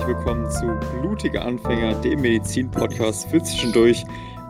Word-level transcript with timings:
herzlich 0.00 0.16
willkommen 0.16 0.50
zu 0.50 0.78
Blutige 0.98 1.42
Anfänger, 1.42 1.94
dem 2.00 2.22
Medizin-Podcast 2.22 3.28
für 3.28 3.42
zwischendurch. 3.42 4.02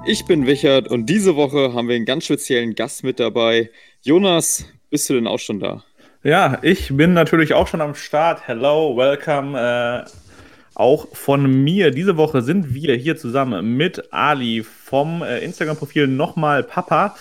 Ich 0.07 0.25
bin 0.25 0.47
Wichert 0.47 0.87
und 0.89 1.07
diese 1.07 1.35
Woche 1.35 1.73
haben 1.75 1.89
wir 1.89 1.97
einen 1.97 2.05
ganz 2.05 2.27
speziellen 2.27 2.77
Gast 2.77 3.03
mit 3.03 3.19
dabei. 3.19 3.71
Jonas, 4.03 4.67
bist 4.91 5.11
du 5.11 5.15
denn 5.15 5.27
auch 5.27 5.41
schon 5.41 5.59
da? 5.59 5.83
Ja, 6.23 6.59
ich 6.63 6.95
bin 6.97 7.15
natürlich 7.15 7.55
auch 7.55 7.67
schon 7.67 7.81
am 7.81 7.97
Start. 7.97 8.47
Hello, 8.47 8.97
welcome. 8.97 9.59
Äh, 9.59 10.09
auch 10.75 11.09
von 11.13 11.65
mir. 11.65 11.91
Diese 11.91 12.17
Woche 12.17 12.43
sind 12.43 12.73
wir 12.73 12.95
hier 12.95 13.17
zusammen 13.17 13.77
mit 13.77 14.13
Ali 14.13 14.63
vom 14.63 15.23
äh, 15.23 15.41
Instagram-Profil 15.41 16.07
nochmal 16.07 16.63
Papa 16.63 17.17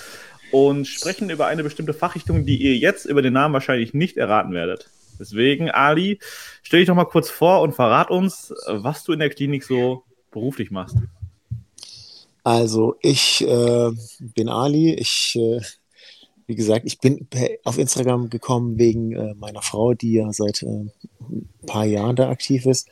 und 0.51 0.85
sprechen 0.85 1.31
über 1.31 1.47
eine 1.47 1.63
bestimmte 1.63 1.95
Fachrichtung, 1.95 2.45
die 2.45 2.57
ihr 2.57 2.75
jetzt 2.75 3.05
über 3.05 3.23
den 3.23 3.33
Namen 3.33 3.55
wahrscheinlich 3.55 3.95
nicht 3.95 4.17
erraten 4.17 4.53
werdet. 4.53 4.91
Deswegen, 5.19 5.69
Ali, 5.69 6.19
stell 6.63 6.79
dich 6.79 6.87
doch 6.87 6.95
mal 6.95 7.05
kurz 7.05 7.29
vor 7.29 7.61
und 7.61 7.73
verrat 7.73 8.09
uns, 8.09 8.53
was 8.67 9.03
du 9.03 9.13
in 9.13 9.19
der 9.19 9.29
Klinik 9.29 9.63
so 9.63 10.03
beruflich 10.31 10.71
machst. 10.71 10.97
Also, 12.43 12.95
ich 13.01 13.45
äh, 13.45 13.91
bin 14.19 14.49
Ali. 14.49 14.93
Ich, 14.93 15.35
äh, 15.35 15.59
wie 16.47 16.55
gesagt, 16.55 16.85
ich 16.85 16.99
bin 16.99 17.27
auf 17.63 17.77
Instagram 17.77 18.29
gekommen 18.29 18.79
wegen 18.79 19.11
äh, 19.11 19.35
meiner 19.35 19.61
Frau, 19.61 19.93
die 19.93 20.13
ja 20.13 20.31
seit 20.31 20.63
äh, 20.63 20.85
ein 21.29 21.49
paar 21.67 21.85
Jahren 21.85 22.15
da 22.15 22.29
aktiv 22.29 22.65
ist. 22.65 22.89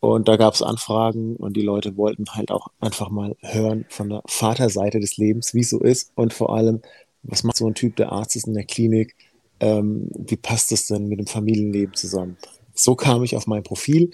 Und 0.00 0.26
da 0.26 0.36
gab 0.36 0.54
es 0.54 0.62
Anfragen 0.62 1.36
und 1.36 1.56
die 1.56 1.62
Leute 1.62 1.96
wollten 1.96 2.24
halt 2.30 2.50
auch 2.50 2.66
einfach 2.80 3.08
mal 3.08 3.36
hören 3.40 3.84
von 3.88 4.08
der 4.08 4.22
Vaterseite 4.26 4.98
des 4.98 5.16
Lebens, 5.16 5.54
wie 5.54 5.60
es 5.60 5.70
so 5.70 5.78
ist 5.78 6.10
und 6.16 6.32
vor 6.32 6.56
allem, 6.56 6.82
was 7.22 7.44
macht 7.44 7.58
so 7.58 7.68
ein 7.68 7.74
Typ, 7.74 7.94
der 7.94 8.10
Arzt 8.10 8.34
ist 8.34 8.48
in 8.48 8.54
der 8.54 8.64
Klinik, 8.64 9.14
ähm, 9.62 10.08
wie 10.18 10.36
passt 10.36 10.72
das 10.72 10.86
denn 10.86 11.06
mit 11.06 11.20
dem 11.20 11.26
Familienleben 11.28 11.94
zusammen? 11.94 12.36
So 12.74 12.96
kam 12.96 13.22
ich 13.22 13.36
auf 13.36 13.46
mein 13.46 13.62
Profil. 13.62 14.10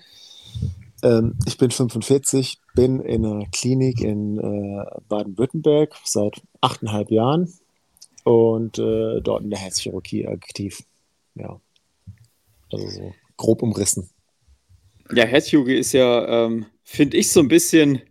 Ähm, 1.03 1.36
ich 1.47 1.56
bin 1.56 1.70
45, 1.70 2.59
bin 2.75 3.00
in 3.00 3.25
einer 3.25 3.47
Klinik 3.47 4.00
in 4.00 4.39
äh, 4.39 4.84
Baden-Württemberg 5.09 5.95
seit 6.05 6.42
achteinhalb 6.61 7.11
Jahren 7.11 7.53
und 8.25 8.78
äh, 8.78 9.22
dort 9.22 9.42
in 9.42 9.50
der 9.50 9.59
Herzchirurgie 9.59 10.27
aktiv. 10.27 10.83
Ja, 11.34 11.61
also 12.70 12.89
so 12.89 13.12
grob 13.39 13.62
umrissen. 13.62 14.11
Ja, 15.15 15.25
Herzchirurgie 15.25 15.77
ist 15.78 15.92
ja, 15.92 16.44
ähm, 16.44 16.67
finde 16.84 17.17
ich, 17.17 17.33
so 17.33 17.41
ein 17.41 17.48
bisschen 17.48 18.03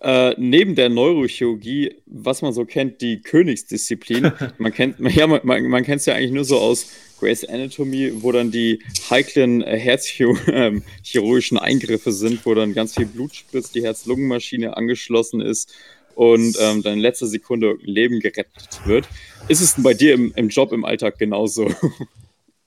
äh, 0.00 0.34
neben 0.38 0.74
der 0.74 0.88
Neurochirurgie, 0.88 1.96
was 2.06 2.42
man 2.42 2.52
so 2.52 2.64
kennt, 2.64 3.00
die 3.00 3.20
Königsdisziplin. 3.20 4.32
man 4.58 4.72
kennt 4.72 4.96
ja, 5.00 5.26
man, 5.26 5.40
man 5.44 5.84
kennt 5.84 6.00
es 6.00 6.06
ja 6.06 6.14
eigentlich 6.14 6.32
nur 6.32 6.44
so 6.44 6.58
aus 6.58 6.86
Grace 7.18 7.44
Anatomy, 7.44 8.22
wo 8.22 8.30
dann 8.30 8.50
die 8.50 8.80
heiklen 9.10 9.62
äh, 9.62 9.78
herzchirurgischen 9.78 11.58
ähm, 11.58 11.62
Eingriffe 11.62 12.12
sind, 12.12 12.46
wo 12.46 12.54
dann 12.54 12.74
ganz 12.74 12.94
viel 12.94 13.06
Blut 13.06 13.34
spritzt, 13.34 13.74
die 13.74 13.82
Herz-Lungen-Maschine 13.82 14.76
angeschlossen 14.76 15.40
ist 15.40 15.72
und 16.14 16.56
ähm, 16.60 16.82
dann 16.82 16.94
in 16.94 16.98
letzter 17.00 17.26
Sekunde 17.26 17.76
Leben 17.82 18.20
gerettet 18.20 18.86
wird. 18.86 19.08
Ist 19.48 19.60
es 19.60 19.74
denn 19.74 19.84
bei 19.84 19.94
dir 19.94 20.14
im, 20.14 20.32
im 20.36 20.48
Job, 20.48 20.72
im 20.72 20.84
Alltag 20.84 21.18
genauso? 21.18 21.70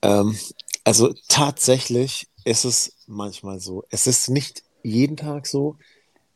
Ähm, 0.04 0.36
also 0.84 1.14
tatsächlich 1.28 2.26
ist 2.44 2.66
es 2.66 2.94
manchmal 3.06 3.60
so. 3.60 3.84
Es 3.92 4.08
ist 4.08 4.30
nicht 4.30 4.64
jeden 4.82 5.16
Tag 5.16 5.46
so. 5.46 5.78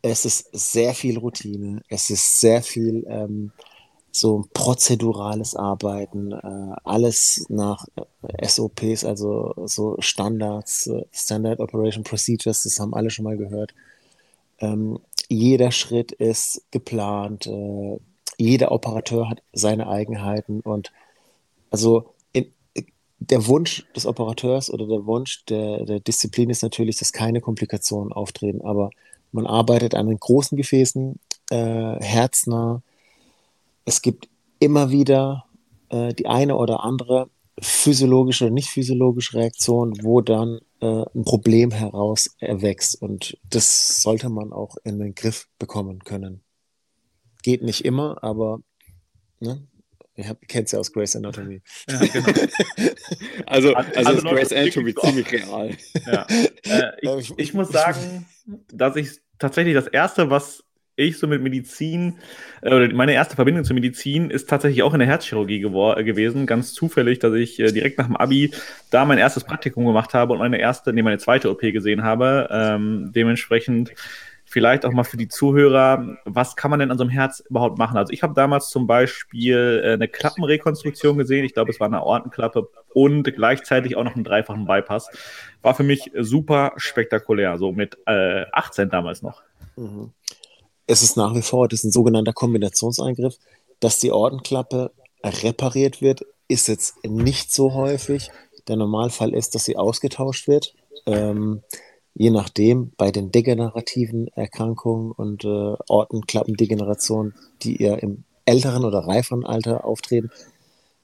Es 0.07 0.23
ist 0.23 0.49
sehr 0.53 0.93
viel 0.93 1.17
Routine. 1.17 1.81
Es 1.89 2.11
ist 2.11 2.39
sehr 2.39 2.61
viel 2.61 3.07
ähm, 3.09 3.51
so 4.11 4.45
prozedurales 4.53 5.55
Arbeiten. 5.55 6.31
Äh, 6.31 6.75
alles 6.83 7.47
nach 7.49 7.87
äh, 7.95 8.47
SOPs, 8.47 9.03
also 9.03 9.55
so 9.65 9.95
Standards, 9.97 10.85
äh, 10.85 11.05
Standard 11.11 11.59
Operation 11.59 12.03
Procedures. 12.03 12.61
Das 12.61 12.79
haben 12.79 12.93
alle 12.93 13.09
schon 13.09 13.25
mal 13.25 13.35
gehört. 13.35 13.73
Ähm, 14.59 14.99
jeder 15.27 15.71
Schritt 15.71 16.11
ist 16.11 16.61
geplant. 16.69 17.47
Äh, 17.47 17.97
jeder 18.37 18.71
Operateur 18.71 19.27
hat 19.27 19.41
seine 19.53 19.87
Eigenheiten 19.87 20.59
und 20.59 20.91
also 21.71 22.13
der 23.19 23.47
Wunsch 23.47 23.87
des 23.95 24.05
Operateurs 24.05 24.71
oder 24.71 24.85
der 24.85 25.05
Wunsch 25.07 25.45
der, 25.45 25.83
der 25.85 25.99
Disziplin 25.99 26.49
ist 26.51 26.61
natürlich, 26.61 26.97
dass 26.97 27.11
keine 27.11 27.41
Komplikationen 27.41 28.13
auftreten, 28.13 28.61
aber 28.61 28.91
man 29.35 29.45
arbeitet 29.45 29.95
an 29.95 30.07
den 30.07 30.19
großen 30.19 30.57
Gefäßen, 30.57 31.19
äh, 31.51 31.99
herznah. 31.99 32.81
Es 33.83 34.01
gibt 34.01 34.29
immer 34.59 34.89
wieder 34.89 35.45
äh, 35.89 36.13
die 36.13 36.27
eine 36.27 36.55
oder 36.55 36.83
andere 36.83 37.29
physiologische 37.59 38.45
oder 38.45 38.53
nicht 38.53 38.69
physiologische 38.69 39.37
Reaktion, 39.37 39.93
wo 40.03 40.21
dann 40.21 40.59
äh, 40.81 41.03
ein 41.15 41.23
Problem 41.23 41.71
heraus 41.71 42.35
erwächst. 42.39 43.01
Und 43.01 43.37
das 43.49 44.01
sollte 44.01 44.29
man 44.29 44.51
auch 44.51 44.77
in 44.83 44.99
den 44.99 45.15
Griff 45.15 45.47
bekommen 45.59 45.99
können. 46.03 46.41
Geht 47.43 47.61
nicht 47.61 47.85
immer, 47.85 48.23
aber 48.23 48.59
ne, 49.39 49.67
Ihr 50.17 50.33
kennt 50.47 50.67
es 50.67 50.71
ja 50.71 50.79
aus 50.79 50.93
Grace 50.93 51.17
Anatomy. 51.17 51.61
Ja, 51.89 51.99
genau. 51.99 52.27
also, 53.45 53.73
also, 53.73 53.93
also 53.95 54.11
ist 54.13 54.23
Grace 54.23 54.53
Anatomy 54.53 54.95
ziemlich 54.95 55.31
real. 55.31 55.75
Ja. 56.05 56.25
Äh, 56.63 57.19
ich, 57.19 57.33
ich, 57.37 57.53
muss 57.53 57.69
sagen, 57.69 58.25
dass 58.71 58.95
ich 58.95 59.09
tatsächlich 59.39 59.75
das 59.75 59.87
erste, 59.87 60.29
was 60.29 60.63
ich 60.95 61.17
so 61.17 61.27
mit 61.27 61.41
Medizin, 61.41 62.19
äh, 62.61 62.73
oder 62.73 62.93
meine 62.93 63.13
erste 63.13 63.35
Verbindung 63.35 63.63
zur 63.63 63.73
Medizin 63.73 64.29
ist 64.29 64.49
tatsächlich 64.49 64.83
auch 64.83 64.93
in 64.93 64.99
der 64.99 65.07
Herzchirurgie 65.07 65.59
gewesen. 65.59 66.45
Ganz 66.45 66.73
zufällig, 66.73 67.19
dass 67.19 67.33
ich 67.33 67.59
äh, 67.59 67.71
direkt 67.71 67.97
nach 67.97 68.07
dem 68.07 68.15
Abi 68.15 68.51
da 68.91 69.05
mein 69.05 69.17
erstes 69.17 69.43
Praktikum 69.43 69.85
gemacht 69.85 70.13
habe 70.13 70.33
und 70.33 70.39
meine 70.39 70.59
erste, 70.59 70.93
nee, 70.93 71.01
meine 71.01 71.17
zweite 71.17 71.51
OP 71.51 71.59
gesehen 71.59 72.03
habe. 72.03 72.47
Ähm, 72.51 73.11
dementsprechend 73.13 73.91
vielleicht 74.55 74.85
auch 74.85 74.93
mal 74.93 75.03
für 75.03 75.17
die 75.17 75.27
Zuhörer, 75.27 76.15
was 76.23 76.55
kann 76.55 76.71
man 76.71 76.79
denn 76.79 76.89
an 76.89 76.97
so 76.97 77.03
einem 77.03 77.11
Herz 77.11 77.41
überhaupt 77.49 77.77
machen? 77.77 77.97
Also 77.97 78.13
ich 78.13 78.23
habe 78.23 78.33
damals 78.33 78.69
zum 78.69 78.87
Beispiel 78.87 79.81
äh, 79.83 79.91
eine 79.91 80.07
Klappenrekonstruktion 80.07 81.17
gesehen, 81.17 81.43
ich 81.43 81.53
glaube 81.53 81.71
es 81.71 81.81
war 81.81 81.87
eine 81.87 82.01
Ortenklappe 82.01 82.69
und 82.93 83.23
gleichzeitig 83.35 83.97
auch 83.97 84.05
noch 84.05 84.15
einen 84.15 84.23
dreifachen 84.23 84.65
Bypass. 84.65 85.09
War 85.61 85.75
für 85.75 85.83
mich 85.83 86.09
super 86.17 86.71
spektakulär, 86.77 87.57
so 87.57 87.73
mit 87.73 87.97
äh, 88.05 88.45
18 88.53 88.89
damals 88.89 89.21
noch. 89.21 89.41
Mhm. 89.75 90.13
Es 90.87 91.03
ist 91.03 91.17
nach 91.17 91.35
wie 91.35 91.41
vor, 91.41 91.67
das 91.67 91.79
ist 91.79 91.87
ein 91.87 91.91
sogenannter 91.91 92.31
Kombinationseingriff, 92.31 93.35
dass 93.81 93.99
die 93.99 94.13
Ortenklappe 94.13 94.93
repariert 95.21 96.01
wird, 96.01 96.21
ist 96.47 96.69
jetzt 96.69 97.03
nicht 97.03 97.51
so 97.51 97.73
häufig. 97.73 98.31
Der 98.69 98.77
Normalfall 98.77 99.33
ist, 99.33 99.53
dass 99.53 99.65
sie 99.65 99.75
ausgetauscht 99.75 100.47
wird. 100.47 100.75
Ähm, 101.07 101.61
je 102.15 102.31
nachdem 102.31 102.91
bei 102.97 103.11
den 103.11 103.31
degenerativen 103.31 104.29
Erkrankungen 104.29 105.11
und 105.11 105.43
äh, 105.43 105.75
Ortenklappendegenerationen, 105.87 107.35
die 107.61 107.81
eher 107.81 108.01
im 108.01 108.23
älteren 108.45 108.85
oder 108.85 108.99
reiferen 108.99 109.45
Alter 109.45 109.85
auftreten, 109.85 110.31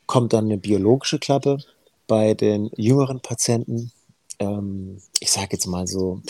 kommt 0.05 0.33
dann 0.33 0.45
eine 0.45 0.57
biologische 0.57 1.19
Klappe. 1.19 1.57
Bei 2.07 2.33
den 2.33 2.69
jüngeren 2.75 3.19
Patienten, 3.19 3.91
ähm, 4.39 5.01
ich 5.19 5.31
sage 5.31 5.49
jetzt 5.51 5.67
mal 5.67 5.85
so 5.85 6.22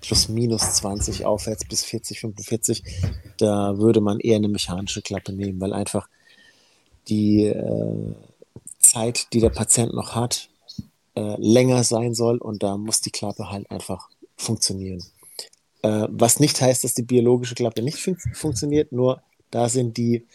plus 0.00 0.28
minus 0.28 0.74
20 0.74 1.24
aufwärts 1.24 1.64
bis 1.64 1.84
40, 1.84 2.20
45, 2.20 2.84
da 3.38 3.78
würde 3.78 4.00
man 4.00 4.20
eher 4.20 4.36
eine 4.36 4.48
mechanische 4.48 5.02
Klappe 5.02 5.32
nehmen, 5.32 5.60
weil 5.60 5.72
einfach 5.72 6.08
die 7.08 7.46
äh, 7.46 8.14
Zeit, 8.78 9.32
die 9.32 9.40
der 9.40 9.50
Patient 9.50 9.94
noch 9.94 10.14
hat, 10.14 10.50
äh, 11.14 11.34
länger 11.38 11.82
sein 11.82 12.14
soll 12.14 12.38
und 12.38 12.62
da 12.62 12.76
muss 12.76 13.00
die 13.00 13.10
Klappe 13.10 13.50
halt 13.50 13.70
einfach 13.70 14.08
funktionieren. 14.38 15.04
Äh, 15.82 16.06
was 16.10 16.40
nicht 16.40 16.60
heißt, 16.60 16.84
dass 16.84 16.94
die 16.94 17.02
biologische 17.02 17.54
Klappe 17.54 17.82
nicht 17.82 17.98
fun 17.98 18.16
funktioniert, 18.32 18.92
nur 18.92 19.20
da 19.50 19.68
sind 19.68 19.96
die, 19.96 20.26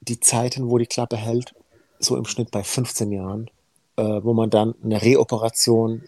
die 0.00 0.20
Zeiten, 0.20 0.70
wo 0.70 0.78
die 0.78 0.86
Klappe 0.86 1.16
hält, 1.16 1.54
so 1.98 2.16
im 2.16 2.24
Schnitt 2.24 2.50
bei 2.50 2.62
15 2.62 3.10
Jahren, 3.10 3.50
äh, 3.96 4.20
wo 4.22 4.32
man 4.32 4.50
dann 4.50 4.74
eine 4.82 5.02
Reoperation 5.02 6.02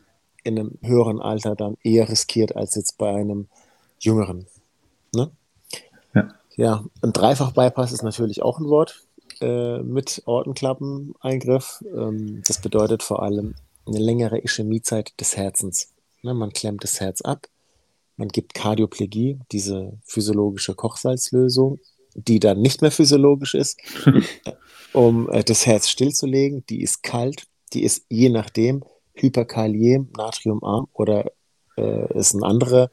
in 0.44 0.58
einem 0.58 0.78
höheren 0.82 1.20
Alter 1.20 1.56
dann 1.56 1.76
eher 1.82 2.08
riskiert 2.08 2.56
als 2.56 2.74
jetzt 2.74 2.98
bei 2.98 3.14
einem 3.14 3.48
jüngeren. 3.98 4.46
Ne? 5.14 5.30
Ja. 6.14 6.34
ja, 6.56 6.84
ein 7.02 7.12
Dreifach-Bypass 7.12 7.92
ist 7.92 8.02
natürlich 8.02 8.42
auch 8.42 8.58
ein 8.58 8.68
Wort 8.68 9.06
äh, 9.40 9.78
mit 9.78 10.22
Ortenklappeneingriff. 10.26 11.84
Ähm, 11.94 12.42
das 12.46 12.60
bedeutet 12.60 13.02
vor 13.02 13.22
allem 13.22 13.54
eine 13.86 13.98
längere 13.98 14.42
Ischämiezeit 14.42 15.18
des 15.20 15.36
Herzens. 15.36 15.90
Ne, 16.22 16.34
man 16.34 16.52
klemmt 16.52 16.82
das 16.82 17.00
Herz 17.00 17.20
ab, 17.22 17.46
man 18.16 18.28
gibt 18.28 18.54
Kardioplegie, 18.54 19.38
diese 19.52 19.98
physiologische 20.04 20.74
Kochsalzlösung, 20.74 21.78
die 22.14 22.40
dann 22.40 22.60
nicht 22.60 22.82
mehr 22.82 22.90
physiologisch 22.90 23.54
ist, 23.54 23.78
um 24.92 25.30
äh, 25.30 25.44
das 25.44 25.66
Herz 25.66 25.88
stillzulegen. 25.88 26.64
Die 26.68 26.82
ist 26.82 27.02
kalt, 27.02 27.46
die 27.72 27.84
ist 27.84 28.04
je 28.08 28.28
nachdem 28.28 28.84
hyperkaliem, 29.14 30.08
natriumarm 30.16 30.88
oder 30.92 31.30
äh, 31.76 32.12
es 32.14 32.30
sind 32.30 32.42
andere 32.42 32.90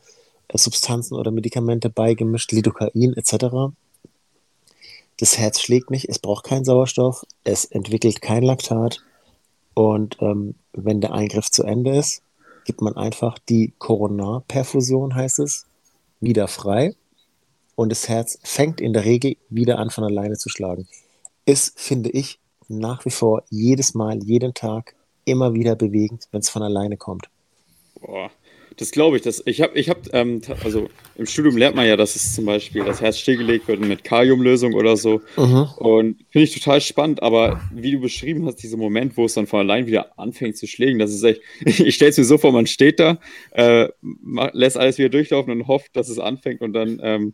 äh, 0.47 0.57
Substanzen 0.57 1.15
oder 1.15 1.31
Medikamente 1.31 1.89
beigemischt, 1.89 2.51
Lidocain 2.51 3.13
etc. 3.15 3.73
Das 5.17 5.37
Herz 5.37 5.61
schlägt 5.61 5.89
nicht, 5.89 6.07
es 6.09 6.19
braucht 6.19 6.45
keinen 6.45 6.65
Sauerstoff, 6.65 7.25
es 7.43 7.65
entwickelt 7.65 8.21
kein 8.21 8.43
Laktat 8.43 9.01
und 9.73 10.17
ähm, 10.19 10.55
wenn 10.73 11.01
der 11.01 11.13
Eingriff 11.13 11.49
zu 11.49 11.63
Ende 11.63 11.97
ist, 11.97 12.21
gibt 12.65 12.81
man 12.81 12.97
einfach 12.97 13.39
die 13.39 13.73
Koronarperfusion, 13.79 15.15
heißt 15.15 15.39
es, 15.39 15.65
wieder 16.19 16.47
frei 16.47 16.95
und 17.75 17.89
das 17.89 18.09
Herz 18.09 18.39
fängt 18.43 18.81
in 18.81 18.93
der 18.93 19.05
Regel 19.05 19.37
wieder 19.49 19.79
an, 19.79 19.89
von 19.89 20.03
alleine 20.03 20.37
zu 20.37 20.49
schlagen. 20.49 20.87
Ist, 21.45 21.79
finde 21.79 22.09
ich, 22.09 22.39
nach 22.67 23.05
wie 23.05 23.11
vor 23.11 23.43
jedes 23.49 23.93
Mal, 23.93 24.23
jeden 24.23 24.53
Tag 24.53 24.95
immer 25.25 25.53
wieder 25.53 25.75
bewegend, 25.75 26.27
wenn 26.31 26.41
es 26.41 26.49
von 26.49 26.63
alleine 26.63 26.97
kommt. 26.97 27.29
Boah, 28.01 28.31
das 28.77 28.91
glaube 28.91 29.17
ich. 29.17 29.23
Das, 29.23 29.41
ich 29.45 29.61
habe, 29.61 29.77
ich 29.77 29.89
hab, 29.89 30.13
ähm, 30.13 30.41
also 30.63 30.89
im 31.15 31.25
Studium 31.25 31.57
lernt 31.57 31.75
man 31.75 31.87
ja, 31.87 31.95
dass 31.95 32.15
es 32.15 32.35
zum 32.35 32.45
Beispiel 32.45 32.83
das 32.83 33.01
Herz 33.01 33.17
stillgelegt 33.19 33.67
wird 33.67 33.79
mit 33.79 34.03
Kaliumlösung 34.03 34.73
oder 34.73 34.97
so. 34.97 35.21
Mhm. 35.37 35.67
Und 35.77 36.25
finde 36.29 36.43
ich 36.43 36.53
total 36.53 36.81
spannend, 36.81 37.23
aber 37.23 37.61
wie 37.73 37.91
du 37.91 37.99
beschrieben 37.99 38.45
hast, 38.45 38.57
dieser 38.57 38.77
Moment, 38.77 39.17
wo 39.17 39.25
es 39.25 39.33
dann 39.33 39.47
von 39.47 39.61
allein 39.61 39.87
wieder 39.87 40.17
anfängt 40.19 40.57
zu 40.57 40.67
schlägen, 40.67 40.99
das 40.99 41.13
ist 41.13 41.23
echt, 41.23 41.41
ich 41.65 41.95
stelle 41.95 42.11
es 42.11 42.17
mir 42.17 42.25
so 42.25 42.37
vor, 42.37 42.51
man 42.51 42.67
steht 42.67 42.99
da, 42.99 43.19
äh, 43.51 43.87
lässt 44.53 44.77
alles 44.77 44.97
wieder 44.97 45.09
durchlaufen 45.09 45.51
und 45.51 45.67
hofft, 45.67 45.95
dass 45.95 46.09
es 46.09 46.19
anfängt 46.19 46.61
und 46.61 46.73
dann 46.73 46.99
ähm, 47.01 47.33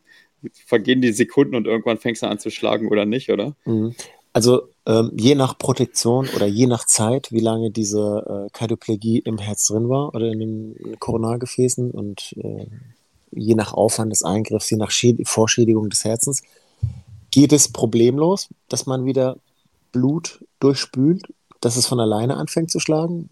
vergehen 0.66 1.02
die 1.02 1.12
Sekunden 1.12 1.56
und 1.56 1.68
irgendwann 1.68 1.98
fängst 1.98 2.24
du 2.24 2.28
an 2.28 2.40
zu 2.40 2.50
schlagen 2.50 2.88
oder 2.88 3.06
nicht, 3.06 3.30
oder? 3.30 3.56
Mhm. 3.66 3.96
Also 4.34 4.70
ähm, 4.86 5.12
je 5.16 5.36
nach 5.36 5.58
Protektion 5.58 6.28
oder 6.36 6.46
je 6.46 6.66
nach 6.66 6.86
Zeit, 6.86 7.32
wie 7.32 7.40
lange 7.42 7.72
diese 7.72 8.48
äh, 8.48 8.50
Kardioplegie 8.52 9.20
im 9.20 9.38
Herz 9.38 9.68
drin 9.68 9.90
war 9.90 10.14
oder 10.16 10.32
in 10.32 10.40
den 10.40 11.00
Koronargefäßen 11.00 11.92
und 11.92 12.34
äh, 12.38 12.66
je 13.32 13.56
nach 13.56 13.74
Aufwand 13.74 14.12
des 14.12 14.24
Eingriffs, 14.24 14.70
je 14.70 14.78
nach 14.78 14.92
Schäd 14.92 15.28
Vorschädigung 15.28 15.90
des 15.90 16.06
Herzens, 16.06 16.44
geht 17.32 17.54
es 17.54 17.70
problemlos, 17.70 18.50
dass 18.70 18.86
man 18.86 19.06
wieder 19.06 19.38
Blut 19.92 20.44
durchspült, 20.60 21.34
dass 21.60 21.78
es 21.78 21.86
von 21.86 22.00
alleine 22.00 22.38
anfängt 22.38 22.72
zu 22.72 22.80
schlagen. 22.80 23.30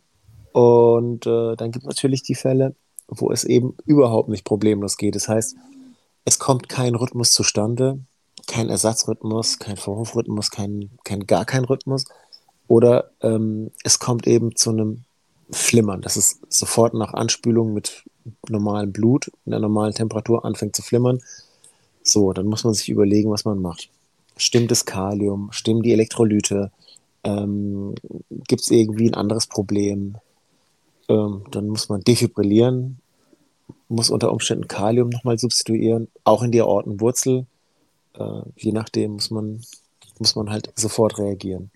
Und 0.52 1.26
äh, 1.26 1.56
dann 1.56 1.72
gibt 1.72 1.84
es 1.86 1.88
natürlich 1.88 2.24
die 2.24 2.36
Fälle, 2.36 2.76
wo 3.08 3.32
es 3.32 3.44
eben 3.44 3.76
überhaupt 3.86 4.30
nicht 4.30 4.46
problemlos 4.46 4.98
geht. 4.98 5.16
Das 5.16 5.28
heißt, 5.28 5.56
es 6.26 6.40
kommt 6.40 6.70
kein 6.70 6.96
Rhythmus 6.96 7.32
zustande, 7.32 8.00
kein 8.50 8.70
Ersatzrhythmus, 8.70 9.60
kein 9.60 9.78
Vorhofrhythmus, 9.78 10.50
kein, 10.50 10.90
kein, 11.04 11.28
gar 11.28 11.46
kein 11.46 11.66
Rhythmus. 11.66 12.06
Oder 12.68 13.12
ähm, 13.22 13.72
es 13.84 14.00
kommt 14.00 14.28
eben 14.28 14.56
zu 14.56 14.72
einem 14.72 15.04
Flimmern, 15.52 16.02
dass 16.02 16.16
es 16.16 16.40
sofort 16.50 16.94
nach 16.96 17.14
Anspülung 17.14 17.74
mit 17.74 18.04
normalem 18.50 18.92
Blut, 18.92 19.32
in 19.46 19.52
der 19.52 19.60
normalen 19.60 19.94
Temperatur 19.94 20.46
anfängt 20.46 20.76
zu 20.76 20.82
flimmern. 20.82 21.20
So, 22.04 22.34
dann 22.34 22.48
muss 22.48 22.64
man 22.64 22.74
sich 22.74 22.90
überlegen, 22.90 23.30
was 23.30 23.46
man 23.46 23.62
macht. 23.62 23.90
Stimmt 24.36 24.72
das 24.72 24.86
Kalium? 24.86 25.52
Stimmen 25.52 25.84
die 25.84 25.94
Elektrolyte? 25.94 26.72
Ähm, 27.24 27.94
Gibt 28.48 28.62
es 28.62 28.72
irgendwie 28.72 29.10
ein 29.10 29.16
anderes 29.16 29.46
Problem? 29.46 30.18
Ähm, 31.08 31.44
dann 31.52 31.68
muss 31.68 31.90
man 31.90 32.02
defibrillieren, 32.02 32.98
muss 33.90 34.10
unter 34.10 34.32
Umständen 34.32 34.68
Kalium 34.68 35.10
nochmal 35.10 35.38
substituieren, 35.38 36.08
auch 36.24 36.42
in 36.42 36.52
die 36.52 36.62
Aortenwurzel 36.62 37.46
äh, 38.16 38.42
je 38.56 38.72
nachdem 38.72 39.12
muss 39.12 39.32
man, 39.32 39.62
muss 40.20 40.36
man 40.36 40.50
halt 40.50 40.72
sofort 40.76 41.18
reagieren. 41.20 41.72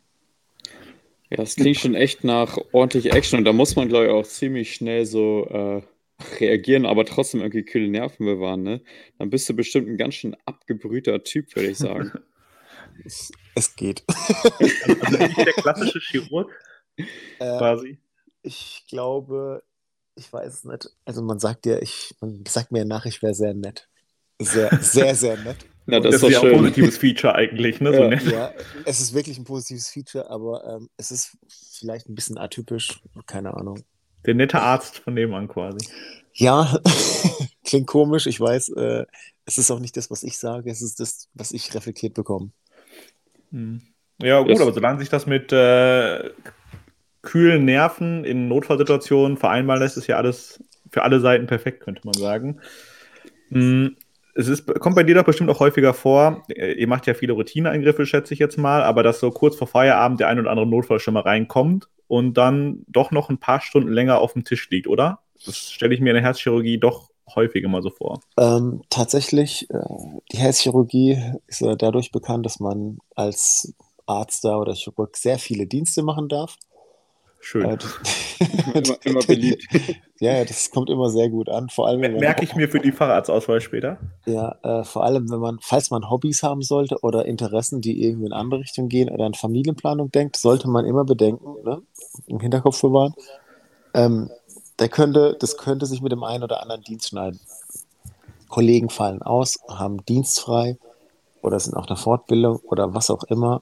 Ja, 1.29 1.37
das 1.37 1.55
klingt 1.55 1.77
schon 1.77 1.95
echt 1.95 2.23
nach 2.23 2.57
ordentlich 2.73 3.11
Action 3.11 3.39
und 3.39 3.45
da 3.45 3.53
muss 3.53 3.75
man, 3.75 3.87
glaube 3.87 4.05
ich, 4.05 4.11
auch 4.11 4.25
ziemlich 4.25 4.75
schnell 4.75 5.05
so 5.05 5.47
äh, 5.47 5.81
reagieren, 6.39 6.85
aber 6.85 7.05
trotzdem 7.05 7.41
irgendwie 7.41 7.63
kühle 7.63 7.89
Nerven 7.89 8.25
bewahren, 8.25 8.63
ne? 8.63 8.81
Dann 9.17 9.29
bist 9.29 9.49
du 9.49 9.55
bestimmt 9.55 9.87
ein 9.89 9.97
ganz 9.97 10.15
schön 10.15 10.35
abgebrühter 10.45 11.23
Typ, 11.23 11.55
würde 11.55 11.69
ich 11.69 11.77
sagen. 11.77 12.11
es, 13.05 13.31
es, 13.55 13.75
geht. 13.75 14.03
Also 14.07 15.17
nicht 15.17 15.37
der 15.37 15.53
klassische 15.53 15.99
Chirurg, 15.99 16.51
äh, 16.97 17.57
quasi. 17.57 17.97
Ich 18.43 18.85
glaube, 18.87 19.63
ich 20.15 20.31
weiß 20.31 20.53
es 20.53 20.63
nicht. 20.65 20.89
Also 21.05 21.21
man 21.21 21.39
sagt 21.39 21.65
ja, 21.65 21.79
ich, 21.79 22.15
man 22.21 22.43
sagt 22.47 22.71
mir 22.71 22.85
nach, 22.85 23.05
ich 23.05 23.21
wäre 23.21 23.33
sehr 23.33 23.53
nett. 23.53 23.89
Sehr, 24.39 24.77
sehr, 24.81 25.15
sehr 25.15 25.37
nett. 25.37 25.57
Na, 25.85 25.99
das, 25.99 26.21
das, 26.21 26.23
ist 26.23 26.29
ja 26.31 26.41
ein 26.41 26.57
positives 26.57 26.97
Feature 26.97 27.35
eigentlich. 27.35 27.81
Ne? 27.81 27.91
Ja, 27.91 28.19
so 28.19 28.31
ja, 28.31 28.53
es 28.85 29.01
ist 29.01 29.13
wirklich 29.13 29.37
ein 29.37 29.43
positives 29.43 29.89
Feature, 29.89 30.29
aber 30.29 30.63
ähm, 30.65 30.89
es 30.95 31.11
ist 31.11 31.37
vielleicht 31.77 32.07
ein 32.07 32.15
bisschen 32.15 32.37
atypisch, 32.37 33.01
keine 33.25 33.53
Ahnung. 33.53 33.83
Der 34.25 34.33
nette 34.33 34.61
Arzt 34.61 34.99
von 34.99 35.13
nebenan 35.13 35.49
quasi. 35.49 35.85
Ja, 36.33 36.79
klingt 37.65 37.87
komisch, 37.87 38.27
ich 38.27 38.39
weiß. 38.39 38.69
Äh, 38.69 39.05
es 39.45 39.57
ist 39.57 39.71
auch 39.71 39.79
nicht 39.79 39.97
das, 39.97 40.09
was 40.09 40.23
ich 40.23 40.37
sage, 40.37 40.71
es 40.71 40.81
ist 40.81 41.01
das, 41.01 41.27
was 41.33 41.51
ich 41.51 41.75
reflektiert 41.75 42.13
bekomme. 42.13 42.51
Hm. 43.51 43.81
Ja, 44.21 44.39
gut, 44.39 44.51
das 44.51 44.61
aber 44.61 44.71
solange 44.71 44.99
sich 44.99 45.09
das 45.09 45.25
mit 45.25 45.51
äh, 45.51 46.29
kühlen 47.23 47.65
Nerven 47.65 48.23
in 48.23 48.47
Notfallsituationen 48.47 49.35
vereinbaren 49.35 49.81
lässt, 49.81 49.97
ist 49.97 50.07
ja 50.07 50.15
alles 50.15 50.63
für 50.89 51.01
alle 51.01 51.19
Seiten 51.19 51.45
perfekt, 51.45 51.81
könnte 51.81 52.01
man 52.05 52.13
sagen. 52.13 52.61
Hm 53.49 53.97
es 54.35 54.47
ist, 54.47 54.67
kommt 54.79 54.95
bei 54.95 55.03
dir 55.03 55.15
doch 55.15 55.23
bestimmt 55.23 55.49
auch 55.49 55.59
häufiger 55.59 55.93
vor, 55.93 56.43
ihr 56.55 56.87
macht 56.87 57.07
ja 57.07 57.13
viele 57.13 57.33
Routineeingriffe, 57.33 58.05
schätze 58.05 58.33
ich 58.33 58.39
jetzt 58.39 58.57
mal, 58.57 58.83
aber 58.83 59.03
dass 59.03 59.19
so 59.19 59.31
kurz 59.31 59.55
vor 59.55 59.67
Feierabend 59.67 60.19
der 60.19 60.27
ein 60.27 60.39
oder 60.39 60.49
andere 60.49 60.67
Notfall 60.67 60.99
schon 60.99 61.13
mal 61.13 61.21
reinkommt 61.21 61.87
und 62.07 62.35
dann 62.35 62.83
doch 62.87 63.11
noch 63.11 63.29
ein 63.29 63.37
paar 63.37 63.61
Stunden 63.61 63.91
länger 63.91 64.19
auf 64.19 64.33
dem 64.33 64.43
Tisch 64.43 64.69
liegt, 64.69 64.87
oder? 64.87 65.19
Das 65.45 65.71
stelle 65.71 65.93
ich 65.93 65.99
mir 65.99 66.11
in 66.11 66.15
der 66.15 66.23
Herzchirurgie 66.23 66.79
doch 66.79 67.09
häufig 67.35 67.63
immer 67.63 67.81
so 67.81 67.89
vor. 67.89 68.21
Ähm, 68.37 68.81
tatsächlich, 68.89 69.69
äh, 69.69 69.79
die 70.31 70.37
Herzchirurgie 70.37 71.21
ist 71.47 71.61
dadurch 71.61 72.11
bekannt, 72.11 72.45
dass 72.45 72.59
man 72.59 72.99
als 73.15 73.73
Arzt 74.05 74.43
da 74.43 74.57
oder 74.57 74.73
Chirurg 74.73 75.15
sehr 75.17 75.39
viele 75.39 75.65
Dienste 75.67 76.03
machen 76.03 76.27
darf. 76.27 76.57
Schön. 77.43 77.65
Äh, 77.65 77.77
immer, 78.73 78.97
immer, 79.03 79.19
beliebt. 79.19 79.67
ja, 80.21 80.45
das 80.45 80.71
kommt 80.71 80.89
immer 80.89 81.09
sehr 81.09 81.29
gut 81.29 81.49
an. 81.49 81.67
Vor 81.67 81.87
allem, 81.87 81.99
Merke 81.99 82.45
ich 82.45 82.55
mir 82.55 82.69
für 82.69 82.79
die 82.79 82.93
Fahrradsauswahl 82.93 83.59
später. 83.59 83.97
Ja, 84.25 84.55
äh, 84.63 84.85
vor 84.85 85.03
allem, 85.03 85.29
wenn 85.29 85.39
man, 85.39 85.59
falls 85.61 85.91
man 85.91 86.09
Hobbys 86.09 86.41
haben 86.41 86.61
sollte 86.61 86.99
oder 87.01 87.25
Interessen, 87.25 87.81
die 87.81 88.01
irgendwie 88.01 88.27
in 88.27 88.33
andere 88.33 88.61
Richtung 88.61 88.87
gehen 88.87 89.09
oder 89.09 89.25
an 89.25 89.33
Familienplanung 89.33 90.09
denkt, 90.09 90.37
sollte 90.37 90.69
man 90.69 90.85
immer 90.85 91.03
bedenken, 91.03 91.61
ne? 91.65 91.81
im 92.27 92.39
Hinterkopf 92.39 92.81
bewahren. 92.81 93.13
Ähm, 93.93 94.29
der 94.79 94.87
könnte, 94.87 95.35
das 95.37 95.57
könnte 95.57 95.85
sich 95.85 96.01
mit 96.01 96.13
dem 96.13 96.23
einen 96.23 96.45
oder 96.45 96.61
anderen 96.61 96.81
Dienst 96.81 97.09
schneiden. 97.09 97.41
Kollegen 98.47 98.89
fallen 98.89 99.21
aus, 99.21 99.59
haben 99.67 100.05
Dienst 100.05 100.39
frei 100.39 100.77
oder 101.41 101.59
sind 101.59 101.75
auf 101.75 101.87
einer 101.87 101.97
Fortbildung 101.97 102.59
oder 102.63 102.93
was 102.93 103.09
auch 103.09 103.23
immer 103.25 103.61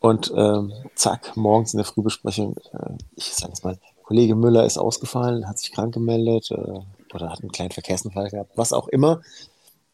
und 0.00 0.32
ähm, 0.34 0.72
zack, 0.94 1.36
morgens 1.36 1.74
in 1.74 1.78
der 1.78 1.84
Frühbesprechung, 1.84 2.56
äh, 2.72 2.94
ich 3.16 3.32
sage 3.34 3.52
es 3.52 3.62
mal, 3.62 3.78
Kollege 4.02 4.34
Müller 4.34 4.64
ist 4.64 4.78
ausgefallen, 4.78 5.46
hat 5.46 5.58
sich 5.58 5.72
krank 5.72 5.94
gemeldet 5.94 6.50
äh, 6.50 7.14
oder 7.14 7.30
hat 7.30 7.42
einen 7.42 7.52
kleinen 7.52 7.70
Verkehrsunfall 7.70 8.30
gehabt, 8.30 8.52
was 8.56 8.72
auch 8.72 8.88
immer. 8.88 9.20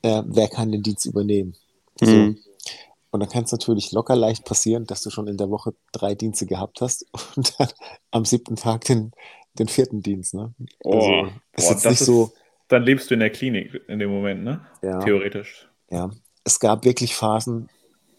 Äh, 0.02 0.22
wer 0.26 0.48
kann 0.48 0.72
den 0.72 0.82
Dienst 0.82 1.06
übernehmen? 1.06 1.54
Mhm. 2.00 2.06
So. 2.06 2.72
Und 3.10 3.20
dann 3.20 3.28
kann 3.28 3.44
es 3.44 3.52
natürlich 3.52 3.92
locker 3.92 4.14
leicht 4.14 4.44
passieren, 4.44 4.86
dass 4.86 5.02
du 5.02 5.10
schon 5.10 5.26
in 5.26 5.36
der 5.36 5.50
Woche 5.50 5.74
drei 5.92 6.14
Dienste 6.14 6.46
gehabt 6.46 6.80
hast 6.80 7.06
und 7.36 7.58
dann 7.58 7.68
am 8.10 8.24
siebten 8.24 8.56
Tag 8.56 8.84
den, 8.84 9.12
den 9.58 9.68
vierten 9.68 10.02
Dienst. 10.02 10.34
Ne? 10.34 10.54
Oh, 10.84 10.92
also, 10.92 11.32
ist 11.56 11.64
boah, 11.64 11.72
jetzt 11.72 11.84
nicht 11.84 12.00
ist, 12.00 12.06
so. 12.06 12.32
Dann 12.68 12.82
lebst 12.82 13.10
du 13.10 13.14
in 13.14 13.20
der 13.20 13.30
Klinik 13.30 13.80
in 13.88 13.98
dem 13.98 14.10
Moment, 14.10 14.44
ne? 14.44 14.66
Ja. 14.82 15.00
Theoretisch. 15.00 15.68
Ja. 15.90 16.10
Es 16.44 16.60
gab 16.60 16.84
wirklich 16.84 17.14
Phasen, 17.14 17.68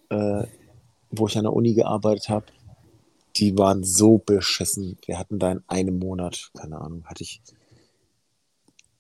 äh, 0.10 0.44
wo 1.12 1.28
ich 1.28 1.38
an 1.38 1.44
der 1.44 1.54
Uni 1.54 1.74
gearbeitet 1.74 2.30
habe, 2.30 2.46
die 3.36 3.58
waren 3.58 3.84
so 3.84 4.18
beschissen. 4.18 4.98
Wir 5.06 5.20
hatten 5.20 5.40
da 5.40 5.52
in 5.52 5.64
einem 5.68 6.00
Monat, 6.00 6.52
keine 6.58 6.80
Ahnung, 6.80 7.06
hatte 7.06 7.24
ich 7.24 7.42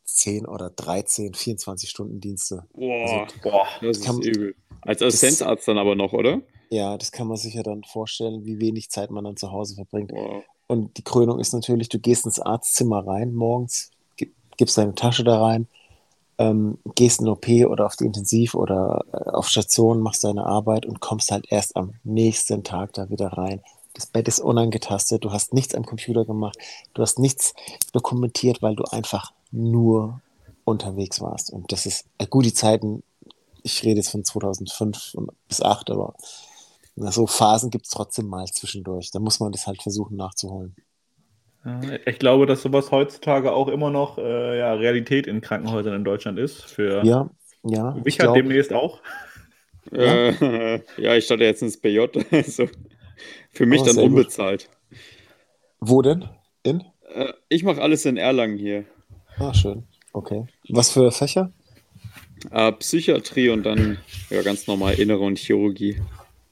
10 0.03 0.45
oder 0.45 0.69
13, 0.69 1.33
24 1.33 1.89
Stunden 1.89 2.19
Dienste. 2.19 2.65
Boah, 2.73 3.21
also, 3.21 3.39
boah 3.43 3.67
das, 3.81 3.99
das 3.99 4.09
ist 4.09 4.25
übel. 4.25 4.55
Als 4.81 5.01
Assistenzarzt 5.01 5.67
dann 5.67 5.77
aber 5.77 5.95
noch, 5.95 6.13
oder? 6.13 6.41
Ja, 6.69 6.97
das 6.97 7.11
kann 7.11 7.27
man 7.27 7.37
sich 7.37 7.53
ja 7.53 7.63
dann 7.63 7.83
vorstellen, 7.83 8.45
wie 8.45 8.59
wenig 8.59 8.89
Zeit 8.89 9.11
man 9.11 9.23
dann 9.23 9.37
zu 9.37 9.51
Hause 9.51 9.75
verbringt. 9.75 10.11
Wow. 10.11 10.43
Und 10.67 10.97
die 10.97 11.03
Krönung 11.03 11.39
ist 11.39 11.53
natürlich, 11.53 11.89
du 11.89 11.99
gehst 11.99 12.25
ins 12.25 12.39
Arztzimmer 12.39 13.05
rein 13.07 13.33
morgens, 13.33 13.91
gibst 14.57 14.77
deine 14.77 14.95
Tasche 14.95 15.23
da 15.23 15.41
rein, 15.41 15.67
ähm, 16.37 16.77
gehst 16.95 17.21
in 17.21 17.27
OP 17.27 17.47
oder 17.47 17.85
auf 17.85 17.95
die 17.95 18.05
Intensiv 18.05 18.53
oder 18.53 19.05
äh, 19.11 19.29
auf 19.31 19.49
Station, 19.49 20.01
machst 20.01 20.23
deine 20.23 20.45
Arbeit 20.45 20.85
und 20.85 20.99
kommst 20.99 21.31
halt 21.31 21.45
erst 21.49 21.75
am 21.75 21.93
nächsten 22.03 22.63
Tag 22.63 22.93
da 22.93 23.09
wieder 23.09 23.29
rein. 23.29 23.61
Das 23.93 24.05
Bett 24.05 24.27
ist 24.27 24.39
unangetastet, 24.39 25.23
du 25.23 25.31
hast 25.31 25.53
nichts 25.53 25.73
am 25.73 25.85
Computer 25.85 26.25
gemacht, 26.25 26.57
du 26.93 27.01
hast 27.01 27.17
nichts 27.17 27.53
dokumentiert, 27.93 28.61
weil 28.61 28.75
du 28.75 28.83
einfach 28.83 29.33
nur 29.51 30.21
unterwegs 30.65 31.21
warst. 31.21 31.51
Und 31.51 31.71
das 31.71 31.85
ist, 31.85 32.05
äh, 32.19 32.27
gut, 32.27 32.45
die 32.45 32.53
Zeiten, 32.53 33.03
ich 33.63 33.83
rede 33.83 33.97
jetzt 33.97 34.09
von 34.09 34.23
2005 34.23 35.15
bis 35.47 35.57
2008, 35.57 35.89
aber 35.91 36.13
so 36.95 37.27
Phasen 37.27 37.69
gibt 37.69 37.85
es 37.85 37.91
trotzdem 37.91 38.27
mal 38.27 38.45
zwischendurch. 38.47 39.11
Da 39.11 39.19
muss 39.19 39.39
man 39.39 39.51
das 39.51 39.67
halt 39.67 39.81
versuchen 39.81 40.17
nachzuholen. 40.17 40.75
Ich 42.05 42.19
glaube, 42.19 42.45
dass 42.45 42.61
sowas 42.61 42.91
heutzutage 42.91 43.51
auch 43.51 43.67
immer 43.67 43.89
noch 43.89 44.17
äh, 44.17 44.59
ja, 44.59 44.73
Realität 44.73 45.27
in 45.27 45.41
Krankenhäusern 45.41 45.93
in 45.95 46.03
Deutschland 46.03 46.39
ist. 46.39 46.63
Für 46.63 47.03
ja, 47.03 47.29
ja. 47.63 47.95
Wichert 48.05 48.35
demnächst 48.35 48.71
auch. 48.71 49.01
Ja, 49.91 50.29
äh, 50.29 50.81
ja 50.97 51.15
ich 51.17 51.25
starte 51.25 51.43
jetzt 51.43 51.61
ins 51.61 51.77
BJ. 51.77 52.05
Also 52.31 52.69
für 53.51 53.65
mich 53.65 53.81
oh, 53.81 53.85
dann 53.85 53.97
unbezahlt. 53.97 54.69
Gut. 54.89 54.99
Wo 55.79 56.01
denn? 56.01 56.29
In? 56.63 56.83
Äh, 57.13 57.33
ich 57.49 57.63
mache 57.63 57.81
alles 57.81 58.05
in 58.05 58.17
Erlangen 58.17 58.57
hier. 58.57 58.85
Ah, 59.37 59.53
schön. 59.53 59.83
Okay. 60.13 60.45
Was 60.69 60.89
für 60.89 61.11
Fächer? 61.11 61.51
Äh, 62.51 62.71
Psychiatrie 62.73 63.49
und 63.49 63.63
dann 63.63 63.97
ja, 64.29 64.41
ganz 64.41 64.67
normal 64.67 64.95
Innere 64.95 65.19
und 65.19 65.37
Chirurgie. 65.37 66.01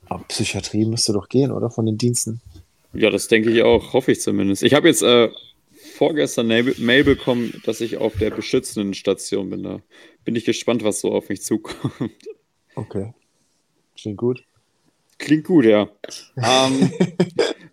Aber 0.08 0.24
Psychiatrie 0.26 0.86
müsste 0.86 1.14
doch 1.14 1.30
gehen, 1.30 1.52
oder? 1.52 1.70
Von 1.70 1.86
den 1.86 1.98
Diensten. 1.98 2.42
Ja, 2.96 3.10
das 3.10 3.28
denke 3.28 3.52
ich 3.52 3.64
auch, 3.64 3.94
hoffe 3.94 4.12
ich 4.12 4.22
zumindest. 4.22 4.64
Ich 4.64 4.74
habe 4.74 4.88
jetzt 4.88 5.04
äh, 5.04 5.30
vorgestern 5.96 6.52
eine 6.52 6.74
Mail 6.78 7.04
bekommen, 7.04 7.62
dass 7.66 7.82
ich 7.82 7.98
auf 7.98 8.18
der 8.18 8.30
beschützenden 8.30 8.94
Station 8.94 9.50
bin. 9.50 9.64
Da 9.64 9.82
bin 10.24 10.36
ich 10.36 10.46
gespannt, 10.46 10.84
was 10.84 11.02
so 11.02 11.12
auf 11.12 11.30
mich 11.30 11.42
zukommt. 11.42 11.94
Okay. 12.76 13.14
Klingt 13.98 14.18
gut. 14.18 14.44
Klingt 15.18 15.46
gut, 15.46 15.66
ja. 15.66 15.90
ähm, 16.38 16.92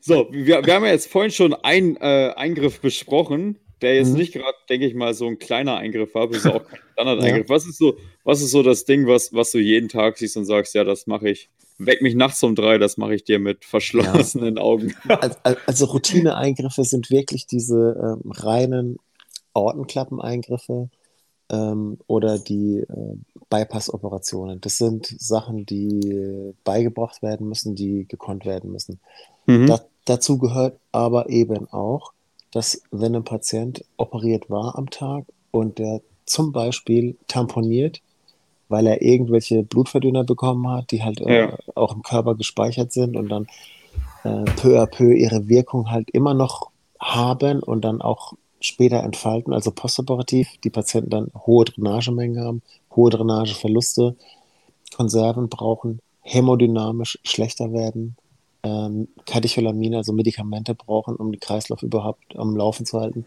so, 0.01 0.29
wir, 0.31 0.65
wir 0.65 0.75
haben 0.75 0.85
ja 0.85 0.93
jetzt 0.93 1.11
vorhin 1.11 1.33
schon 1.33 1.55
einen 1.55 1.97
äh, 1.97 2.33
Eingriff 2.37 2.81
besprochen, 2.81 3.59
der 3.81 3.97
jetzt 3.97 4.13
mhm. 4.13 4.19
nicht 4.19 4.33
gerade, 4.33 4.57
denke 4.69 4.87
ich 4.87 4.95
mal, 4.95 5.13
so 5.13 5.27
ein 5.27 5.39
kleiner 5.39 5.77
Eingriff 5.77 6.15
war, 6.15 6.23
aber 6.23 6.37
ist 6.37 6.47
auch 6.47 6.65
kein 6.65 6.79
Standard-Eingriff. 6.93 7.49
Ja. 7.49 7.55
Was, 7.55 7.67
ist 7.67 7.79
so, 7.79 7.99
was 8.23 8.41
ist 8.41 8.53
so 8.53 8.63
das 8.63 8.85
Ding, 8.85 9.07
was, 9.07 9.33
was 9.33 9.51
du 9.51 9.59
jeden 9.59 9.89
Tag 9.89 10.19
siehst 10.19 10.37
und 10.37 10.45
sagst, 10.45 10.75
ja, 10.75 10.85
das 10.85 11.07
mache 11.07 11.31
ich 11.31 11.51
weck 11.87 12.03
mich 12.03 12.15
nachts 12.15 12.43
um 12.43 12.55
drei, 12.55 12.79
das 12.79 12.97
mache 12.97 13.15
ich 13.15 13.25
dir 13.25 13.39
mit 13.39 13.65
verschlossenen 13.65 14.57
ja. 14.57 14.63
Augen. 14.63 14.95
Also, 15.09 15.37
also 15.67 15.85
Routineeingriffe 15.87 16.85
sind 16.85 17.11
wirklich 17.11 17.47
diese 17.47 18.19
ähm, 18.25 18.31
reinen 18.31 18.99
Ortenklappeneingriffe 19.53 20.89
ähm, 21.51 21.99
oder 22.07 22.39
die 22.39 22.79
äh, 22.79 23.17
Bypass-Operationen. 23.51 24.61
Das 24.61 24.79
sind 24.79 25.15
Sachen, 25.19 25.67
die 25.67 26.55
beigebracht 26.65 27.23
werden 27.23 27.49
müssen, 27.49 27.75
die 27.75 28.07
gekonnt 28.09 28.47
werden 28.47 28.73
müssen. 28.73 29.01
Mhm. 29.47 29.67
Da, 29.67 29.81
dazu 30.07 30.39
gehört 30.39 30.79
aber 30.91 31.29
eben 31.29 31.69
auch, 31.69 32.13
dass 32.51 32.83
wenn 32.91 33.15
ein 33.15 33.25
Patient 33.25 33.85
operiert 33.97 34.51
war 34.51 34.77
am 34.77 34.91
Tag 34.91 35.25
und 35.51 35.79
der 35.79 36.01
zum 36.25 36.53
Beispiel 36.53 37.17
tamponiert, 37.29 38.01
weil 38.73 38.87
er 38.87 39.03
irgendwelche 39.03 39.63
Blutverdünner 39.63 40.25
bekommen 40.25 40.69
hat, 40.69 40.91
die 40.91 41.05
halt 41.05 41.21
äh, 41.21 41.41
ja. 41.43 41.59
auch 41.75 41.95
im 41.95 42.03
Körper 42.03 42.35
gespeichert 42.35 42.93
sind 42.93 43.17
und 43.17 43.29
dann 43.29 43.47
äh, 44.25 44.45
peu 44.57 44.81
à 44.81 44.87
peu 44.87 45.13
ihre 45.13 45.49
Wirkung 45.49 45.91
halt 45.91 46.11
immer 46.11 46.35
noch 46.35 46.71
haben 46.99 47.63
und 47.63 47.85
dann 47.85 48.03
auch 48.03 48.35
später 48.61 49.03
entfalten, 49.03 49.53
also 49.53 49.71
postoperativ, 49.71 50.49
die 50.65 50.71
Patienten 50.71 51.11
dann 51.11 51.31
hohe 51.47 51.65
Drainagemengen 51.65 52.45
haben, 52.45 52.63
hohe 52.95 53.11
Drainageverluste, 53.11 54.17
Konserven 54.95 55.49
brauchen, 55.49 56.01
hämodynamisch 56.21 57.19
schlechter 57.25 57.73
werden, 57.73 58.17
ähm, 58.63 59.09
Katecholamine, 59.27 59.97
also 59.97 60.13
Medikamente 60.13 60.75
brauchen, 60.75 61.17
um 61.17 61.33
den 61.33 61.41
Kreislauf 61.41 61.83
überhaupt 61.83 62.37
am 62.37 62.57
Laufen 62.57 62.87
zu 62.87 63.01
halten. 63.01 63.25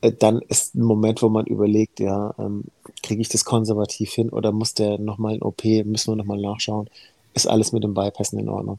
Äh, 0.00 0.12
dann 0.12 0.40
ist 0.40 0.74
ein 0.74 0.82
Moment, 0.82 1.22
wo 1.22 1.28
man 1.28 1.46
überlegt, 1.46 2.00
ja, 2.00 2.34
ähm, 2.38 2.64
kriege 3.02 3.20
ich 3.20 3.28
das 3.28 3.44
konservativ 3.44 4.12
hin 4.12 4.30
oder 4.30 4.52
muss 4.52 4.74
der 4.74 4.98
nochmal 4.98 5.34
in 5.34 5.42
OP, 5.42 5.64
müssen 5.64 6.12
wir 6.12 6.16
nochmal 6.16 6.40
nachschauen, 6.40 6.88
ist 7.34 7.46
alles 7.46 7.72
mit 7.72 7.84
dem 7.84 7.94
Bypassen 7.94 8.38
in 8.38 8.48
Ordnung? 8.48 8.78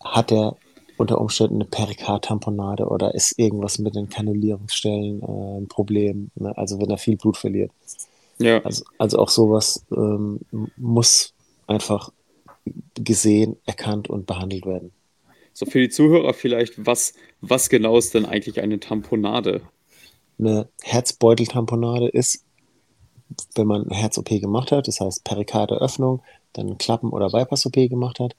Hat 0.00 0.32
er 0.32 0.56
unter 0.96 1.20
Umständen 1.20 1.56
eine 1.56 1.64
Perikardtamponade 1.64 2.86
oder 2.86 3.14
ist 3.14 3.38
irgendwas 3.38 3.78
mit 3.78 3.94
den 3.94 4.08
Kanulierungsstellen 4.08 5.22
äh, 5.22 5.60
ein 5.60 5.68
Problem? 5.68 6.30
Ne? 6.34 6.56
Also 6.56 6.80
wenn 6.80 6.90
er 6.90 6.98
viel 6.98 7.16
Blut 7.16 7.36
verliert. 7.36 7.70
Ja. 8.38 8.60
Also, 8.60 8.84
also 8.98 9.18
auch 9.18 9.28
sowas 9.28 9.84
ähm, 9.90 10.40
muss 10.76 11.34
einfach 11.66 12.10
gesehen, 12.94 13.56
erkannt 13.66 14.08
und 14.08 14.26
behandelt 14.26 14.66
werden. 14.66 14.92
So 15.52 15.66
für 15.66 15.80
die 15.80 15.88
Zuhörer 15.88 16.32
vielleicht, 16.32 16.86
was, 16.86 17.14
was 17.40 17.68
genau 17.68 17.98
ist 17.98 18.14
denn 18.14 18.24
eigentlich 18.24 18.60
eine 18.60 18.80
Tamponade? 18.80 19.62
eine 20.38 20.68
Herzbeuteltamponade 20.82 22.08
ist, 22.08 22.44
wenn 23.54 23.66
man 23.66 23.84
eine 23.84 23.94
Herz-OP 23.94 24.28
gemacht 24.28 24.72
hat, 24.72 24.88
das 24.88 25.00
heißt 25.00 25.24
Perikarderöffnung, 25.24 26.22
dann 26.52 26.78
Klappen- 26.78 27.10
oder 27.10 27.30
Bypass-OP 27.30 27.88
gemacht 27.88 28.20
hat. 28.20 28.34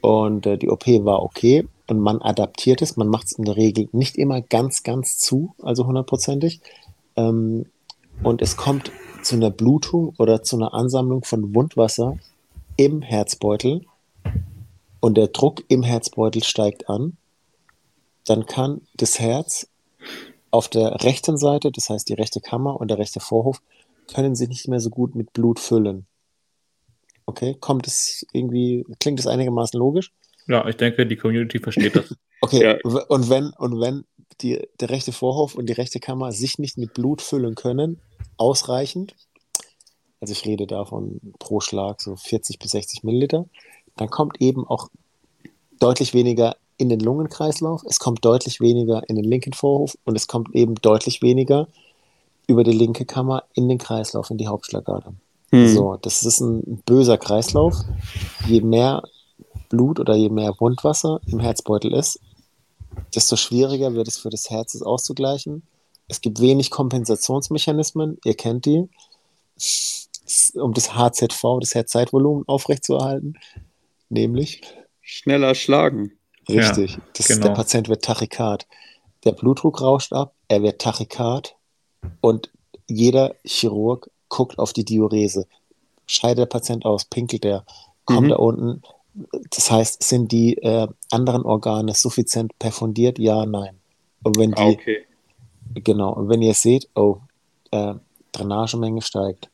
Und 0.00 0.46
äh, 0.46 0.58
die 0.58 0.68
OP 0.68 0.86
war 0.86 1.22
okay 1.22 1.66
und 1.86 2.00
man 2.00 2.20
adaptiert 2.22 2.82
es, 2.82 2.96
man 2.96 3.08
macht 3.08 3.26
es 3.26 3.32
in 3.32 3.44
der 3.44 3.56
Regel 3.56 3.88
nicht 3.92 4.16
immer 4.16 4.40
ganz, 4.40 4.82
ganz 4.82 5.18
zu, 5.18 5.54
also 5.62 5.86
hundertprozentig. 5.86 6.60
Ähm, 7.16 7.66
und 8.22 8.42
es 8.42 8.56
kommt 8.56 8.90
zu 9.22 9.36
einer 9.36 9.50
Blutung 9.50 10.14
oder 10.18 10.42
zu 10.42 10.56
einer 10.56 10.74
Ansammlung 10.74 11.24
von 11.24 11.54
Wundwasser 11.54 12.18
im 12.76 13.02
Herzbeutel. 13.02 13.84
Und 15.00 15.16
der 15.16 15.28
Druck 15.28 15.62
im 15.68 15.82
Herzbeutel 15.82 16.44
steigt 16.44 16.88
an, 16.88 17.16
dann 18.24 18.46
kann 18.46 18.82
das 18.94 19.18
Herz 19.18 19.66
auf 20.50 20.68
der 20.68 21.02
rechten 21.02 21.38
Seite, 21.38 21.72
das 21.72 21.90
heißt 21.90 22.08
die 22.08 22.14
rechte 22.14 22.40
Kammer 22.40 22.80
und 22.80 22.88
der 22.88 22.98
rechte 22.98 23.20
Vorhof, 23.20 23.60
können 24.12 24.34
sie 24.34 24.48
nicht 24.48 24.68
mehr 24.68 24.80
so 24.80 24.90
gut 24.90 25.14
mit 25.14 25.32
Blut 25.32 25.58
füllen. 25.58 26.06
Okay, 27.26 27.56
kommt 27.60 27.86
es 27.86 28.26
irgendwie, 28.32 28.84
klingt 28.98 29.20
es 29.20 29.26
einigermaßen 29.26 29.78
logisch? 29.78 30.12
Ja, 30.48 30.66
ich 30.66 30.76
denke, 30.76 31.06
die 31.06 31.16
Community 31.16 31.58
versteht 31.58 31.96
das. 31.96 32.14
okay, 32.40 32.62
ja. 32.64 33.04
und 33.08 33.30
wenn, 33.30 33.50
und 33.58 33.80
wenn 33.80 34.04
die, 34.40 34.66
der 34.80 34.90
rechte 34.90 35.12
Vorhof 35.12 35.54
und 35.54 35.66
die 35.66 35.74
rechte 35.74 36.00
Kammer 36.00 36.32
sich 36.32 36.58
nicht 36.58 36.78
mit 36.78 36.94
Blut 36.94 37.22
füllen 37.22 37.54
können, 37.54 38.00
ausreichend, 38.36 39.14
also 40.20 40.32
ich 40.32 40.44
rede 40.46 40.66
davon 40.66 41.20
pro 41.38 41.60
Schlag 41.60 42.00
so 42.00 42.16
40 42.16 42.58
bis 42.58 42.72
60 42.72 43.04
Milliliter, 43.04 43.46
dann 43.96 44.10
kommt 44.10 44.40
eben 44.40 44.66
auch 44.66 44.88
deutlich 45.78 46.14
weniger 46.14 46.56
in 46.76 46.88
den 46.88 47.00
Lungenkreislauf, 47.00 47.82
es 47.88 47.98
kommt 47.98 48.24
deutlich 48.24 48.60
weniger 48.60 49.02
in 49.08 49.16
den 49.16 49.24
linken 49.24 49.52
Vorhof 49.52 49.96
und 50.04 50.16
es 50.16 50.26
kommt 50.26 50.54
eben 50.54 50.74
deutlich 50.76 51.22
weniger 51.22 51.68
über 52.46 52.64
die 52.64 52.72
linke 52.72 53.04
Kammer 53.04 53.44
in 53.54 53.68
den 53.68 53.78
Kreislauf, 53.78 54.30
in 54.30 54.38
die 54.38 54.48
Hauptschlagader. 54.48 55.14
Hm. 55.50 55.68
So, 55.68 55.96
das 55.96 56.22
ist 56.22 56.40
ein 56.40 56.82
böser 56.86 57.18
Kreislauf. 57.18 57.76
Je 58.46 58.60
mehr 58.62 59.02
Blut 59.68 60.00
oder 60.00 60.14
je 60.14 60.28
mehr 60.28 60.54
Wundwasser 60.58 61.20
im 61.26 61.40
Herzbeutel 61.40 61.92
ist, 61.92 62.20
desto 63.14 63.36
schwieriger 63.36 63.94
wird 63.94 64.08
es 64.08 64.18
für 64.18 64.30
das 64.30 64.50
Herz, 64.50 64.74
es 64.74 64.82
auszugleichen. 64.82 65.62
Es 66.08 66.20
gibt 66.20 66.40
wenig 66.40 66.70
Kompensationsmechanismen, 66.70 68.18
ihr 68.24 68.34
kennt 68.34 68.66
die, 68.66 68.88
um 70.54 70.74
das 70.74 70.94
HZV, 70.94 71.58
das 71.60 71.74
Herzzeitvolumen 71.74 72.44
aufrechtzuerhalten, 72.46 73.38
nämlich 74.08 74.62
schneller 75.00 75.54
schlagen. 75.54 76.12
Richtig. 76.48 76.92
Ja, 76.92 77.02
das, 77.16 77.28
genau. 77.28 77.46
Der 77.46 77.54
Patient 77.54 77.88
wird 77.88 78.04
Tachykard. 78.04 78.66
Der 79.24 79.32
Blutdruck 79.32 79.80
rauscht 79.80 80.12
ab, 80.12 80.34
er 80.48 80.62
wird 80.62 80.80
Tachykard 80.80 81.56
und 82.20 82.50
jeder 82.88 83.34
Chirurg 83.44 84.10
guckt 84.28 84.58
auf 84.58 84.72
die 84.72 84.84
Diurese. 84.84 85.46
Scheidet 86.06 86.38
der 86.38 86.46
Patient 86.46 86.84
aus, 86.84 87.04
pinkelt 87.04 87.44
er, 87.44 87.64
kommt 88.04 88.26
mhm. 88.26 88.30
da 88.30 88.36
unten. 88.36 88.82
Das 89.50 89.70
heißt, 89.70 90.02
sind 90.02 90.32
die 90.32 90.56
äh, 90.58 90.88
anderen 91.10 91.44
Organe 91.44 91.94
suffizient 91.94 92.58
perfundiert? 92.58 93.18
Ja, 93.18 93.44
nein. 93.44 93.78
Und 94.22 94.38
wenn 94.38 94.52
die, 94.52 94.62
okay. 94.62 95.04
genau, 95.74 96.12
und 96.14 96.28
wenn 96.28 96.42
ihr 96.42 96.54
seht, 96.54 96.88
oh, 96.94 97.18
äh, 97.70 97.94
Drainagemenge 98.32 99.02
steigt 99.02 99.50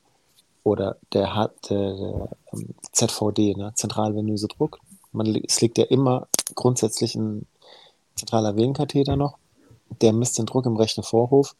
oder 0.63 0.97
der 1.13 1.35
hat 1.35 1.71
der 1.71 2.29
ähm, 2.53 2.75
ZVD, 2.93 3.55
ne, 3.57 3.73
zentralvenöse 3.75 4.47
Druck, 4.47 4.79
man, 5.13 5.27
es 5.47 5.61
liegt 5.61 5.79
ja 5.79 5.85
immer 5.85 6.29
grundsätzlich 6.55 7.15
ein 7.15 7.47
zentraler 8.15 8.57
Venenkatheter 8.57 9.17
noch. 9.17 9.39
Der 10.03 10.13
misst 10.13 10.39
den 10.39 10.47
Druck 10.47 10.67
im 10.67 10.77
rechten 10.77 11.03
Vorhof. 11.03 11.57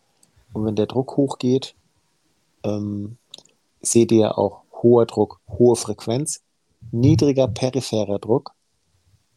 Und 0.53 0.65
wenn 0.65 0.77
der 0.77 0.87
Druck 0.87 1.17
hochgeht, 1.17 1.75
ähm, 2.65 3.19
seht 3.81 4.13
ihr 4.13 4.39
auch 4.39 4.63
hoher 4.83 5.07
Druck, 5.07 5.41
hohe 5.49 5.77
Frequenz, 5.77 6.43
niedriger 6.91 7.49
peripherer 7.49 8.19
Druck, 8.19 8.53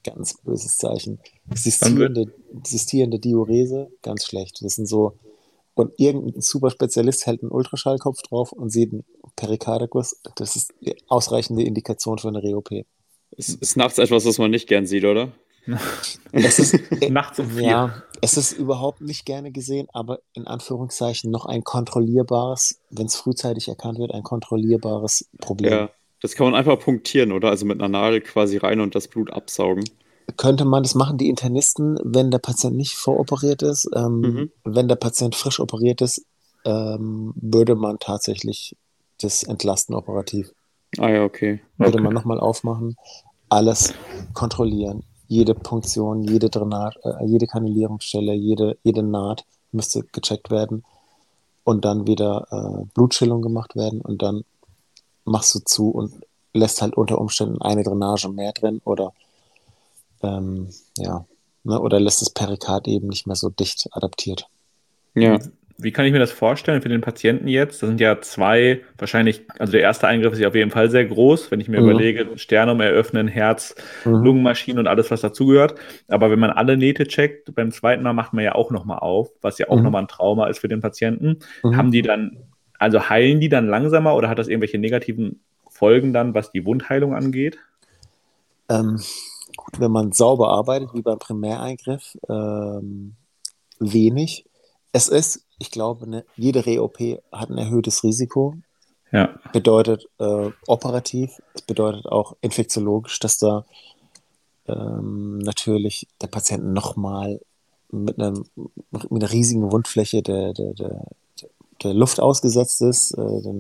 ganz 0.04 0.38
böses 0.42 0.78
Zeichen. 0.78 1.20
Existierende, 1.50 2.34
existierende 2.58 3.20
Diurese, 3.20 3.92
ganz 4.02 4.26
schlecht. 4.26 4.64
Das 4.64 4.76
sind 4.76 4.88
so, 4.88 5.18
und 5.74 5.94
irgendein 5.98 6.42
Superspezialist 6.42 7.26
hält 7.26 7.42
einen 7.42 7.52
Ultraschallkopf 7.52 8.22
drauf 8.24 8.52
und 8.52 8.72
sieht 8.72 8.92
einen 8.92 9.04
Perikardikus. 9.36 10.20
Das 10.36 10.56
ist 10.56 10.74
ausreichende 11.08 11.64
Indikation 11.64 12.18
für 12.18 12.28
eine 12.28 12.44
Re-OP. 12.44 12.86
Ist, 13.32 13.62
ist 13.62 13.78
nachts 13.78 13.98
etwas, 13.98 14.26
was 14.26 14.38
man 14.38 14.52
nicht 14.52 14.68
gern 14.68 14.86
sieht, 14.86 15.06
oder? 15.06 15.32
Es 16.32 16.60
ist, 16.60 16.76
Nachts 17.10 17.40
um 17.40 17.50
vier. 17.50 17.64
Ja, 17.64 18.04
es 18.22 18.38
ist 18.38 18.54
überhaupt 18.54 19.02
nicht 19.02 19.26
gerne 19.26 19.52
gesehen, 19.52 19.88
aber 19.92 20.20
in 20.34 20.48
Anführungszeichen 20.48 21.32
noch 21.32 21.46
ein 21.46 21.64
kontrollierbares, 21.64 22.80
wenn 22.90 23.08
es 23.08 23.16
frühzeitig 23.16 23.68
erkannt 23.68 23.98
wird, 23.98 24.14
ein 24.14 24.24
kontrollierbares 24.24 25.30
Problem. 25.40 25.72
Ja, 25.72 25.90
das 26.22 26.36
kann 26.36 26.46
man 26.46 26.56
einfach 26.56 26.80
punktieren, 26.80 27.32
oder? 27.32 27.50
Also 27.50 27.66
mit 27.66 27.80
einer 27.80 27.90
Nadel 27.90 28.22
quasi 28.22 28.58
rein 28.58 28.80
und 28.80 28.94
das 28.94 29.08
Blut 29.08 29.34
absaugen. 29.34 29.84
Könnte 30.38 30.66
man, 30.66 30.84
das 30.84 30.96
machen 30.96 31.18
die 31.18 31.30
Internisten, 31.30 32.00
wenn 32.04 32.32
der 32.32 32.38
Patient 32.38 32.78
nicht 32.78 32.96
voroperiert 32.96 33.64
ist. 33.64 33.90
Ähm, 33.96 34.22
mhm. 34.22 34.52
Wenn 34.64 34.88
der 34.88 34.96
Patient 34.96 35.36
frisch 35.36 35.60
operiert 35.60 36.02
ist, 36.02 36.26
ähm, 36.64 37.34
würde 37.36 37.76
man 37.76 37.98
tatsächlich 38.00 38.78
das 39.20 39.44
entlasten 39.44 39.96
operativ. 39.96 40.54
Ah 41.00 41.10
ja, 41.10 41.24
okay. 41.24 41.62
Würde 41.78 41.94
okay. 41.94 42.04
man 42.04 42.14
nochmal 42.14 42.40
aufmachen, 42.40 42.98
alles 43.50 43.94
kontrollieren. 44.34 45.04
Jede 45.32 45.56
Punktion, 45.56 46.24
jede 46.24 46.50
Drainage, 46.50 47.00
äh, 47.06 47.26
jede 47.26 47.48
Kanalierungsstelle, 47.48 48.34
jede, 48.34 48.78
jede 48.84 49.02
Naht 49.02 49.46
müsste 49.72 50.04
gecheckt 50.12 50.52
werden 50.52 50.84
und 51.64 51.86
dann 51.86 52.06
wieder 52.06 52.48
äh, 52.52 52.86
Blutschillung 52.94 53.42
gemacht 53.42 53.78
werden 53.78 54.02
und 54.02 54.22
dann 54.22 54.44
machst 55.24 55.56
du 55.56 55.60
zu 55.60 55.90
und 55.90 56.26
lässt 56.54 56.82
halt 56.82 56.98
unter 56.98 57.18
Umständen 57.18 57.62
eine 57.62 57.84
Drainage 57.84 58.28
mehr 58.28 58.52
drin 58.52 58.82
oder 58.84 59.14
ähm, 60.22 60.68
ja, 60.98 61.24
ne, 61.64 61.80
oder 61.80 62.02
lässt 62.02 62.22
das 62.22 62.32
Perikard 62.32 62.90
eben 62.90 63.08
nicht 63.08 63.26
mehr 63.26 63.38
so 63.38 63.50
dicht 63.50 63.88
adaptiert. 63.92 64.50
Ja. 65.16 65.40
Wie 65.84 65.92
kann 65.92 66.06
ich 66.06 66.12
mir 66.12 66.20
das 66.20 66.32
vorstellen 66.32 66.82
für 66.82 66.90
den 66.90 67.02
Patienten 67.02 67.48
jetzt? 67.48 67.82
Das 67.82 67.90
sind 67.90 68.00
ja 68.00 68.22
zwei, 68.22 68.82
wahrscheinlich, 69.00 69.46
also 69.58 69.72
der 69.72 69.82
erste 69.82 70.08
Eingriff 70.08 70.34
ist 70.34 70.40
ja 70.40 70.48
auf 70.48 70.56
jeden 70.56 70.70
Fall 70.70 70.92
sehr 70.92 71.06
groß, 71.06 71.50
wenn 71.50 71.60
ich 71.60 71.70
mir 71.70 71.82
mhm. 71.82 71.90
überlege, 71.90 72.28
Sternum 72.38 72.82
eröffnen, 72.82 73.28
Herz, 73.28 73.74
mhm. 74.06 74.24
Lungenmaschine 74.24 74.80
und 74.80 74.88
alles, 74.88 75.10
was 75.10 75.22
dazugehört. 75.22 75.76
Aber 76.08 76.30
wenn 76.30 76.40
man 76.40 76.52
alle 76.52 76.78
Nähte 76.78 77.08
checkt, 77.08 77.56
beim 77.56 77.72
zweiten 77.72 78.04
Mal 78.04 78.14
macht 78.14 78.34
man 78.34 78.44
ja 78.44 78.54
auch 78.54 78.70
nochmal 78.70 79.00
auf, 79.00 79.32
was 79.42 79.58
ja 79.58 79.70
auch 79.70 79.78
mhm. 79.78 79.84
nochmal 79.84 80.04
ein 80.04 80.08
Trauma 80.08 80.48
ist 80.48 80.60
für 80.60 80.68
den 80.68 80.82
Patienten. 80.82 81.40
Mhm. 81.64 81.76
Haben 81.76 81.92
die 81.92 82.04
dann, 82.04 82.38
also 82.78 83.10
heilen 83.10 83.40
die 83.40 83.50
dann 83.50 83.68
langsamer 83.68 84.16
oder 84.16 84.30
hat 84.30 84.38
das 84.38 84.50
irgendwelche 84.50 84.78
negativen 84.78 85.42
Folgen 85.68 86.14
dann, 86.14 86.36
was 86.36 86.52
die 86.52 86.64
Wundheilung 86.66 87.16
angeht? 87.16 87.58
Ähm, 88.70 89.00
gut, 89.58 89.80
wenn 89.80 89.92
man 89.92 90.12
sauber 90.12 90.50
arbeitet, 90.50 90.90
wie 90.94 91.02
beim 91.02 91.18
Primäreingriff, 91.18 92.18
ähm, 92.30 93.16
wenig. 93.80 94.46
Es 94.94 95.08
ist 95.08 95.48
ich 95.62 95.70
glaube, 95.70 96.10
ne, 96.10 96.26
jede 96.36 96.66
Re-OP 96.66 97.00
hat 97.32 97.50
ein 97.52 97.58
erhöhtes 97.60 98.04
Risiko. 98.04 98.56
Ja. 99.12 99.40
Bedeutet 99.54 100.08
äh, 100.20 100.50
operativ, 100.68 101.42
es 101.54 101.62
bedeutet 101.62 102.08
auch 102.08 102.36
infektiologisch, 102.42 103.20
dass 103.20 103.38
da 103.38 103.66
ähm, 104.68 105.38
natürlich 105.40 106.08
der 106.22 106.28
Patient 106.28 106.66
nochmal 106.74 107.40
mit, 107.92 108.20
einem, 108.20 108.46
mit 109.10 109.24
einer 109.24 109.32
riesigen 109.32 109.72
Wundfläche 109.72 110.24
der, 110.24 110.54
der, 110.54 110.74
der, 110.74 111.04
der 111.84 111.94
Luft 111.94 112.20
ausgesetzt 112.20 112.82
ist, 112.82 113.12
äh, 113.12 113.54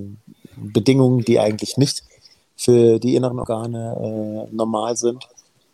Bedingungen, 0.55 1.19
die 1.19 1.39
eigentlich 1.39 1.77
nicht 1.77 2.03
für 2.55 2.99
die 2.99 3.15
inneren 3.15 3.39
Organe 3.39 4.47
äh, 4.49 4.55
normal 4.55 4.97
sind. 4.97 5.27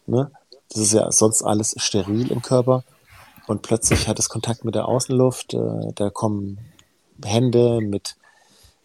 Ne? 0.07 0.31
Das 0.69 0.81
ist 0.81 0.93
ja 0.93 1.10
sonst 1.12 1.43
alles 1.43 1.75
steril 1.77 2.31
im 2.31 2.41
Körper. 2.41 2.84
Und 3.48 3.62
plötzlich 3.62 4.08
hat 4.08 4.20
es 4.20 4.30
Kontakt 4.30 4.66
mit 4.66 4.75
der 4.75 4.88
Außenluft. 4.88 5.54
Äh, 5.54 5.94
da 5.96 6.10
kommen 6.10 6.60
Hände 7.24 7.80
mit 7.82 8.16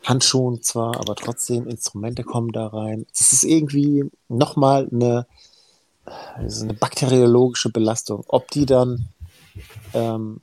Handschuhen 0.05 0.63
zwar, 0.63 0.97
aber 0.99 1.15
trotzdem 1.15 1.67
Instrumente 1.67 2.25
kommen 2.25 2.53
da 2.53 2.69
rein. 2.69 3.07
Es 3.13 3.33
ist 3.33 3.45
irgendwie 3.45 4.05
nochmal 4.29 4.89
eine, 4.91 5.27
eine 6.37 6.75
bakteriologische 6.75 7.71
Belastung. 7.71 8.25
Ob 8.29 8.51
die 8.51 8.67
dann 8.67 9.09
ähm, 9.95 10.41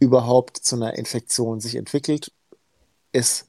überhaupt 0.00 0.56
zu 0.58 0.76
einer 0.76 0.94
Infektion 0.98 1.60
sich 1.60 1.76
entwickelt, 1.76 2.32
ist 3.12 3.46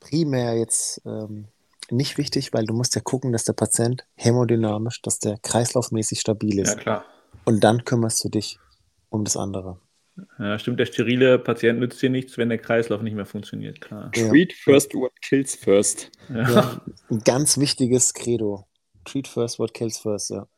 primär 0.00 0.56
jetzt 0.56 1.00
ähm, 1.04 1.48
nicht 1.90 2.18
wichtig, 2.18 2.52
weil 2.52 2.66
du 2.66 2.74
musst 2.74 2.94
ja 2.94 3.00
gucken, 3.00 3.32
dass 3.32 3.44
der 3.44 3.52
Patient 3.52 4.06
hämodynamisch, 4.14 5.02
dass 5.02 5.18
der 5.18 5.38
kreislaufmäßig 5.38 6.20
stabil 6.20 6.58
ist. 6.58 6.70
Ja, 6.70 6.76
klar. 6.76 7.04
Und 7.44 7.60
dann 7.60 7.84
kümmerst 7.84 8.24
du 8.24 8.28
dich 8.28 8.58
um 9.16 9.24
das 9.24 9.36
andere. 9.36 9.80
Ja, 10.38 10.58
stimmt, 10.58 10.80
der 10.80 10.86
sterile 10.86 11.38
Patient 11.38 11.78
nützt 11.78 12.00
dir 12.00 12.08
nichts, 12.08 12.38
wenn 12.38 12.48
der 12.48 12.58
Kreislauf 12.58 13.02
nicht 13.02 13.14
mehr 13.14 13.26
funktioniert, 13.26 13.80
klar. 13.80 14.10
Ja. 14.14 14.28
Treat 14.28 14.52
first 14.52 14.94
what 14.94 15.12
kills 15.20 15.54
first. 15.54 16.10
Ja. 16.30 16.50
ja. 16.50 16.80
ein 17.10 17.20
ganz 17.20 17.58
wichtiges 17.58 18.14
Credo. 18.14 18.66
Treat 19.04 19.28
first 19.28 19.58
what 19.58 19.74
kills 19.74 19.98
first, 19.98 20.30
ja. 20.30 20.48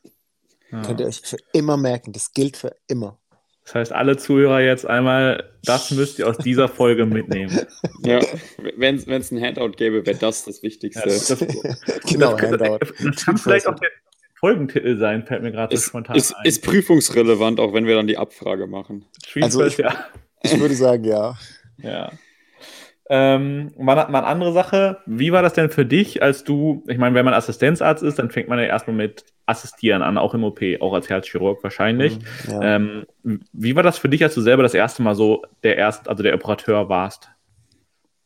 ja. 0.70 0.82
Könnt 0.82 1.00
ihr 1.00 1.06
euch 1.06 1.20
für 1.20 1.38
immer 1.52 1.76
merken, 1.76 2.12
das 2.12 2.32
gilt 2.32 2.56
für 2.56 2.76
immer. 2.86 3.18
Das 3.64 3.74
heißt, 3.74 3.92
alle 3.92 4.16
Zuhörer 4.16 4.60
jetzt 4.60 4.86
einmal, 4.86 5.52
das 5.62 5.90
müsst 5.90 6.18
ihr 6.18 6.26
aus 6.26 6.38
dieser 6.38 6.68
Folge 6.68 7.04
mitnehmen. 7.04 7.66
Ja, 8.02 8.20
wenn 8.76 8.94
es 8.94 9.30
ein 9.30 9.42
Handout 9.42 9.72
gäbe, 9.72 10.06
wäre 10.06 10.16
das 10.16 10.44
das 10.44 10.62
Wichtigste. 10.62 11.02
das, 11.04 11.26
das, 11.26 11.38
genau, 12.08 12.34
das, 12.34 12.50
Handout. 12.50 12.78
Das 12.80 13.24
kann 13.26 13.36
vielleicht 13.36 13.66
auch 13.66 13.74
der, 13.74 13.90
Folgentitel 14.38 14.96
sein, 14.98 15.24
fällt 15.24 15.42
mir 15.42 15.50
gerade 15.50 15.76
spontan 15.76 16.16
ist, 16.16 16.32
ein. 16.32 16.44
Ist 16.44 16.64
prüfungsrelevant, 16.64 17.58
auch 17.58 17.72
wenn 17.72 17.86
wir 17.86 17.96
dann 17.96 18.06
die 18.06 18.18
Abfrage 18.18 18.68
machen. 18.68 19.04
Also 19.40 19.64
ich, 19.64 19.78
ja. 19.78 19.92
ich 20.42 20.58
würde 20.60 20.74
sagen, 20.74 21.04
ja. 21.04 21.36
Ja. 21.78 22.12
Ähm, 23.10 23.72
mal, 23.76 23.96
mal 23.96 24.18
eine 24.18 24.26
andere 24.26 24.52
Sache. 24.52 24.98
Wie 25.06 25.32
war 25.32 25.42
das 25.42 25.54
denn 25.54 25.70
für 25.70 25.86
dich, 25.86 26.22
als 26.22 26.44
du, 26.44 26.84
ich 26.86 26.98
meine, 26.98 27.16
wenn 27.16 27.24
man 27.24 27.34
Assistenzarzt 27.34 28.02
ist, 28.02 28.18
dann 28.18 28.30
fängt 28.30 28.48
man 28.48 28.58
ja 28.58 28.66
erstmal 28.66 28.94
mit 28.94 29.24
Assistieren 29.46 30.02
an, 30.02 30.18
auch 30.18 30.34
im 30.34 30.44
OP, 30.44 30.60
auch 30.80 30.92
als 30.92 31.08
Herzchirurg 31.08 31.62
wahrscheinlich. 31.64 32.18
Mhm, 32.18 32.52
ja. 32.52 32.76
Ähm, 32.76 33.06
wie 33.52 33.74
war 33.74 33.82
das 33.82 33.98
für 33.98 34.08
dich, 34.08 34.22
als 34.22 34.34
du 34.34 34.40
selber 34.40 34.62
das 34.62 34.74
erste 34.74 35.02
Mal 35.02 35.14
so 35.14 35.42
der 35.64 35.76
erst, 35.76 36.08
also 36.08 36.22
der 36.22 36.34
Operateur 36.34 36.88
warst? 36.88 37.30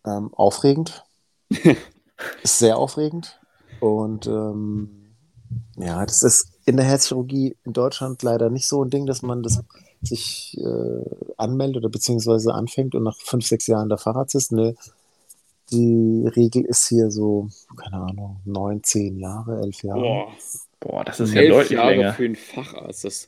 Ähm, 0.05 0.31
aufregend. 0.35 1.05
ist 1.49 1.79
sehr 2.59 2.77
aufregend. 2.77 3.41
Und 3.81 4.27
ähm, 4.27 5.02
ja, 5.77 6.05
das 6.05 6.23
ist 6.23 6.49
in 6.65 6.77
der 6.77 6.87
Herzchirurgie 6.87 7.57
in 7.65 7.73
Deutschland 7.73 8.23
leider 8.23 8.51
nicht 8.51 8.67
so 8.67 8.85
ein 8.85 8.91
Ding, 8.91 9.07
dass 9.07 9.23
man 9.23 9.43
das 9.43 9.63
sich 10.01 10.57
äh, 10.59 11.33
anmeldet 11.37 11.79
oder 11.79 11.89
beziehungsweise 11.89 12.55
anfängt 12.55 12.95
und 12.95 13.05
nach 13.05 13.17
fünf, 13.17 13.47
sechs 13.47 13.67
Jahren 13.67 13.89
der 13.89 13.99
Facharzt 13.99 14.35
ist. 14.35 14.53
Ne, 14.53 14.75
die 15.71 16.29
Regel 16.37 16.65
ist 16.65 16.89
hier 16.89 17.11
so, 17.11 17.49
keine 17.77 18.03
Ahnung, 18.03 18.41
neun, 18.45 18.83
zehn 18.83 19.19
Jahre, 19.19 19.61
elf 19.61 19.83
Jahre. 19.83 20.01
Boah, 20.01 20.33
Boah 20.81 21.05
das 21.05 21.21
ist 21.21 21.35
ja 21.35 21.43
elf 21.43 21.55
deutlich 21.55 21.79
Jahre 21.79 21.91
länger. 21.91 22.13
für 22.15 22.25
einen 22.25 22.37
Facharzt. 22.37 23.05
Das, 23.05 23.27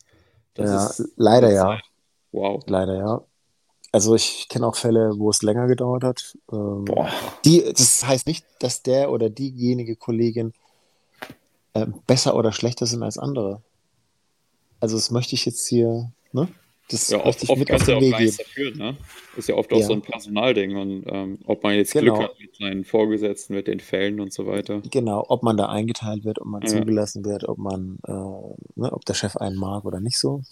das 0.54 0.70
ja, 0.70 0.86
ist 0.86 1.12
leider 1.16 1.52
ja. 1.52 1.80
Wow. 2.32 2.62
Leider 2.66 2.96
ja. 2.96 3.22
Also 3.92 4.16
ich 4.16 4.48
kenne 4.48 4.66
auch 4.66 4.74
Fälle, 4.74 5.12
wo 5.18 5.30
es 5.30 5.42
länger 5.42 5.68
gedauert 5.68 6.02
hat. 6.02 6.36
Ähm, 6.52 6.84
Boah. 6.84 7.08
Die, 7.44 7.62
das 7.72 8.04
heißt 8.04 8.26
nicht, 8.26 8.44
dass 8.58 8.82
der 8.82 9.12
oder 9.12 9.30
diejenige 9.30 9.94
Kollegin 9.94 10.52
äh, 11.74 11.86
besser 12.06 12.36
oder 12.36 12.52
schlechter 12.52 12.86
sind 12.86 13.02
als 13.02 13.18
andere. 13.18 13.62
Also 14.80 14.96
das 14.96 15.10
möchte 15.10 15.34
ich 15.34 15.44
jetzt 15.44 15.66
hier, 15.66 16.10
ne? 16.32 16.48
Das 16.90 17.08
ja, 17.08 17.24
oft, 17.24 17.48
oft 17.48 17.66
kannst 17.66 17.88
du 17.88 17.92
ja 17.92 17.96
auch 17.96 18.10
gar 18.10 18.20
nichts 18.20 18.36
dafür, 18.36 18.76
ne? 18.76 18.96
Ist 19.36 19.48
ja 19.48 19.54
oft 19.54 19.72
auch 19.72 19.78
ja. 19.78 19.86
so 19.86 19.94
ein 19.94 20.02
Personalding 20.02 20.76
und 20.76 21.04
ähm, 21.06 21.38
ob 21.46 21.62
man 21.62 21.74
jetzt 21.74 21.92
genau. 21.92 22.14
Glück 22.14 22.28
hat 22.28 22.38
mit 22.38 22.54
seinen 22.56 22.84
Vorgesetzten, 22.84 23.54
mit 23.54 23.66
den 23.66 23.80
Fällen 23.80 24.20
und 24.20 24.32
so 24.34 24.46
weiter. 24.46 24.82
Genau, 24.90 25.24
ob 25.28 25.42
man 25.42 25.56
da 25.56 25.66
eingeteilt 25.66 26.24
wird, 26.24 26.40
ob 26.40 26.46
man 26.46 26.60
ja. 26.62 26.68
zugelassen 26.68 27.24
wird, 27.24 27.48
ob 27.48 27.56
man, 27.56 27.98
äh, 28.06 28.12
ne, 28.12 28.92
ob 28.92 29.04
der 29.06 29.14
Chef 29.14 29.36
einen 29.38 29.56
mag 29.56 29.86
oder 29.86 30.00
nicht 30.00 30.18
so. 30.18 30.42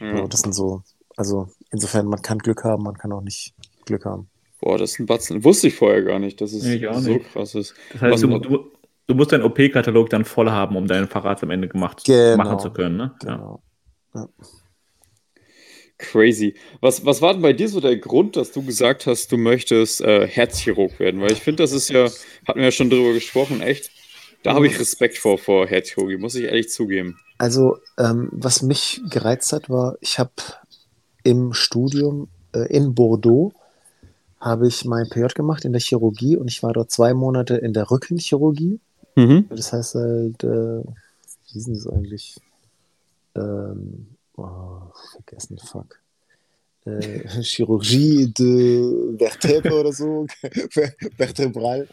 Ja. 0.00 0.12
Also, 0.12 0.28
das 0.28 0.40
sind 0.40 0.54
so, 0.54 0.82
also 1.16 1.48
insofern, 1.72 2.06
man 2.06 2.22
kann 2.22 2.38
Glück 2.38 2.62
haben, 2.62 2.84
man 2.84 2.96
kann 2.96 3.10
auch 3.10 3.22
nicht 3.22 3.54
Glück 3.84 4.04
haben. 4.04 4.28
Boah, 4.60 4.78
das 4.78 4.92
ist 4.92 5.00
ein 5.00 5.06
Batzen. 5.06 5.42
Wusste 5.42 5.68
ich 5.68 5.74
vorher 5.74 6.02
gar 6.02 6.18
nicht, 6.18 6.40
dass 6.40 6.52
es 6.52 6.62
nee, 6.62 6.78
so 6.78 7.00
nicht. 7.00 7.32
krass 7.32 7.54
ist. 7.54 7.74
Das 7.92 8.02
heißt, 8.02 8.22
du, 8.22 8.38
du, 8.38 8.70
Du 9.10 9.16
musst 9.16 9.32
deinen 9.32 9.42
OP-Katalog 9.42 10.08
dann 10.08 10.24
voll 10.24 10.52
haben, 10.52 10.76
um 10.76 10.86
deinen 10.86 11.08
Fahrrad 11.08 11.42
am 11.42 11.50
Ende 11.50 11.66
gemacht 11.66 12.04
genau. 12.04 12.36
machen 12.36 12.60
zu 12.60 12.70
können. 12.70 12.96
Ne? 12.96 13.12
Genau. 13.18 13.60
Ja. 14.14 14.28
Crazy. 15.98 16.54
Was, 16.80 17.04
was 17.04 17.20
war 17.20 17.32
denn 17.32 17.42
bei 17.42 17.52
dir 17.52 17.68
so 17.68 17.80
der 17.80 17.96
Grund, 17.96 18.36
dass 18.36 18.52
du 18.52 18.62
gesagt 18.62 19.06
hast, 19.06 19.32
du 19.32 19.36
möchtest 19.36 20.00
äh, 20.00 20.28
Herzchirurg 20.28 21.00
werden? 21.00 21.20
Weil 21.20 21.32
ich 21.32 21.40
finde, 21.40 21.64
das 21.64 21.72
ist 21.72 21.90
ja, 21.90 22.08
hatten 22.46 22.60
wir 22.60 22.66
ja 22.66 22.70
schon 22.70 22.88
drüber 22.88 23.12
gesprochen, 23.12 23.60
echt. 23.62 23.90
Da 24.44 24.54
habe 24.54 24.68
ich 24.68 24.78
Respekt 24.78 25.18
vor, 25.18 25.38
vor 25.38 25.66
Herzchirurgie, 25.66 26.16
muss 26.16 26.36
ich 26.36 26.44
ehrlich 26.44 26.70
zugeben. 26.70 27.18
Also, 27.36 27.78
ähm, 27.98 28.28
was 28.30 28.62
mich 28.62 29.02
gereizt 29.10 29.52
hat, 29.52 29.68
war, 29.68 29.96
ich 30.00 30.20
habe 30.20 30.30
im 31.24 31.52
Studium 31.52 32.28
äh, 32.54 32.72
in 32.72 32.94
Bordeaux 32.94 33.52
habe 34.38 34.68
ich 34.68 34.84
mein 34.84 35.08
PJ 35.08 35.34
gemacht 35.34 35.64
in 35.64 35.72
der 35.72 35.80
Chirurgie 35.80 36.36
und 36.36 36.46
ich 36.46 36.62
war 36.62 36.72
dort 36.72 36.92
zwei 36.92 37.12
Monate 37.12 37.56
in 37.56 37.72
der 37.72 37.90
Rückenchirurgie. 37.90 38.78
Mhm. 39.16 39.46
Das 39.50 39.72
heißt 39.72 39.94
halt, 39.94 40.44
äh, 40.44 40.82
wie 40.82 41.52
hieß 41.52 41.66
das 41.66 41.86
eigentlich? 41.86 42.36
Ähm, 43.34 44.06
oh, 44.36 44.80
vergessen, 45.12 45.58
fuck. 45.58 46.00
Äh, 46.84 47.26
Chirurgie 47.42 48.32
de 48.32 49.16
Vertèbre 49.16 49.80
oder 49.80 49.92
so, 49.92 50.26
vertebral. 51.16 51.88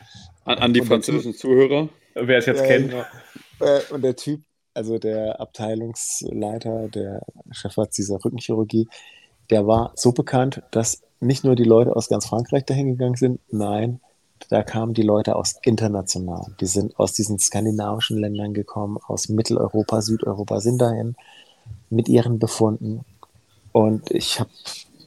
An, 0.46 0.58
an 0.60 0.74
die 0.74 0.82
und 0.82 0.88
französischen 0.88 1.34
typ, 1.34 1.42
Zuhörer, 1.42 1.90
wer 2.16 2.38
es 2.38 2.46
jetzt 2.46 2.62
äh, 2.62 2.68
kennt. 2.68 2.92
Genau. 2.92 3.06
Äh, 3.60 3.82
und 3.94 4.04
der 4.04 4.16
Typ, 4.16 4.42
also 4.74 4.98
der 4.98 5.40
Abteilungsleiter, 5.42 6.88
der 6.90 7.22
Chefarzt 7.52 7.98
dieser 7.98 8.24
Rückenchirurgie, 8.24 8.88
der 9.50 9.66
war 9.66 9.92
so 9.96 10.12
bekannt, 10.12 10.62
dass 10.72 11.02
nicht 11.20 11.44
nur 11.44 11.56
die 11.56 11.64
Leute 11.64 11.96
aus 11.96 12.10
ganz 12.10 12.28
Frankreich 12.28 12.66
dahin 12.66 12.90
gegangen 12.90 13.16
sind, 13.16 13.40
nein, 13.50 14.00
da 14.50 14.64
kamen 14.64 14.94
die 14.94 15.04
Leute 15.04 15.36
aus 15.36 15.56
international. 15.64 16.56
Die 16.60 16.66
sind 16.66 16.98
aus 17.00 17.14
diesen 17.14 17.40
skandinavischen 17.40 18.18
Ländern 18.18 18.54
gekommen, 18.54 18.98
aus 19.08 19.30
Mitteleuropa, 19.30 20.02
Südeuropa, 20.02 20.62
sind 20.62 20.80
dahin 20.80 21.16
mit 21.90 22.10
ihren 22.10 22.40
Befunden. 22.40 23.06
Und 23.72 24.12
ich 24.12 24.40
habe, 24.40 24.50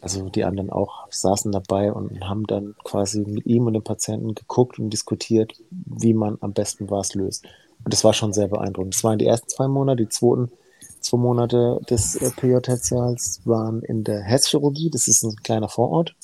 also 0.01 0.29
die 0.29 0.45
anderen 0.45 0.71
auch, 0.71 1.07
saßen 1.11 1.53
dabei 1.53 1.93
und 1.93 2.23
haben 2.29 2.47
dann 2.47 2.75
quasi 2.85 3.21
mit 3.21 3.47
ihm 3.47 3.67
und 3.67 3.75
dem 3.75 3.83
Patienten 3.83 4.35
geguckt 4.35 4.79
und 4.79 4.91
diskutiert, 4.91 5.55
wie 5.71 6.15
man 6.15 6.39
am 6.41 6.53
besten 6.53 6.91
was 6.91 7.15
löst. 7.15 7.45
Und 7.85 7.93
das 7.93 8.05
war 8.05 8.13
schon 8.13 8.33
sehr 8.33 8.49
beeindruckend. 8.49 8.95
Das 8.95 9.05
waren 9.05 9.19
die 9.19 9.27
ersten 9.27 9.49
zwei 9.49 9.69
Monate, 9.69 10.03
die 10.03 10.09
zweiten 10.09 10.51
zwei 11.01 11.19
Monate 11.19 11.81
des 11.89 12.17
äh, 12.17 12.31
PJ-Tertials 12.31 13.41
waren 13.45 13.83
in 13.83 14.05
der 14.05 14.21
Herzchirurgie. 14.21 14.91
Das 14.91 15.09
ist 15.09 15.23
ein 15.23 15.37
kleiner 15.37 15.69
Vorort. 15.69 16.15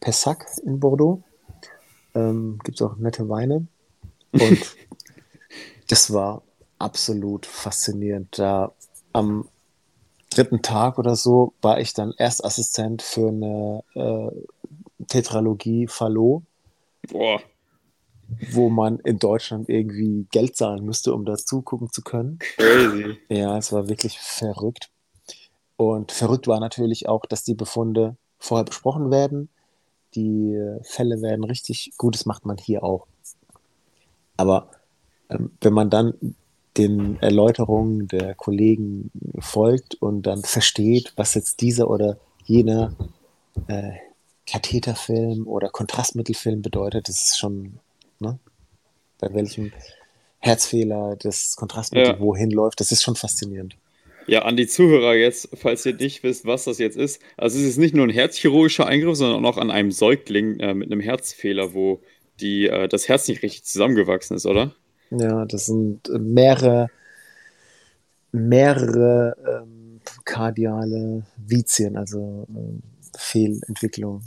Pessac 0.00 0.46
in 0.64 0.80
Bordeaux. 0.80 1.22
Ähm, 2.18 2.58
Gibt 2.64 2.80
es 2.80 2.86
auch 2.86 2.96
nette 2.96 3.28
Weine. 3.28 3.66
Und 4.32 4.76
das 5.88 6.12
war 6.12 6.42
absolut 6.78 7.46
faszinierend. 7.46 8.38
Da 8.38 8.72
am 9.12 9.48
dritten 10.30 10.62
Tag 10.62 10.98
oder 10.98 11.16
so 11.16 11.54
war 11.62 11.80
ich 11.80 11.94
dann 11.94 12.12
Erstassistent 12.16 13.02
für 13.02 13.28
eine 13.28 13.82
äh, 13.94 15.04
Tetralogie 15.06 15.86
Fallot. 15.86 16.42
Boah. 17.08 17.40
Wo 18.52 18.68
man 18.68 18.98
in 19.00 19.18
Deutschland 19.18 19.70
irgendwie 19.70 20.26
Geld 20.30 20.54
zahlen 20.54 20.84
müsste, 20.84 21.14
um 21.14 21.24
das 21.24 21.46
zugucken 21.46 21.90
zu 21.90 22.02
können. 22.02 22.38
Crazy. 22.38 23.16
Ja, 23.30 23.56
es 23.56 23.72
war 23.72 23.88
wirklich 23.88 24.18
verrückt. 24.18 24.90
Und 25.76 26.12
verrückt 26.12 26.46
war 26.46 26.60
natürlich 26.60 27.08
auch, 27.08 27.24
dass 27.24 27.44
die 27.44 27.54
Befunde 27.54 28.16
vorher 28.38 28.64
besprochen 28.64 29.10
werden. 29.10 29.48
Die 30.18 30.78
Fälle 30.82 31.22
werden 31.22 31.44
richtig 31.44 31.92
gut, 31.96 32.14
das 32.14 32.26
macht 32.26 32.44
man 32.44 32.56
hier 32.56 32.82
auch. 32.82 33.06
Aber 34.36 34.70
ähm, 35.30 35.52
wenn 35.60 35.72
man 35.72 35.90
dann 35.90 36.14
den 36.76 37.20
Erläuterungen 37.20 38.08
der 38.08 38.34
Kollegen 38.34 39.10
folgt 39.38 39.94
und 39.96 40.22
dann 40.22 40.42
versteht, 40.42 41.12
was 41.16 41.34
jetzt 41.34 41.60
dieser 41.60 41.88
oder 41.88 42.18
jener 42.44 42.94
äh, 43.66 43.92
Katheterfilm 44.46 45.46
oder 45.46 45.68
Kontrastmittelfilm 45.68 46.62
bedeutet, 46.62 47.08
das 47.08 47.24
ist 47.24 47.38
schon, 47.38 47.80
ne? 48.18 48.38
bei 49.18 49.32
welchem 49.34 49.72
Herzfehler 50.38 51.16
das 51.16 51.56
Kontrastmittel 51.56 52.14
ja. 52.14 52.20
wohin 52.20 52.50
läuft, 52.50 52.80
das 52.80 52.92
ist 52.92 53.02
schon 53.02 53.16
faszinierend. 53.16 53.76
Ja, 54.28 54.42
an 54.42 54.56
die 54.56 54.66
Zuhörer 54.66 55.14
jetzt, 55.14 55.48
falls 55.54 55.86
ihr 55.86 55.94
nicht 55.94 56.22
wisst, 56.22 56.44
was 56.44 56.64
das 56.64 56.78
jetzt 56.78 56.98
ist. 56.98 57.20
Also 57.38 57.58
es 57.58 57.64
ist 57.64 57.78
nicht 57.78 57.94
nur 57.94 58.06
ein 58.06 58.10
herzchirurgischer 58.10 58.86
Eingriff, 58.86 59.16
sondern 59.16 59.44
auch 59.46 59.56
an 59.56 59.70
einem 59.70 59.90
Säugling 59.90 60.60
äh, 60.60 60.74
mit 60.74 60.92
einem 60.92 61.00
Herzfehler, 61.00 61.72
wo 61.72 62.02
die, 62.40 62.66
äh, 62.66 62.88
das 62.88 63.08
Herz 63.08 63.26
nicht 63.26 63.42
richtig 63.42 63.64
zusammengewachsen 63.64 64.36
ist, 64.36 64.44
oder? 64.46 64.74
Ja, 65.10 65.46
das 65.46 65.66
sind 65.66 66.10
mehrere, 66.20 66.88
mehrere 68.32 69.34
ähm, 69.62 70.00
kardiale 70.26 71.24
Vizien, 71.38 71.96
also 71.96 72.46
ähm, 72.50 72.82
Fehlentwicklungen, 73.16 74.22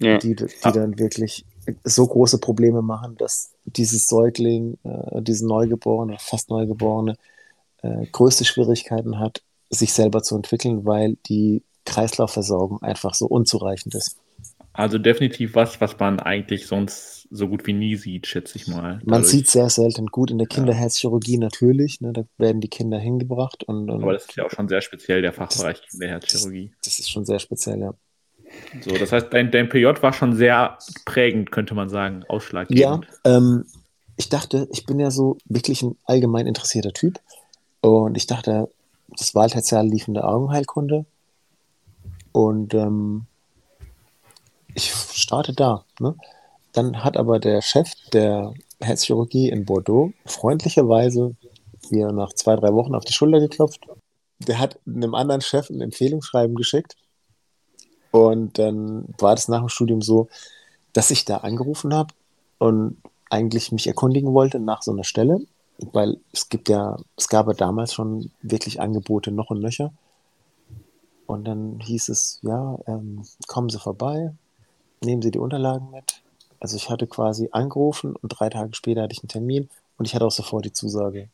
ja. 0.00 0.16
die, 0.16 0.34
die 0.34 0.46
ah. 0.62 0.72
dann 0.72 0.98
wirklich 0.98 1.44
so 1.84 2.06
große 2.06 2.38
Probleme 2.38 2.80
machen, 2.80 3.16
dass 3.18 3.52
dieses 3.66 4.06
Säugling, 4.06 4.78
äh, 4.84 5.20
diese 5.20 5.46
Neugeborene, 5.46 6.16
fast 6.18 6.48
Neugeborene, 6.48 7.16
äh, 7.82 8.06
größte 8.06 8.44
Schwierigkeiten 8.44 9.18
hat, 9.18 9.42
sich 9.70 9.92
selber 9.92 10.22
zu 10.22 10.36
entwickeln, 10.36 10.84
weil 10.84 11.16
die 11.26 11.62
Kreislaufversorgung 11.84 12.82
einfach 12.82 13.14
so 13.14 13.26
unzureichend 13.26 13.94
ist. 13.94 14.16
Also 14.74 14.98
definitiv 14.98 15.54
was, 15.54 15.80
was 15.80 15.98
man 15.98 16.18
eigentlich 16.20 16.66
sonst 16.66 17.28
so 17.30 17.48
gut 17.48 17.66
wie 17.66 17.74
nie 17.74 17.96
sieht, 17.96 18.26
schätze 18.26 18.56
ich 18.56 18.68
mal. 18.68 18.94
Man 19.04 19.04
Dadurch. 19.04 19.28
sieht 19.28 19.48
sehr 19.48 19.68
selten 19.68 20.06
gut 20.06 20.30
in 20.30 20.38
der 20.38 20.46
Kinderherzchirurgie 20.46 21.38
natürlich, 21.38 22.00
ne, 22.00 22.12
da 22.12 22.24
werden 22.38 22.60
die 22.60 22.68
Kinder 22.68 22.98
hingebracht. 22.98 23.64
Und, 23.64 23.90
und, 23.90 24.02
Aber 24.02 24.14
das 24.14 24.26
ist 24.26 24.36
ja 24.36 24.46
auch 24.46 24.50
schon 24.50 24.68
sehr 24.68 24.80
speziell, 24.80 25.20
der 25.20 25.32
Fachbereich 25.32 25.82
Kinderherzchirurgie. 25.90 26.70
Das, 26.80 26.88
das 26.88 26.98
ist 27.00 27.10
schon 27.10 27.24
sehr 27.24 27.38
speziell, 27.38 27.80
ja. 27.80 27.94
So, 28.82 28.90
das 28.96 29.12
heißt, 29.12 29.28
dein, 29.30 29.50
dein 29.50 29.68
PJ 29.68 29.86
war 30.02 30.12
schon 30.12 30.34
sehr 30.34 30.78
prägend, 31.04 31.52
könnte 31.52 31.74
man 31.74 31.88
sagen, 31.88 32.24
ausschlaggebend. 32.28 33.06
Ja, 33.24 33.36
ähm, 33.36 33.64
ich 34.16 34.28
dachte, 34.28 34.68
ich 34.70 34.84
bin 34.84 35.00
ja 35.00 35.10
so 35.10 35.38
wirklich 35.46 35.82
ein 35.82 35.96
allgemein 36.04 36.46
interessierter 36.46 36.92
Typ 36.92 37.18
und 37.82 38.16
ich 38.16 38.26
dachte, 38.26 38.70
das 39.08 39.34
Wahltertial 39.34 39.86
lief 39.86 40.08
in 40.08 40.14
der 40.14 40.26
Augenheilkunde 40.26 41.04
und 42.32 42.72
ähm, 42.72 43.26
ich 44.74 44.90
starte 44.92 45.52
da. 45.52 45.84
Ne? 46.00 46.14
Dann 46.72 47.04
hat 47.04 47.16
aber 47.16 47.38
der 47.38 47.60
Chef 47.60 47.92
der 48.12 48.54
Herzchirurgie 48.80 49.50
in 49.50 49.66
Bordeaux 49.66 50.12
freundlicherweise 50.24 51.34
mir 51.90 52.12
nach 52.12 52.32
zwei, 52.32 52.56
drei 52.56 52.72
Wochen 52.72 52.94
auf 52.94 53.04
die 53.04 53.12
Schulter 53.12 53.40
geklopft. 53.40 53.86
Der 54.38 54.58
hat 54.58 54.78
einem 54.86 55.14
anderen 55.14 55.40
Chef 55.40 55.68
ein 55.68 55.80
Empfehlungsschreiben 55.80 56.56
geschickt. 56.56 56.96
Und 58.12 58.58
dann 58.58 59.06
war 59.18 59.34
das 59.34 59.48
nach 59.48 59.60
dem 59.60 59.68
Studium 59.68 60.02
so, 60.02 60.28
dass 60.92 61.10
ich 61.10 61.24
da 61.24 61.38
angerufen 61.38 61.94
habe 61.94 62.14
und 62.58 62.96
eigentlich 63.30 63.72
mich 63.72 63.86
erkundigen 63.86 64.34
wollte 64.34 64.60
nach 64.60 64.82
so 64.82 64.92
einer 64.92 65.04
Stelle, 65.04 65.40
weil 65.92 66.18
es 66.32 66.48
gibt 66.48 66.68
ja, 66.68 66.96
es 67.16 67.28
gab 67.28 67.46
ja 67.46 67.54
damals 67.54 67.94
schon 67.94 68.30
wirklich 68.42 68.80
Angebote 68.80 69.32
noch 69.32 69.50
und 69.50 69.60
nöcher. 69.60 69.92
Und 71.26 71.44
dann 71.44 71.80
hieß 71.80 72.08
es, 72.08 72.40
ja, 72.42 72.78
ähm, 72.86 73.22
kommen 73.46 73.70
Sie 73.70 73.78
vorbei, 73.78 74.32
nehmen 75.02 75.22
Sie 75.22 75.30
die 75.30 75.38
Unterlagen 75.38 75.90
mit. 75.90 76.22
Also 76.60 76.76
ich 76.76 76.90
hatte 76.90 77.06
quasi 77.06 77.48
angerufen 77.52 78.14
und 78.14 78.28
drei 78.28 78.48
Tage 78.48 78.74
später 78.74 79.02
hatte 79.02 79.12
ich 79.12 79.22
einen 79.22 79.28
Termin 79.28 79.68
und 79.98 80.06
ich 80.06 80.14
hatte 80.14 80.26
auch 80.26 80.32
sofort 80.32 80.64
die 80.64 80.72
Zusage. 80.72 81.28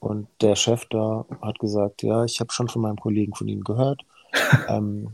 Und 0.00 0.26
der 0.40 0.56
Chef 0.56 0.86
da 0.86 1.26
hat 1.42 1.58
gesagt, 1.58 2.02
ja, 2.02 2.24
ich 2.24 2.40
habe 2.40 2.52
schon 2.52 2.68
von 2.68 2.82
meinem 2.82 2.98
Kollegen 2.98 3.34
von 3.34 3.46
Ihnen 3.48 3.64
gehört. 3.64 4.02
ähm, 4.68 5.10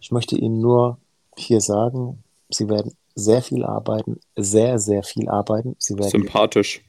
ich 0.00 0.10
möchte 0.10 0.36
Ihnen 0.36 0.60
nur 0.60 0.98
hier 1.36 1.60
sagen, 1.60 2.22
Sie 2.48 2.68
werden 2.68 2.96
sehr 3.14 3.42
viel 3.42 3.64
arbeiten, 3.64 4.20
sehr, 4.36 4.78
sehr 4.78 5.02
viel 5.02 5.28
arbeiten. 5.28 5.76
Sie 5.78 5.98
werden, 5.98 6.10
Sympathisch. 6.10 6.82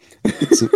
Sie, 0.52 0.70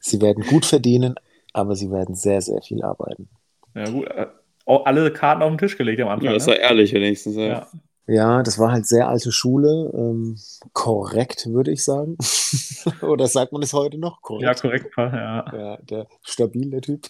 Sie 0.00 0.20
werden 0.20 0.44
gut 0.44 0.66
verdienen, 0.66 1.14
aber 1.52 1.74
Sie 1.74 1.90
werden 1.90 2.14
sehr, 2.14 2.40
sehr 2.40 2.62
viel 2.62 2.82
arbeiten. 2.82 3.28
Ja, 3.74 3.88
gut. 3.90 4.06
Äh, 4.08 4.26
alle 4.66 5.12
Karten 5.12 5.42
auf 5.42 5.50
den 5.50 5.58
Tisch 5.58 5.76
gelegt 5.76 6.00
am 6.00 6.08
Anfang. 6.08 6.26
Ja, 6.26 6.32
das 6.32 6.46
war 6.46 6.54
ne? 6.54 6.60
ehrlich 6.60 6.92
wenigstens. 6.92 7.36
Ja. 7.36 7.46
ja. 7.46 7.66
Ja, 8.08 8.44
das 8.44 8.58
war 8.60 8.70
halt 8.70 8.86
sehr 8.86 9.08
alte 9.08 9.32
Schule. 9.32 9.90
Ähm, 9.92 10.38
korrekt, 10.72 11.48
würde 11.50 11.72
ich 11.72 11.82
sagen. 11.82 12.16
Oder 13.02 13.26
sagt 13.26 13.50
man 13.52 13.62
es 13.62 13.72
heute 13.72 13.98
noch? 13.98 14.22
Korrekt. 14.22 14.44
Ja, 14.44 14.54
korrekt, 14.54 14.92
ja. 14.96 15.44
ja 15.52 15.76
der 15.78 16.06
stabil, 16.22 16.70
der 16.70 16.82
Typ. 16.82 17.08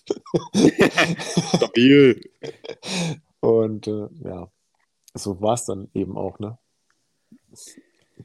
stabil. 1.54 2.20
Und 3.40 3.86
äh, 3.86 4.08
ja, 4.24 4.48
so 5.12 5.40
war 5.42 5.54
es 5.54 5.66
dann 5.66 5.88
eben 5.92 6.16
auch, 6.16 6.38
ne? 6.38 6.56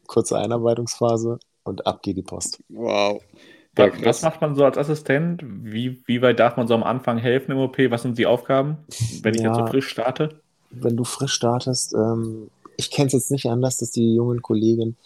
Kurze 0.08 0.38
Einarbeitungsphase 0.38 1.40
und 1.64 1.86
ab 1.86 2.02
geht 2.02 2.16
die 2.16 2.24
Post. 2.24 2.64
Wow. 2.70 3.22
Ja, 3.78 3.90
was 4.04 4.22
macht 4.22 4.42
man 4.42 4.56
so 4.56 4.66
als 4.66 4.78
Assistent? 4.78 5.42
Wie, 5.46 6.02
wie 6.06 6.22
weit 6.22 6.40
darf 6.40 6.58
man 6.58 6.68
so 6.68 6.74
am 6.74 6.84
Anfang 6.84 7.18
helfen 7.18 7.52
im 7.52 7.58
OP? 7.58 7.78
Was 7.90 8.02
sind 8.02 8.18
die 8.18 8.26
Aufgaben, 8.26 8.78
wenn 9.22 9.34
ich 9.34 9.42
ja, 9.42 9.48
jetzt 9.48 9.60
so 9.60 9.68
frisch 9.68 9.88
starte? 9.88 10.42
Wenn 10.72 10.98
du 10.98 11.04
frisch 11.06 11.34
startest, 11.34 11.94
ähm, 11.94 12.50
ich 12.78 12.92
kenne 12.92 13.08
es 13.08 13.14
jetzt 13.14 13.32
nicht 13.32 13.46
anders, 13.48 13.78
dass 13.78 13.92
die 13.92 14.16
jungen 14.16 14.42
Kollegen 14.42 14.98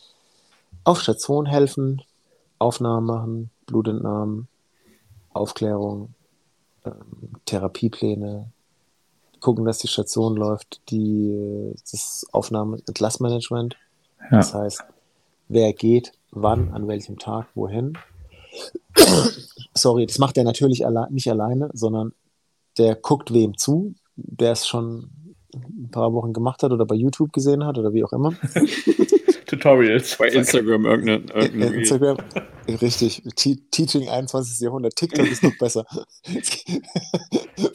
auf 0.84 1.01
Station 1.01 1.45
helfen, 1.45 2.01
Aufnahmen 2.58 3.06
machen, 3.06 3.49
Blutentnahmen, 3.67 4.47
Aufklärung, 5.34 6.13
ähm, 6.86 6.93
Therapiepläne, 7.45 8.47
gucken, 9.41 9.65
dass 9.65 9.80
die 9.80 9.88
Station 9.88 10.36
läuft, 10.36 10.82
die, 10.89 11.73
das 11.91 12.25
Aufnahme- 12.32 12.80
Entlassmanagement. 12.88 13.78
Ja. 14.32 14.38
Das 14.38 14.54
heißt, 14.56 14.84
wer 15.49 15.71
geht, 15.73 16.13
wann, 16.32 16.73
an 16.73 16.88
welchem 16.88 17.19
Tag, 17.19 17.47
wohin. 17.54 17.97
Sorry, 19.74 20.06
das 20.06 20.20
macht 20.20 20.38
er 20.38 20.44
natürlich 20.44 20.86
alle 20.86 21.08
nicht 21.12 21.30
alleine, 21.30 21.70
sondern 21.74 22.13
der 22.78 22.96
guckt 22.96 23.34
wem 23.34 23.58
zu, 23.58 23.96
der 24.15 24.54
es 24.54 24.68
schon 24.68 25.10
ein 25.54 25.89
paar 25.91 26.13
Wochen 26.13 26.34
gemacht 26.34 26.63
hat 26.63 26.72
oder 26.72 26.86
bei 26.86 26.96
YouTube 26.96 27.32
gesehen 27.34 27.65
hat 27.65 27.78
oder 27.78 27.94
wie 27.94 28.04
auch 28.04 28.13
immer. 28.13 28.34
Tutorials. 29.46 30.18
Bei 30.18 30.28
Instagram 30.28 30.86
irgendein. 30.86 31.26
irgendein 31.34 31.74
Instagram, 31.74 32.18
richtig. 32.68 33.24
Teaching 33.36 34.10
21. 34.10 34.60
Jahrhundert. 34.60 34.96
TikTok 34.96 35.28
ist 35.28 35.44
noch 35.44 35.58
besser. 35.58 35.86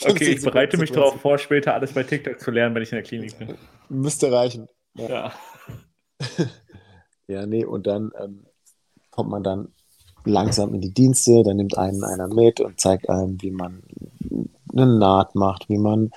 okay, 0.04 0.32
ich 0.32 0.42
bereite 0.42 0.76
mich 0.78 0.90
darauf 0.90 1.20
vor, 1.20 1.38
später 1.38 1.74
alles 1.74 1.92
bei 1.92 2.02
TikTok 2.02 2.40
zu 2.40 2.50
lernen, 2.50 2.74
wenn 2.74 2.82
ich 2.82 2.90
in 2.92 2.96
der 2.96 3.04
Klinik 3.04 3.38
bin. 3.38 3.54
Müsste 3.88 4.32
reichen. 4.32 4.68
Ja. 4.94 5.08
Ja, 5.08 5.32
ja 7.28 7.46
nee, 7.46 7.64
und 7.64 7.86
dann 7.86 8.10
ähm, 8.20 8.46
kommt 9.10 9.30
man 9.30 9.42
dann 9.42 9.68
langsam 10.24 10.74
in 10.74 10.80
die 10.80 10.92
Dienste, 10.92 11.42
dann 11.42 11.56
nimmt 11.56 11.76
einen 11.76 12.04
einer 12.04 12.28
mit 12.28 12.60
und 12.60 12.80
zeigt 12.80 13.08
einem, 13.08 13.40
wie 13.42 13.50
man 13.50 13.82
eine 14.72 14.86
Naht 14.86 15.34
macht, 15.34 15.68
wie 15.68 15.78
man 15.78 16.10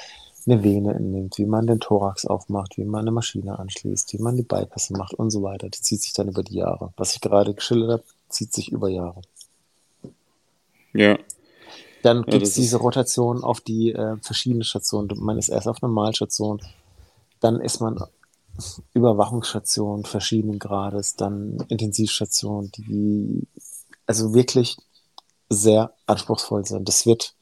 eine 0.45 0.63
Vene 0.63 0.93
entnimmt, 0.93 1.37
wie 1.37 1.45
man 1.45 1.67
den 1.67 1.79
Thorax 1.79 2.25
aufmacht, 2.25 2.77
wie 2.77 2.83
man 2.83 3.01
eine 3.01 3.11
Maschine 3.11 3.57
anschließt, 3.57 4.13
wie 4.13 4.21
man 4.21 4.35
die 4.35 4.43
Bypasse 4.43 4.93
macht 4.93 5.13
und 5.13 5.29
so 5.29 5.41
weiter. 5.41 5.69
Das 5.69 5.81
zieht 5.81 6.01
sich 6.01 6.13
dann 6.13 6.27
über 6.27 6.43
die 6.43 6.55
Jahre. 6.55 6.93
Was 6.97 7.13
ich 7.13 7.21
gerade 7.21 7.53
geschildert 7.53 7.91
habe, 7.91 8.03
zieht 8.29 8.53
sich 8.53 8.71
über 8.71 8.89
Jahre. 8.89 9.21
Ja. 10.93 11.17
Dann 12.01 12.23
gibt 12.23 12.43
es 12.43 12.53
diese 12.53 12.77
Rotation 12.77 13.43
auf 13.43 13.61
die 13.61 13.93
äh, 13.93 14.17
verschiedenen 14.21 14.63
Stationen. 14.63 15.09
Man 15.19 15.37
ist 15.37 15.47
erst 15.47 15.69
auf 15.69 15.81
Normalstation, 15.81 16.61
dann 17.39 17.61
ist 17.61 17.79
man 17.79 18.03
Überwachungsstation 18.93 20.03
verschiedenen 20.03 20.59
Grades, 20.59 21.15
dann 21.15 21.63
Intensivstation, 21.69 22.71
die 22.75 23.47
also 24.05 24.33
wirklich 24.33 24.77
sehr 25.49 25.93
anspruchsvoll 26.05 26.65
sind. 26.65 26.87
Das 26.87 27.05
wird 27.05 27.35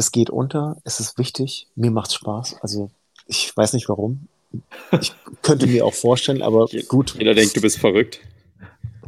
das 0.00 0.12
geht 0.12 0.30
unter, 0.30 0.78
es 0.84 0.98
ist 0.98 1.18
wichtig, 1.18 1.66
mir 1.74 1.90
macht 1.90 2.08
es 2.08 2.14
Spaß. 2.14 2.56
Also 2.62 2.90
ich 3.26 3.54
weiß 3.54 3.74
nicht 3.74 3.88
warum. 3.90 4.28
Ich 4.98 5.12
könnte 5.42 5.66
mir 5.66 5.84
auch 5.84 5.92
vorstellen, 5.92 6.40
aber 6.40 6.68
gut. 6.88 7.16
Jeder 7.18 7.34
denkt, 7.34 7.54
du 7.54 7.60
bist 7.60 7.78
verrückt. 7.78 8.20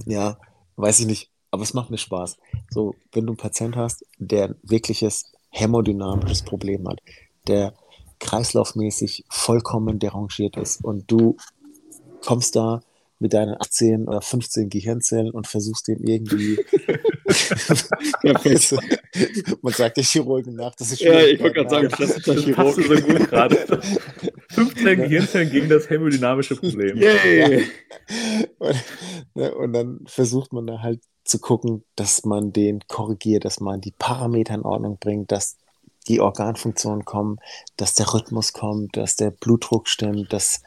Ja, 0.05 0.37
weiß 0.77 1.01
ich 1.01 1.07
nicht. 1.07 1.31
Aber 1.51 1.62
es 1.62 1.73
macht 1.73 1.90
mir 1.90 1.97
Spaß. 1.97 2.37
So, 2.71 2.95
wenn 3.12 3.25
du 3.25 3.33
einen 3.33 3.38
Patient 3.38 3.75
hast, 3.75 4.05
der 4.18 4.49
ein 4.49 4.55
wirkliches 4.62 5.33
hämodynamisches 5.49 6.42
Problem 6.42 6.87
hat, 6.87 7.01
der 7.47 7.73
kreislaufmäßig 8.21 9.25
vollkommen 9.31 9.99
derangiert 9.99 10.59
ist 10.59 10.85
und 10.85 11.11
du 11.11 11.38
kommst 12.21 12.55
da 12.55 12.83
mit 13.22 13.32
deinen 13.32 13.54
18 13.54 14.08
oder 14.08 14.20
15 14.20 14.68
Gehirnzellen 14.68 15.30
und 15.30 15.46
versuchst 15.46 15.87
dem 15.87 16.02
irgendwie. 16.02 16.58
weißt 18.22 18.72
du, 18.72 18.78
man 19.62 19.72
sagt 19.72 19.96
der 19.96 20.04
Chirurgen 20.04 20.56
nach, 20.56 20.74
das 20.74 20.92
ist 20.92 21.00
Ja, 21.00 21.20
ich 21.20 21.40
wollte 21.40 21.54
gerade 21.54 21.70
sagen, 21.70 21.88
klassischer 21.88 22.35
Chirurg. 22.35 22.74
so 22.74 22.82
gut 22.82 23.30
gerade. 23.30 23.56
15 24.50 24.98
Gehirnzellen 24.98 25.50
gegen 25.50 25.68
das 25.68 25.88
hämodynamische 25.88 26.56
Problem. 26.56 26.98
Ja. 26.98 27.12
Und, 28.58 28.76
ne, 29.35 29.54
und 29.54 29.72
dann 29.72 30.00
versucht 30.06 30.52
man 30.52 30.66
da 30.66 30.80
halt 30.80 31.00
zu 31.24 31.38
gucken, 31.38 31.85
dass 31.94 32.24
man 32.24 32.52
den 32.52 32.80
korrigiert, 32.88 33.44
dass 33.44 33.61
man 33.61 33.80
die 33.80 33.94
Parameter 33.96 34.54
in 34.54 34.62
Ordnung 34.62 34.98
bringt, 34.98 35.30
dass 35.30 35.56
die 36.08 36.20
Organfunktionen 36.20 37.04
kommen, 37.04 37.38
dass 37.76 37.94
der 37.94 38.12
Rhythmus 38.12 38.52
kommt, 38.52 38.96
dass 38.96 39.14
der 39.14 39.30
Blutdruck 39.30 39.88
stimmt, 39.88 40.32
dass 40.32 40.62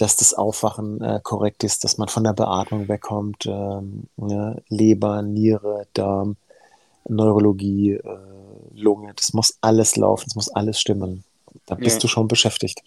dass 0.00 0.16
das 0.16 0.32
Aufwachen 0.34 1.00
äh, 1.02 1.20
korrekt 1.22 1.62
ist, 1.62 1.84
dass 1.84 1.98
man 1.98 2.08
von 2.08 2.24
der 2.24 2.32
Beatmung 2.32 2.88
wegkommt, 2.88 3.46
ähm, 3.46 4.04
ne? 4.16 4.62
Leber, 4.68 5.22
Niere, 5.22 5.86
Darm, 5.92 6.36
Neurologie, 7.08 7.92
äh, 7.92 8.00
Lunge, 8.74 9.12
das 9.14 9.32
muss 9.32 9.58
alles 9.60 9.96
laufen, 9.96 10.24
das 10.26 10.36
muss 10.36 10.48
alles 10.48 10.80
stimmen. 10.80 11.24
Da 11.66 11.74
bist 11.74 11.96
ja. 11.96 12.00
du 12.00 12.08
schon 12.08 12.28
beschäftigt. 12.28 12.80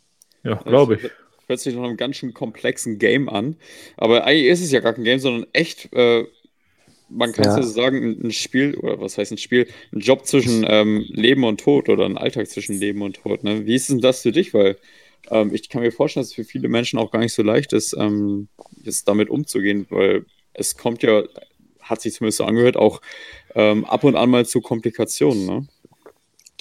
Ja, 0.43 0.55
glaube 0.55 0.95
ich. 0.95 1.11
Hört 1.47 1.59
sich 1.59 1.75
noch 1.75 1.83
einem 1.83 1.97
ganz 1.97 2.15
schön 2.15 2.33
komplexen 2.33 2.99
Game 2.99 3.27
an. 3.29 3.57
Aber 3.97 4.23
eigentlich 4.23 4.47
ist 4.47 4.61
es 4.61 4.71
ja 4.71 4.79
gar 4.79 4.93
kein 4.93 5.03
Game, 5.03 5.19
sondern 5.19 5.45
echt, 5.51 5.91
äh, 5.93 6.25
man 7.09 7.33
kann 7.33 7.45
ja. 7.45 7.61
so 7.61 7.63
sagen, 7.63 8.17
ein 8.23 8.31
Spiel, 8.31 8.75
oder 8.75 8.99
was 8.99 9.17
heißt 9.17 9.33
ein 9.33 9.37
Spiel, 9.37 9.67
ein 9.91 9.99
Job 9.99 10.25
zwischen 10.25 10.65
ähm, 10.67 11.05
Leben 11.09 11.43
und 11.43 11.59
Tod 11.59 11.89
oder 11.89 12.05
ein 12.05 12.17
Alltag 12.17 12.47
zwischen 12.47 12.79
Leben 12.79 13.01
und 13.01 13.17
Tod. 13.17 13.43
Ne? 13.43 13.65
Wie 13.65 13.75
ist 13.75 13.89
denn 13.89 13.99
das 13.99 14.21
für 14.21 14.31
dich? 14.31 14.53
Weil 14.53 14.77
ähm, 15.29 15.53
ich 15.53 15.69
kann 15.69 15.81
mir 15.81 15.91
vorstellen, 15.91 16.23
dass 16.23 16.29
es 16.29 16.35
für 16.35 16.43
viele 16.43 16.69
Menschen 16.69 16.99
auch 16.99 17.11
gar 17.11 17.19
nicht 17.19 17.33
so 17.33 17.43
leicht 17.43 17.73
ist, 17.73 17.95
ähm, 17.97 18.47
jetzt 18.83 19.07
damit 19.07 19.29
umzugehen, 19.29 19.87
weil 19.89 20.25
es 20.53 20.77
kommt 20.77 21.03
ja, 21.03 21.23
hat 21.79 22.01
sich 22.01 22.13
zumindest 22.13 22.37
so 22.37 22.45
angehört, 22.45 22.77
auch 22.77 23.01
ähm, 23.55 23.85
ab 23.85 24.03
und 24.03 24.15
an 24.15 24.29
mal 24.29 24.45
zu 24.45 24.61
Komplikationen. 24.61 25.45
Ne? 25.45 25.67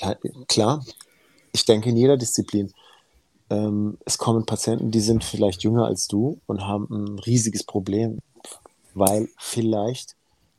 Ja, 0.00 0.16
klar, 0.48 0.84
ich 1.52 1.64
denke 1.64 1.90
in 1.90 1.96
jeder 1.96 2.16
Disziplin. 2.16 2.72
Ähm, 3.50 3.98
es 4.04 4.18
kommen 4.18 4.46
Patienten, 4.46 4.90
die 4.90 5.00
sind 5.00 5.24
vielleicht 5.24 5.62
jünger 5.62 5.86
als 5.86 6.08
du 6.08 6.40
und 6.46 6.66
haben 6.66 6.88
ein 6.90 7.18
riesiges 7.18 7.64
Problem, 7.64 8.18
weil 8.94 9.28
vielleicht 9.38 10.16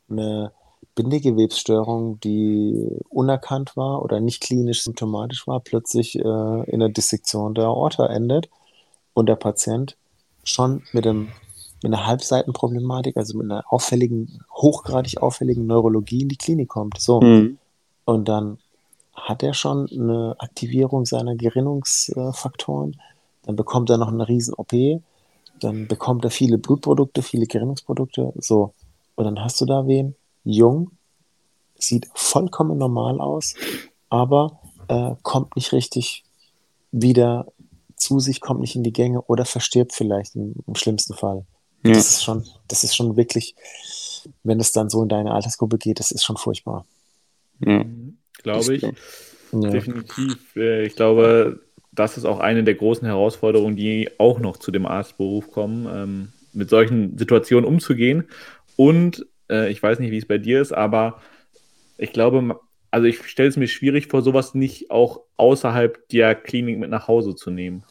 eine 0.08 0.52
Bindegewebsstörung, 0.94 2.20
die 2.20 2.88
unerkannt 3.08 3.76
war 3.76 4.02
oder 4.02 4.20
nicht 4.20 4.40
klinisch 4.40 4.84
symptomatisch 4.84 5.46
war, 5.46 5.60
plötzlich 5.60 6.16
äh, 6.16 6.70
in 6.70 6.80
der 6.80 6.88
Dissektion 6.88 7.54
der 7.54 7.64
Aorta 7.64 8.06
endet 8.06 8.48
und 9.12 9.28
der 9.28 9.36
Patient 9.36 9.96
schon 10.44 10.82
mit, 10.92 11.06
einem, 11.06 11.28
mit 11.82 11.92
einer 11.92 12.06
Halbseitenproblematik, 12.06 13.16
also 13.16 13.36
mit 13.36 13.50
einer 13.50 13.64
auffälligen, 13.68 14.44
hochgradig 14.54 15.20
auffälligen 15.20 15.66
Neurologie 15.66 16.22
in 16.22 16.28
die 16.28 16.36
Klinik 16.36 16.68
kommt. 16.68 16.98
So. 16.98 17.20
Mhm. 17.20 17.58
Und 18.04 18.28
dann 18.28 18.58
hat 19.14 19.42
er 19.42 19.54
schon 19.54 19.88
eine 19.90 20.36
Aktivierung 20.38 21.06
seiner 21.06 21.34
Gerinnungsfaktoren, 21.34 23.00
dann 23.42 23.56
bekommt 23.56 23.90
er 23.90 23.98
noch 23.98 24.08
eine 24.08 24.28
riesen 24.28 24.54
OP, 24.54 24.72
dann 25.60 25.86
bekommt 25.86 26.24
er 26.24 26.30
viele 26.30 26.58
Blutprodukte, 26.58 27.22
viele 27.22 27.46
Gerinnungsprodukte, 27.46 28.32
so. 28.38 28.74
Und 29.16 29.24
dann 29.24 29.42
hast 29.42 29.60
du 29.60 29.66
da 29.66 29.86
wen, 29.86 30.16
jung, 30.44 30.90
sieht 31.76 32.08
vollkommen 32.14 32.78
normal 32.78 33.20
aus, 33.20 33.54
aber 34.08 34.60
äh, 34.88 35.12
kommt 35.22 35.56
nicht 35.56 35.72
richtig 35.72 36.24
wieder 36.92 37.46
zu 37.96 38.20
sich, 38.20 38.40
kommt 38.40 38.60
nicht 38.60 38.76
in 38.76 38.82
die 38.82 38.92
Gänge 38.92 39.22
oder 39.22 39.44
verstirbt 39.44 39.92
vielleicht 39.92 40.36
im, 40.36 40.54
im 40.66 40.74
schlimmsten 40.74 41.14
Fall. 41.14 41.44
Ja. 41.84 41.92
Das 41.92 42.10
ist 42.10 42.24
schon, 42.24 42.44
das 42.68 42.84
ist 42.84 42.96
schon 42.96 43.16
wirklich, 43.16 43.54
wenn 44.42 44.60
es 44.60 44.72
dann 44.72 44.88
so 44.88 45.02
in 45.02 45.08
deine 45.08 45.32
Altersgruppe 45.32 45.78
geht, 45.78 45.98
das 45.98 46.10
ist 46.10 46.24
schon 46.24 46.36
furchtbar. 46.36 46.86
Ja. 47.60 47.84
Glaube 48.42 48.74
ich. 48.74 48.82
Ja. 48.82 48.90
Definitiv. 49.70 50.56
Äh, 50.56 50.86
ich 50.86 50.96
glaube, 50.96 51.60
das 51.92 52.16
ist 52.16 52.24
auch 52.24 52.40
eine 52.40 52.64
der 52.64 52.74
großen 52.74 53.06
Herausforderungen, 53.06 53.76
die 53.76 54.10
auch 54.18 54.40
noch 54.40 54.56
zu 54.56 54.70
dem 54.70 54.86
Arztberuf 54.86 55.50
kommen, 55.52 55.86
ähm, 55.86 56.32
mit 56.52 56.70
solchen 56.70 57.16
Situationen 57.18 57.64
umzugehen 57.64 58.28
und 58.76 59.26
äh, 59.50 59.70
ich 59.70 59.82
weiß 59.82 59.98
nicht, 59.98 60.10
wie 60.10 60.18
es 60.18 60.26
bei 60.26 60.38
dir 60.38 60.60
ist, 60.60 60.72
aber 60.72 61.20
ich 61.98 62.12
glaube, 62.12 62.60
also 62.90 63.06
ich 63.06 63.22
stelle 63.26 63.48
es 63.48 63.56
mir 63.56 63.68
schwierig 63.68 64.08
vor, 64.08 64.22
sowas 64.22 64.54
nicht 64.54 64.90
auch 64.90 65.20
außerhalb 65.36 66.08
der 66.08 66.34
Klinik 66.34 66.78
mit 66.78 66.90
nach 66.90 67.08
Hause 67.08 67.34
zu 67.34 67.50
nehmen. 67.50 67.84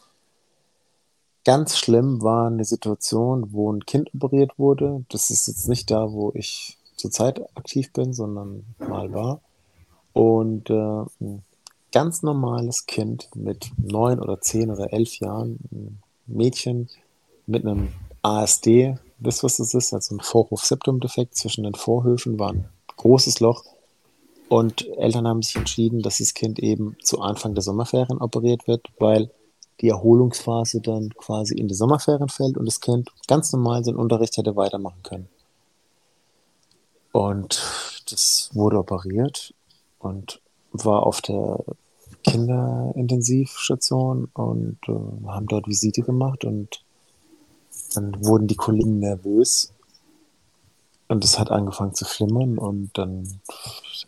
Ganz 1.44 1.76
schlimm 1.76 2.22
war 2.22 2.46
eine 2.46 2.64
Situation, 2.64 3.52
wo 3.52 3.70
ein 3.70 3.84
Kind 3.84 4.14
operiert 4.14 4.58
wurde. 4.58 5.04
Das 5.10 5.28
ist 5.28 5.46
jetzt 5.46 5.68
nicht 5.68 5.90
da, 5.90 6.10
wo 6.10 6.32
ich 6.34 6.78
zurzeit 6.96 7.40
aktiv 7.54 7.92
bin, 7.92 8.14
sondern 8.14 8.64
mal 8.78 9.12
war. 9.12 9.42
Und 10.14 10.70
äh, 10.70 11.04
ein 11.20 11.42
ganz 11.92 12.22
normales 12.22 12.86
Kind 12.86 13.28
mit 13.36 13.72
neun 13.76 14.20
oder 14.20 14.40
zehn 14.40 14.70
oder 14.70 14.92
elf 14.92 15.18
Jahren, 15.18 15.58
ein 15.70 16.02
Mädchen 16.26 16.88
mit 17.46 17.66
einem 17.66 17.88
ASD, 18.22 18.96
Wisst 19.24 19.42
was 19.42 19.56
das 19.56 19.74
ist? 19.74 19.92
Also 19.92 20.16
ein 20.16 20.20
Vorhof-Septum-Defekt 20.20 21.36
zwischen 21.36 21.64
den 21.64 21.74
Vorhöfen 21.74 22.38
war 22.38 22.52
ein 22.52 22.68
großes 22.96 23.40
Loch. 23.40 23.64
Und 24.48 24.86
Eltern 24.98 25.26
haben 25.26 25.42
sich 25.42 25.56
entschieden, 25.56 26.02
dass 26.02 26.18
das 26.18 26.34
Kind 26.34 26.58
eben 26.58 26.96
zu 27.02 27.20
Anfang 27.20 27.54
der 27.54 27.62
Sommerferien 27.62 28.20
operiert 28.20 28.68
wird, 28.68 28.88
weil 28.98 29.30
die 29.80 29.88
Erholungsphase 29.88 30.80
dann 30.80 31.10
quasi 31.14 31.54
in 31.54 31.68
die 31.68 31.74
Sommerferien 31.74 32.28
fällt 32.28 32.56
und 32.56 32.66
das 32.66 32.80
Kind 32.80 33.10
ganz 33.26 33.52
normal 33.52 33.84
seinen 33.84 33.96
Unterricht 33.96 34.36
hätte 34.36 34.54
weitermachen 34.54 35.02
können. 35.02 35.28
Und 37.12 37.62
das 38.10 38.50
wurde 38.52 38.78
operiert 38.78 39.54
und 39.98 40.40
war 40.72 41.06
auf 41.06 41.22
der 41.22 41.58
Kinderintensivstation 42.24 44.28
und 44.34 44.78
äh, 44.88 45.28
haben 45.28 45.46
dort 45.46 45.68
Visite 45.68 46.02
gemacht 46.02 46.44
und 46.44 46.83
dann 47.94 48.24
wurden 48.24 48.46
die 48.46 48.56
Kollegen 48.56 48.98
nervös 48.98 49.72
und 51.08 51.24
es 51.24 51.38
hat 51.38 51.50
angefangen 51.50 51.94
zu 51.94 52.04
flimmern 52.04 52.58
und 52.58 52.90
dann, 52.94 53.40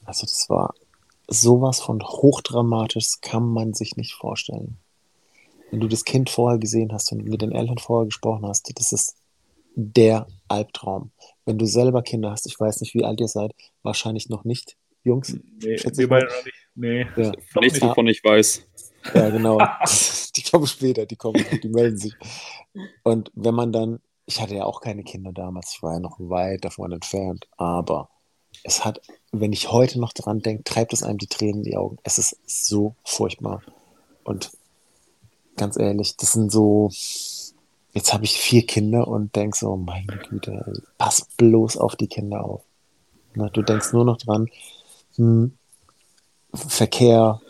also 0.04 0.26
das 0.26 0.48
war 0.48 0.74
sowas 1.28 1.80
von 1.80 2.02
hochdramatisch, 2.02 3.20
kann 3.20 3.48
man 3.48 3.74
sich 3.74 3.96
nicht 3.96 4.14
vorstellen. 4.14 4.76
Wenn 5.70 5.80
du 5.80 5.88
das 5.88 6.04
Kind 6.04 6.30
vorher 6.30 6.58
gesehen 6.58 6.92
hast 6.92 7.10
und 7.12 7.24
mit 7.24 7.42
den 7.42 7.52
Eltern 7.52 7.78
vorher 7.78 8.06
gesprochen 8.06 8.46
hast, 8.46 8.70
das 8.78 8.92
ist 8.92 9.16
der 9.74 10.26
Albtraum. 10.48 11.10
Wenn 11.44 11.58
du 11.58 11.66
selber 11.66 12.02
Kinder 12.02 12.30
hast, 12.30 12.46
ich 12.46 12.58
weiß 12.58 12.80
nicht, 12.80 12.94
wie 12.94 13.04
alt 13.04 13.20
ihr 13.20 13.28
seid, 13.28 13.52
wahrscheinlich 13.82 14.28
noch 14.28 14.44
nicht, 14.44 14.76
Jungs. 15.04 15.34
Nee, 15.62 15.76
wir 15.82 16.08
beide 16.08 16.26
noch 16.26 16.44
nicht. 16.44 16.56
Nee, 16.74 17.06
ja. 17.16 17.32
nichts, 17.60 17.80
wovon 17.82 18.06
ich 18.06 18.22
weiß. 18.22 18.66
Ja, 19.14 19.30
genau. 19.30 19.58
die 20.36 20.42
kommen 20.42 20.66
später, 20.66 21.06
die 21.06 21.16
kommen, 21.16 21.44
die 21.62 21.68
melden 21.68 21.98
sich. 21.98 22.14
Und 23.02 23.30
wenn 23.34 23.54
man 23.54 23.72
dann, 23.72 24.00
ich 24.26 24.40
hatte 24.40 24.54
ja 24.54 24.64
auch 24.64 24.80
keine 24.80 25.02
Kinder 25.02 25.32
damals, 25.32 25.72
ich 25.74 25.82
war 25.82 25.94
ja 25.94 26.00
noch 26.00 26.16
weit 26.18 26.64
davon 26.64 26.92
entfernt, 26.92 27.46
aber 27.56 28.08
es 28.64 28.84
hat, 28.84 29.00
wenn 29.32 29.52
ich 29.52 29.70
heute 29.70 30.00
noch 30.00 30.12
dran 30.12 30.40
denke, 30.40 30.64
treibt 30.64 30.92
es 30.92 31.02
einem 31.02 31.18
die 31.18 31.26
Tränen 31.26 31.58
in 31.58 31.64
die 31.64 31.76
Augen. 31.76 31.98
Es 32.02 32.18
ist 32.18 32.36
so 32.46 32.94
furchtbar. 33.04 33.62
Und 34.24 34.50
ganz 35.56 35.76
ehrlich, 35.76 36.16
das 36.16 36.32
sind 36.32 36.50
so, 36.50 36.90
jetzt 37.92 38.12
habe 38.12 38.24
ich 38.24 38.38
vier 38.38 38.66
Kinder 38.66 39.06
und 39.06 39.36
denke 39.36 39.56
so, 39.56 39.76
meine 39.76 40.18
Güte, 40.28 40.82
pass 40.98 41.28
bloß 41.36 41.76
auf 41.76 41.96
die 41.96 42.08
Kinder 42.08 42.44
auf. 42.44 42.62
Du 43.34 43.62
denkst 43.62 43.92
nur 43.92 44.04
noch 44.04 44.16
dran, 44.16 44.48
hm, 45.16 45.56
Verkehr, 46.54 47.40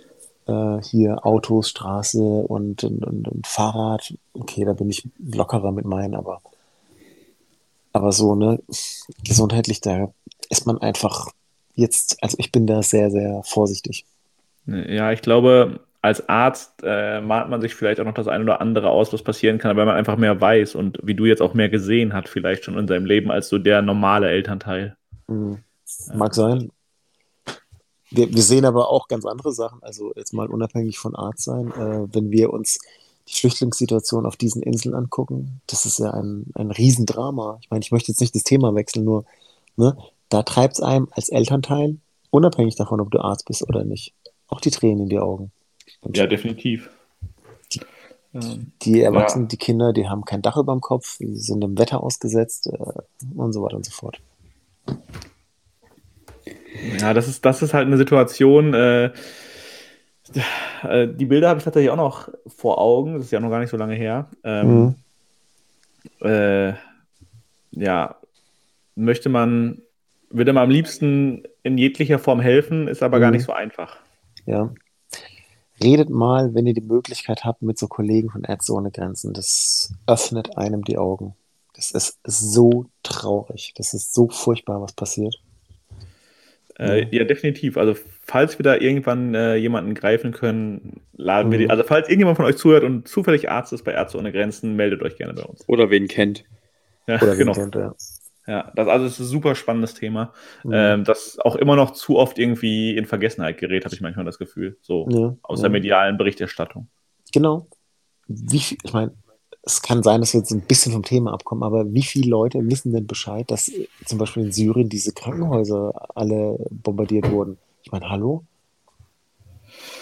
äh, 0.46 0.82
hier 0.82 1.24
Autos, 1.26 1.70
Straße 1.70 2.18
und, 2.18 2.84
und, 2.84 3.04
und, 3.04 3.28
und, 3.28 3.46
Fahrrad. 3.46 4.14
Okay, 4.32 4.64
da 4.64 4.72
bin 4.72 4.90
ich 4.90 5.08
lockerer 5.18 5.72
mit 5.72 5.84
meinen, 5.84 6.14
aber, 6.14 6.40
aber 7.92 8.12
so, 8.12 8.34
ne, 8.34 8.60
gesundheitlich, 9.24 9.80
da 9.80 10.12
ist 10.48 10.66
man 10.66 10.78
einfach 10.78 11.28
jetzt, 11.74 12.22
also 12.22 12.36
ich 12.38 12.52
bin 12.52 12.66
da 12.66 12.82
sehr, 12.82 13.10
sehr 13.10 13.42
vorsichtig. 13.44 14.04
Ja, 14.66 15.12
ich 15.12 15.22
glaube, 15.22 15.80
als 16.02 16.28
Arzt 16.28 16.82
äh, 16.84 17.20
malt 17.20 17.48
man 17.48 17.60
sich 17.60 17.74
vielleicht 17.74 18.00
auch 18.00 18.04
noch 18.04 18.14
das 18.14 18.28
eine 18.28 18.44
oder 18.44 18.60
andere 18.60 18.90
aus, 18.90 19.12
was 19.12 19.22
passieren 19.22 19.58
kann, 19.58 19.76
weil 19.76 19.86
man 19.86 19.96
einfach 19.96 20.16
mehr 20.16 20.40
weiß 20.40 20.74
und 20.74 20.98
wie 21.02 21.14
du 21.14 21.24
jetzt 21.26 21.42
auch 21.42 21.54
mehr 21.54 21.68
gesehen 21.68 22.12
hat, 22.12 22.28
vielleicht 22.28 22.64
schon 22.64 22.78
in 22.78 22.86
seinem 22.86 23.06
Leben, 23.06 23.30
als 23.30 23.48
so 23.48 23.58
der 23.58 23.82
normale 23.82 24.30
Elternteil. 24.30 24.96
Mhm. 25.26 25.58
Mag 26.14 26.34
sein. 26.34 26.70
Wir, 28.10 28.32
wir, 28.32 28.42
sehen 28.42 28.64
aber 28.64 28.90
auch 28.90 29.08
ganz 29.08 29.24
andere 29.24 29.52
Sachen, 29.52 29.82
also 29.82 30.12
jetzt 30.16 30.32
mal 30.32 30.48
unabhängig 30.48 30.98
von 30.98 31.14
Art 31.16 31.38
sein, 31.38 31.72
äh, 31.72 32.14
wenn 32.14 32.30
wir 32.30 32.52
uns 32.52 32.78
die 33.28 33.34
Flüchtlingssituation 33.34 34.26
auf 34.26 34.36
diesen 34.36 34.62
Inseln 34.62 34.94
angucken, 34.94 35.60
das 35.66 35.84
ist 35.84 35.98
ja 35.98 36.12
ein, 36.12 36.46
ein 36.54 36.70
Riesendrama. 36.70 37.58
Ich 37.60 37.70
meine, 37.70 37.82
ich 37.82 37.90
möchte 37.90 38.12
jetzt 38.12 38.20
nicht 38.20 38.34
das 38.34 38.44
Thema 38.44 38.74
wechseln, 38.74 39.04
nur 39.04 39.24
ne, 39.76 39.96
da 40.28 40.42
treibt 40.42 40.74
es 40.74 40.80
einem 40.80 41.08
als 41.10 41.28
Elternteil, 41.28 41.98
unabhängig 42.30 42.76
davon, 42.76 43.00
ob 43.00 43.10
du 43.10 43.18
Arzt 43.18 43.46
bist 43.46 43.68
oder 43.68 43.84
nicht, 43.84 44.14
auch 44.48 44.60
die 44.60 44.70
Tränen 44.70 45.04
in 45.04 45.08
die 45.08 45.18
Augen. 45.18 45.50
Und 46.00 46.16
ja, 46.16 46.26
definitiv. 46.26 46.90
Die, 47.72 47.80
die 48.82 49.00
Erwachsenen, 49.00 49.46
ja. 49.46 49.48
die 49.48 49.56
Kinder, 49.56 49.92
die 49.92 50.08
haben 50.08 50.24
kein 50.24 50.42
Dach 50.42 50.56
über 50.56 50.72
dem 50.72 50.80
Kopf, 50.80 51.18
die 51.18 51.34
sind 51.36 51.62
dem 51.62 51.78
Wetter 51.78 52.02
ausgesetzt 52.02 52.68
äh, 52.68 52.78
und 53.34 53.52
so 53.52 53.62
weiter 53.62 53.76
und 53.76 53.84
so 53.84 53.92
fort. 53.92 54.20
Ja, 57.00 57.14
das 57.14 57.28
ist, 57.28 57.44
das 57.44 57.62
ist 57.62 57.74
halt 57.74 57.86
eine 57.86 57.96
Situation, 57.96 58.74
äh, 58.74 59.10
äh, 60.82 61.08
die 61.08 61.26
Bilder 61.26 61.48
habe 61.48 61.58
ich 61.58 61.64
tatsächlich 61.64 61.90
auch 61.90 61.96
noch 61.96 62.28
vor 62.46 62.78
Augen, 62.78 63.14
das 63.14 63.26
ist 63.26 63.30
ja 63.30 63.40
noch 63.40 63.50
gar 63.50 63.60
nicht 63.60 63.70
so 63.70 63.76
lange 63.76 63.94
her. 63.94 64.28
Ähm, 64.44 64.94
mhm. 66.20 66.26
äh, 66.26 66.74
ja, 67.72 68.16
möchte 68.94 69.28
man, 69.28 69.82
würde 70.30 70.52
man 70.52 70.64
am 70.64 70.70
liebsten 70.70 71.44
in 71.62 71.78
jeglicher 71.78 72.18
Form 72.18 72.40
helfen, 72.40 72.88
ist 72.88 73.02
aber 73.02 73.18
mhm. 73.18 73.22
gar 73.22 73.30
nicht 73.30 73.44
so 73.44 73.52
einfach. 73.52 73.96
Ja. 74.46 74.72
Redet 75.82 76.08
mal, 76.08 76.54
wenn 76.54 76.66
ihr 76.66 76.74
die 76.74 76.80
Möglichkeit 76.80 77.44
habt, 77.44 77.62
mit 77.62 77.78
so 77.78 77.86
Kollegen 77.86 78.30
von 78.30 78.44
Ärzte 78.44 78.72
ohne 78.72 78.90
Grenzen. 78.90 79.34
Das 79.34 79.92
öffnet 80.06 80.56
einem 80.56 80.84
die 80.84 80.96
Augen. 80.96 81.34
Das 81.74 81.90
ist 81.90 82.18
so 82.24 82.86
traurig. 83.02 83.74
Das 83.76 83.92
ist 83.92 84.14
so 84.14 84.28
furchtbar, 84.28 84.80
was 84.80 84.94
passiert. 84.94 85.38
Äh, 86.78 87.06
ja, 87.10 87.24
definitiv. 87.24 87.78
Also, 87.78 87.94
falls 88.22 88.58
wir 88.58 88.64
da 88.64 88.76
irgendwann 88.76 89.34
äh, 89.34 89.56
jemanden 89.56 89.94
greifen 89.94 90.32
können, 90.32 91.00
laden 91.14 91.48
mhm. 91.48 91.52
wir 91.52 91.58
die. 91.58 91.64
Mhm. 91.64 91.70
Also, 91.70 91.84
falls 91.84 92.08
irgendjemand 92.08 92.36
von 92.36 92.44
euch 92.44 92.56
zuhört 92.56 92.84
und 92.84 93.08
zufällig 93.08 93.50
Arzt 93.50 93.72
ist 93.72 93.84
bei 93.84 93.92
Ärzte 93.92 94.18
ohne 94.18 94.32
Grenzen, 94.32 94.76
meldet 94.76 95.02
euch 95.02 95.16
gerne 95.16 95.32
bei 95.32 95.42
uns. 95.42 95.66
Oder 95.68 95.90
wen 95.90 96.06
kennt. 96.06 96.44
Ja, 97.06 97.16
Oder 97.22 97.36
genau. 97.36 97.52
Kennt, 97.52 97.74
ja. 97.76 97.94
ja. 98.46 98.72
das, 98.74 98.88
also, 98.88 99.06
ist 99.06 99.18
ein 99.20 99.26
super 99.26 99.54
spannendes 99.54 99.94
Thema, 99.94 100.34
mhm. 100.64 100.72
ähm, 100.74 101.04
das 101.04 101.38
auch 101.38 101.56
immer 101.56 101.76
noch 101.76 101.92
zu 101.92 102.18
oft 102.18 102.38
irgendwie 102.38 102.96
in 102.96 103.06
Vergessenheit 103.06 103.58
gerät, 103.58 103.84
habe 103.86 103.94
ich 103.94 104.02
manchmal 104.02 104.26
das 104.26 104.38
Gefühl. 104.38 104.76
So 104.82 105.08
ja, 105.10 105.34
aus 105.42 105.62
der 105.62 105.70
medialen 105.70 106.18
Berichterstattung. 106.18 106.88
Genau. 107.32 107.68
Wie 108.28 108.58
viel, 108.58 108.76
ich 108.82 108.92
meine, 108.92 109.12
es 109.66 109.82
kann 109.82 110.04
sein, 110.04 110.20
dass 110.20 110.32
wir 110.32 110.40
jetzt 110.40 110.52
ein 110.52 110.60
bisschen 110.60 110.92
vom 110.92 111.02
Thema 111.02 111.32
abkommen, 111.32 111.64
aber 111.64 111.92
wie 111.92 112.04
viele 112.04 112.30
Leute 112.30 112.64
wissen 112.70 112.92
denn 112.92 113.08
Bescheid, 113.08 113.50
dass 113.50 113.70
zum 114.04 114.16
Beispiel 114.16 114.44
in 114.44 114.52
Syrien 114.52 114.88
diese 114.88 115.12
Krankenhäuser 115.12 115.92
alle 116.14 116.56
bombardiert 116.70 117.28
wurden? 117.32 117.58
Ich 117.82 117.90
meine, 117.90 118.08
hallo? 118.08 118.44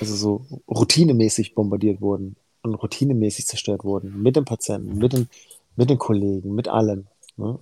Also 0.01 0.15
so 0.17 0.47
routinemäßig 0.69 1.55
bombardiert 1.55 2.03
wurden 2.03 2.37
und 2.63 2.75
routinemäßig 2.75 3.47
zerstört 3.47 3.85
wurden. 3.85 4.23
Mit 4.23 4.37
den 4.37 4.45
Patienten, 4.45 4.99
mit 4.99 5.15
den, 5.15 5.31
mit 5.77 5.89
den 5.89 5.99
Kollegen, 5.99 6.55
mit 6.55 6.69
allen. 6.69 7.07
Ne? 7.39 7.59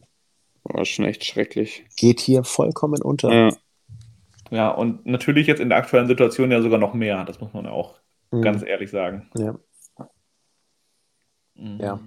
War 0.64 0.84
schon 0.84 1.04
echt 1.04 1.24
schrecklich. 1.24 1.84
Geht 1.96 2.18
hier 2.18 2.42
vollkommen 2.42 3.00
unter. 3.00 3.32
Ja. 3.32 3.56
ja, 4.50 4.70
und 4.70 5.06
natürlich 5.06 5.46
jetzt 5.46 5.60
in 5.60 5.68
der 5.68 5.78
aktuellen 5.78 6.08
Situation 6.08 6.50
ja 6.50 6.60
sogar 6.62 6.80
noch 6.80 6.94
mehr. 6.94 7.24
Das 7.24 7.40
muss 7.40 7.52
man 7.52 7.64
ja 7.64 7.70
auch 7.70 7.94
mhm. 8.32 8.42
ganz 8.42 8.64
ehrlich 8.64 8.90
sagen. 8.90 9.30
Ja. 9.36 9.56
Mhm. 11.54 11.78
Ja. 11.80 12.00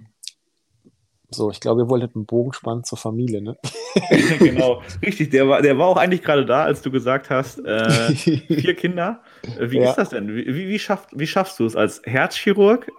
So, 1.30 1.50
ich 1.50 1.60
glaube, 1.60 1.82
ihr 1.82 1.90
wolltet 1.90 2.16
einen 2.16 2.26
Bogen 2.26 2.54
spannen 2.54 2.84
zur 2.84 2.98
Familie, 2.98 3.42
ne? 3.42 3.58
genau, 4.40 4.82
richtig. 5.02 5.32
Der 5.32 5.48
war, 5.48 5.62
der 5.62 5.78
war 5.78 5.88
auch 5.88 5.98
eigentlich 5.98 6.22
gerade 6.22 6.46
da, 6.46 6.64
als 6.64 6.82
du 6.82 6.92
gesagt 6.92 7.30
hast, 7.30 7.60
äh, 7.60 8.16
vier 8.16 8.76
Kinder. 8.76 9.22
Äh, 9.58 9.72
wie 9.72 9.80
ja. 9.80 9.90
ist 9.90 9.98
das 9.98 10.10
denn? 10.10 10.34
Wie, 10.34 10.46
wie, 10.46 10.80
schafft, 10.80 11.10
wie 11.14 11.28
schaffst 11.28 11.60
du 11.60 11.66
es 11.66 11.76
als 11.76 12.02
Herzchirurg, 12.06 12.90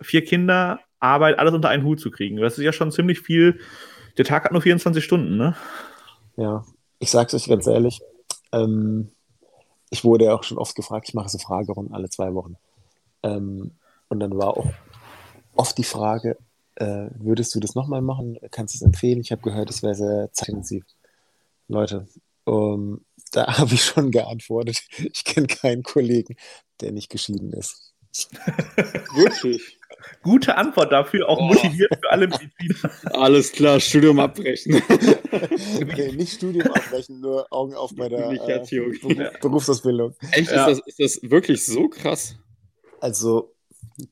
vier 0.00 0.24
Kinder, 0.24 0.80
Arbeit, 0.98 1.38
alles 1.38 1.54
unter 1.54 1.68
einen 1.68 1.84
Hut 1.84 2.00
zu 2.00 2.10
kriegen? 2.10 2.36
Das 2.36 2.58
ist 2.58 2.64
ja 2.64 2.72
schon 2.72 2.90
ziemlich 2.90 3.20
viel. 3.20 3.60
Der 4.18 4.24
Tag 4.24 4.44
hat 4.44 4.52
nur 4.52 4.62
24 4.62 5.04
Stunden, 5.04 5.36
ne? 5.36 5.56
Ja, 6.36 6.64
ich 6.98 7.10
sag's 7.10 7.34
euch 7.34 7.48
ganz 7.48 7.66
ehrlich. 7.66 8.00
Ähm, 8.52 9.10
ich 9.90 10.04
wurde 10.04 10.26
ja 10.26 10.34
auch 10.34 10.42
schon 10.42 10.58
oft 10.58 10.74
gefragt, 10.74 11.08
ich 11.08 11.14
mache 11.14 11.28
so 11.28 11.38
Fragerunden 11.38 11.94
alle 11.94 12.10
zwei 12.10 12.34
Wochen. 12.34 12.56
Ähm, 13.22 13.72
und 14.08 14.20
dann 14.20 14.36
war 14.36 14.56
auch 14.56 14.70
oft 15.56 15.76
die 15.78 15.84
Frage, 15.84 16.36
äh, 16.76 17.08
würdest 17.18 17.54
du 17.54 17.60
das 17.60 17.74
nochmal 17.74 18.02
machen? 18.02 18.38
Kannst 18.50 18.74
du 18.74 18.78
es 18.78 18.82
empfehlen? 18.82 19.20
Ich 19.20 19.32
habe 19.32 19.42
gehört, 19.42 19.70
es 19.70 19.82
wäre 19.82 19.94
sehr 19.94 20.30
zeitintensiv. 20.32 20.84
Leute, 21.68 22.06
um, 22.44 23.04
da 23.32 23.46
habe 23.58 23.74
ich 23.74 23.84
schon 23.84 24.10
geantwortet. 24.10 24.82
Ich 24.96 25.24
kenne 25.24 25.46
keinen 25.46 25.82
Kollegen, 25.82 26.36
der 26.80 26.92
nicht 26.92 27.10
geschieden 27.10 27.52
ist. 27.52 27.94
Wirklich? 29.16 29.78
Gute 30.22 30.56
Antwort 30.56 30.92
dafür, 30.92 31.28
auch 31.28 31.38
oh. 31.38 31.44
motiviert 31.44 31.92
für 32.00 32.10
alle 32.10 32.28
Mediziner. 32.28 32.90
Alles 33.12 33.52
klar, 33.52 33.80
Studium 33.80 34.20
abbrechen. 34.20 34.76
okay, 34.76 36.12
nicht 36.12 36.34
Studium 36.34 36.68
abbrechen, 36.68 37.20
nur 37.20 37.46
Augen 37.50 37.74
auf 37.74 37.94
bei 37.94 38.08
der 38.08 38.30
äh, 38.30 39.30
Berufsausbildung. 39.40 40.14
Echt? 40.30 40.50
Ja. 40.50 40.68
Ist, 40.68 40.80
das, 40.86 40.86
ist 40.86 41.22
das 41.22 41.30
wirklich 41.30 41.64
so 41.64 41.88
krass? 41.88 42.36
Also, 43.00 43.54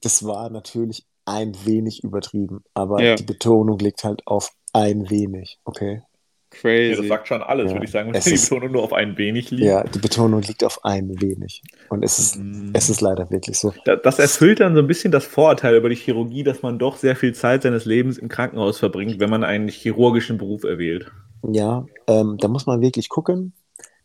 das 0.00 0.24
war 0.24 0.50
natürlich 0.50 1.06
ein 1.24 1.54
wenig 1.64 2.04
übertrieben, 2.04 2.64
aber 2.74 3.02
ja. 3.02 3.14
die 3.14 3.22
Betonung 3.22 3.78
liegt 3.78 4.04
halt 4.04 4.26
auf 4.26 4.52
ein 4.72 5.08
wenig, 5.10 5.58
okay? 5.64 6.02
Crazy. 6.50 6.90
Ja, 6.92 6.96
das 6.96 7.08
sagt 7.08 7.28
schon 7.28 7.42
alles, 7.42 7.70
ja. 7.70 7.76
würde 7.76 7.84
ich 7.84 7.90
sagen, 7.90 8.08
wenn 8.08 8.18
es 8.18 8.24
die 8.24 8.32
Betonung 8.32 8.72
nur 8.72 8.82
auf 8.84 8.92
ein 8.92 9.18
wenig 9.18 9.50
liegt. 9.50 9.64
Ja, 9.64 9.82
die 9.82 9.98
Betonung 9.98 10.40
liegt 10.42 10.62
auf 10.62 10.84
ein 10.84 11.20
wenig. 11.20 11.62
Und 11.88 12.04
es 12.04 12.18
ist, 12.18 12.36
mm. 12.36 12.70
es 12.72 12.88
ist 12.88 13.00
leider 13.00 13.28
wirklich 13.30 13.58
so. 13.58 13.74
Das 13.84 14.18
erfüllt 14.18 14.60
dann 14.60 14.74
so 14.74 14.80
ein 14.80 14.86
bisschen 14.86 15.10
das 15.10 15.24
Vorurteil 15.24 15.74
über 15.74 15.88
die 15.88 15.96
Chirurgie, 15.96 16.44
dass 16.44 16.62
man 16.62 16.78
doch 16.78 16.96
sehr 16.96 17.16
viel 17.16 17.34
Zeit 17.34 17.62
seines 17.62 17.84
Lebens 17.84 18.18
im 18.18 18.28
Krankenhaus 18.28 18.78
verbringt, 18.78 19.18
wenn 19.18 19.30
man 19.30 19.42
einen 19.42 19.68
chirurgischen 19.68 20.38
Beruf 20.38 20.62
erwählt. 20.62 21.10
Ja, 21.42 21.86
ähm, 22.06 22.36
da 22.38 22.48
muss 22.48 22.66
man 22.66 22.80
wirklich 22.80 23.08
gucken. 23.08 23.52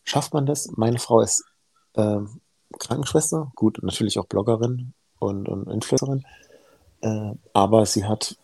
Schafft 0.03 0.33
man 0.33 0.45
das? 0.45 0.71
Meine 0.75 0.97
Frau 0.97 1.21
ist 1.21 1.43
ähm, 1.95 2.41
Krankenschwester, 2.79 3.51
gut, 3.55 3.79
natürlich 3.83 4.17
auch 4.17 4.25
Bloggerin 4.25 4.93
und, 5.19 5.47
und 5.47 5.69
Influencerin. 5.69 6.23
Äh, 7.01 7.31
aber 7.53 7.85
sie 7.85 8.05
hat 8.05 8.37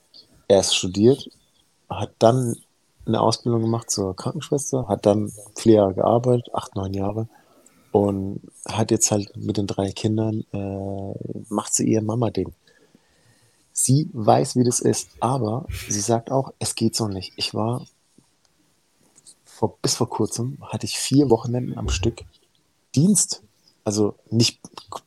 erst 0.48 0.76
studiert, 0.76 1.30
hat 1.90 2.12
dann 2.20 2.56
eine 3.06 3.22
Ausbildung 3.22 3.62
gemacht 3.62 3.90
zur 3.90 4.16
Krankenschwester, 4.16 4.88
hat 4.88 5.06
dann 5.06 5.32
vier 5.56 5.76
Jahre 5.76 5.94
gearbeitet, 5.94 6.54
acht, 6.54 6.76
neun 6.76 6.94
Jahre 6.94 7.28
und 7.92 8.42
hat 8.68 8.92
jetzt 8.92 9.12
halt 9.12 9.36
mit 9.38 9.58
den 9.58 9.68
drei 9.68 9.92
Kindern, 9.92 10.44
äh, 10.52 11.44
macht 11.50 11.74
sie 11.74 11.88
ihr 11.88 12.02
Mama-Ding. 12.02 12.54
Sie 13.72 14.10
weiß, 14.14 14.56
wie 14.56 14.64
das 14.64 14.80
ist, 14.80 15.10
aber 15.20 15.66
sie 15.88 16.00
sagt 16.00 16.32
auch, 16.32 16.54
es 16.60 16.76
geht 16.76 16.96
so 16.96 17.08
nicht. 17.08 17.34
Ich 17.36 17.54
war 17.54 17.86
vor, 19.44 19.78
bis 19.82 19.96
vor 19.96 20.10
kurzem, 20.10 20.58
hatte 20.62 20.86
ich 20.86 20.98
vier 20.98 21.30
Wochenenden 21.30 21.78
am 21.78 21.90
Stück 21.90 22.24
Dienst 22.96 23.44
also 23.86 24.16
nicht 24.32 24.60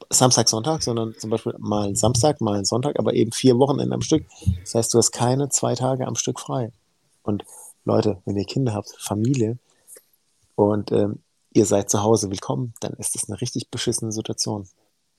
Samstag, 0.08 0.48
Sonntag, 0.48 0.82
sondern 0.82 1.12
zum 1.18 1.30
Beispiel 1.30 1.54
mal 1.58 1.94
Samstag, 1.96 2.40
mal 2.40 2.64
Sonntag, 2.64 2.98
aber 2.98 3.12
eben 3.12 3.32
vier 3.32 3.58
Wochenenden 3.58 3.92
am 3.92 4.00
Stück. 4.00 4.24
Das 4.62 4.74
heißt, 4.76 4.94
du 4.94 4.98
hast 4.98 5.10
keine 5.10 5.48
zwei 5.50 5.74
Tage 5.74 6.06
am 6.06 6.14
Stück 6.14 6.40
frei. 6.40 6.70
Und 7.22 7.44
Leute, 7.84 8.22
wenn 8.24 8.36
ihr 8.36 8.44
Kinder 8.44 8.74
habt, 8.74 8.94
Familie 8.98 9.58
und 10.54 10.92
ähm, 10.92 11.18
ihr 11.52 11.66
seid 11.66 11.90
zu 11.90 12.02
Hause 12.04 12.30
willkommen, 12.30 12.72
dann 12.80 12.92
ist 12.94 13.16
das 13.16 13.28
eine 13.28 13.40
richtig 13.40 13.68
beschissene 13.68 14.12
Situation. 14.12 14.68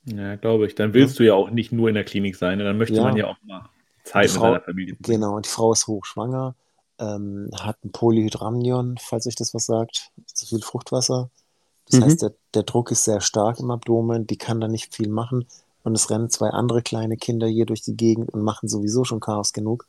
Ja, 0.06 0.38
glaube 0.38 0.66
ich. 0.66 0.76
Dann 0.76 0.94
willst 0.94 1.16
ja. 1.16 1.18
du 1.18 1.28
ja 1.28 1.34
auch 1.34 1.50
nicht 1.50 1.74
nur 1.74 1.90
in 1.90 1.96
der 1.96 2.06
Klinik 2.06 2.38
sein, 2.38 2.60
dann 2.60 2.78
möchte 2.78 2.96
ja. 2.96 3.04
man 3.04 3.18
ja 3.18 3.28
auch 3.28 3.38
mal 3.44 3.70
Zeit 4.06 4.30
Frau, 4.30 4.54
mit 4.54 4.54
seiner 4.54 4.62
Familie. 4.62 4.98
Genau, 5.02 5.36
und 5.36 5.46
die 5.46 5.50
Frau 5.50 5.74
ist 5.74 5.86
hochschwanger, 5.86 6.56
ähm, 6.98 7.50
hat 7.60 7.84
ein 7.84 7.92
Polyhydramnion, 7.92 8.96
falls 9.02 9.28
euch 9.28 9.36
das 9.36 9.54
was 9.54 9.66
sagt, 9.66 10.12
zu 10.26 10.46
viel 10.46 10.62
Fruchtwasser 10.62 11.30
das 11.90 12.00
mhm. 12.00 12.04
heißt, 12.04 12.22
der, 12.22 12.34
der 12.54 12.64
Druck 12.64 12.92
ist 12.92 13.04
sehr 13.04 13.22
stark 13.22 13.60
im 13.60 13.72
Abdomen, 13.72 14.28
die 14.28 14.38
kann 14.38 14.62
da 14.62 14.68
nicht 14.68 14.94
viel 14.94 15.10
machen. 15.10 15.48
Und 15.84 15.96
es 15.96 16.10
rennen 16.10 16.30
zwei 16.30 16.50
andere 16.50 16.82
kleine 16.82 17.18
Kinder 17.18 17.48
hier 17.48 17.66
durch 17.66 17.82
die 17.82 17.96
Gegend 17.96 18.30
und 18.34 18.44
machen 18.44 18.70
sowieso 18.70 19.06
schon 19.06 19.22
Chaos 19.22 19.54
genug. 19.54 19.86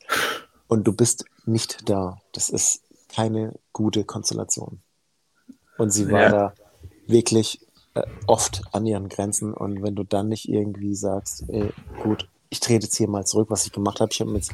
Und 0.67 0.87
du 0.87 0.93
bist 0.93 1.25
nicht 1.45 1.89
da. 1.89 2.19
Das 2.31 2.49
ist 2.49 2.81
keine 3.09 3.53
gute 3.73 4.03
Konstellation. 4.03 4.79
Und 5.77 5.91
sie 5.91 6.09
war 6.09 6.21
ja. 6.21 6.29
da 6.29 6.53
wirklich 7.07 7.59
äh, 7.93 8.03
oft 8.25 8.61
an 8.71 8.85
ihren 8.85 9.09
Grenzen. 9.09 9.53
Und 9.53 9.83
wenn 9.83 9.95
du 9.95 10.03
dann 10.03 10.29
nicht 10.29 10.47
irgendwie 10.47 10.95
sagst, 10.95 11.43
ey, 11.49 11.71
gut, 12.03 12.27
ich 12.49 12.61
trete 12.61 12.85
jetzt 12.85 12.95
hier 12.95 13.09
mal 13.09 13.25
zurück, 13.25 13.49
was 13.49 13.65
ich 13.65 13.71
gemacht 13.71 13.99
habe. 13.99 14.11
Ich 14.11 14.21
habe 14.21 14.31
mir 14.31 14.37
jetzt 14.37 14.53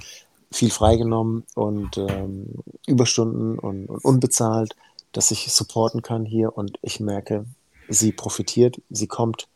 viel 0.51 0.71
freigenommen 0.71 1.43
und 1.55 1.97
ähm, 1.97 2.47
Überstunden 2.87 3.59
und, 3.59 3.87
und 3.87 4.03
unbezahlt 4.03 4.75
dass 5.11 5.31
ich 5.31 5.51
supporten 5.51 6.01
kann 6.01 6.25
hier 6.25 6.57
und 6.57 6.77
ich 6.81 6.99
merke, 6.99 7.45
sie 7.89 8.11
profitiert, 8.11 8.81
sie 8.89 9.07
kommt, 9.07 9.47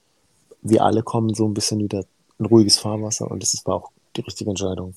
wir 0.62 0.84
alle 0.84 1.04
kommen 1.04 1.34
so 1.34 1.48
ein 1.48 1.54
bisschen 1.54 1.80
wieder 1.80 2.06
in 2.40 2.46
ruhiges 2.46 2.78
Fahrwasser 2.78 3.30
und 3.30 3.44
das 3.44 3.66
war 3.66 3.76
auch 3.76 3.92
die 4.16 4.22
richtige 4.22 4.50
Entscheidung. 4.50 4.96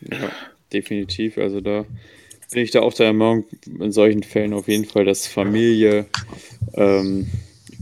Ja, 0.00 0.30
definitiv. 0.72 1.38
Also 1.38 1.60
da 1.60 1.84
bin 2.52 2.62
ich 2.62 2.70
da 2.70 2.80
auch 2.80 2.94
der 2.94 3.12
Meinung, 3.12 3.44
in 3.66 3.92
solchen 3.92 4.22
Fällen 4.22 4.52
auf 4.52 4.68
jeden 4.68 4.84
Fall, 4.84 5.04
dass 5.04 5.26
Familie 5.26 6.06
ähm, 6.74 7.28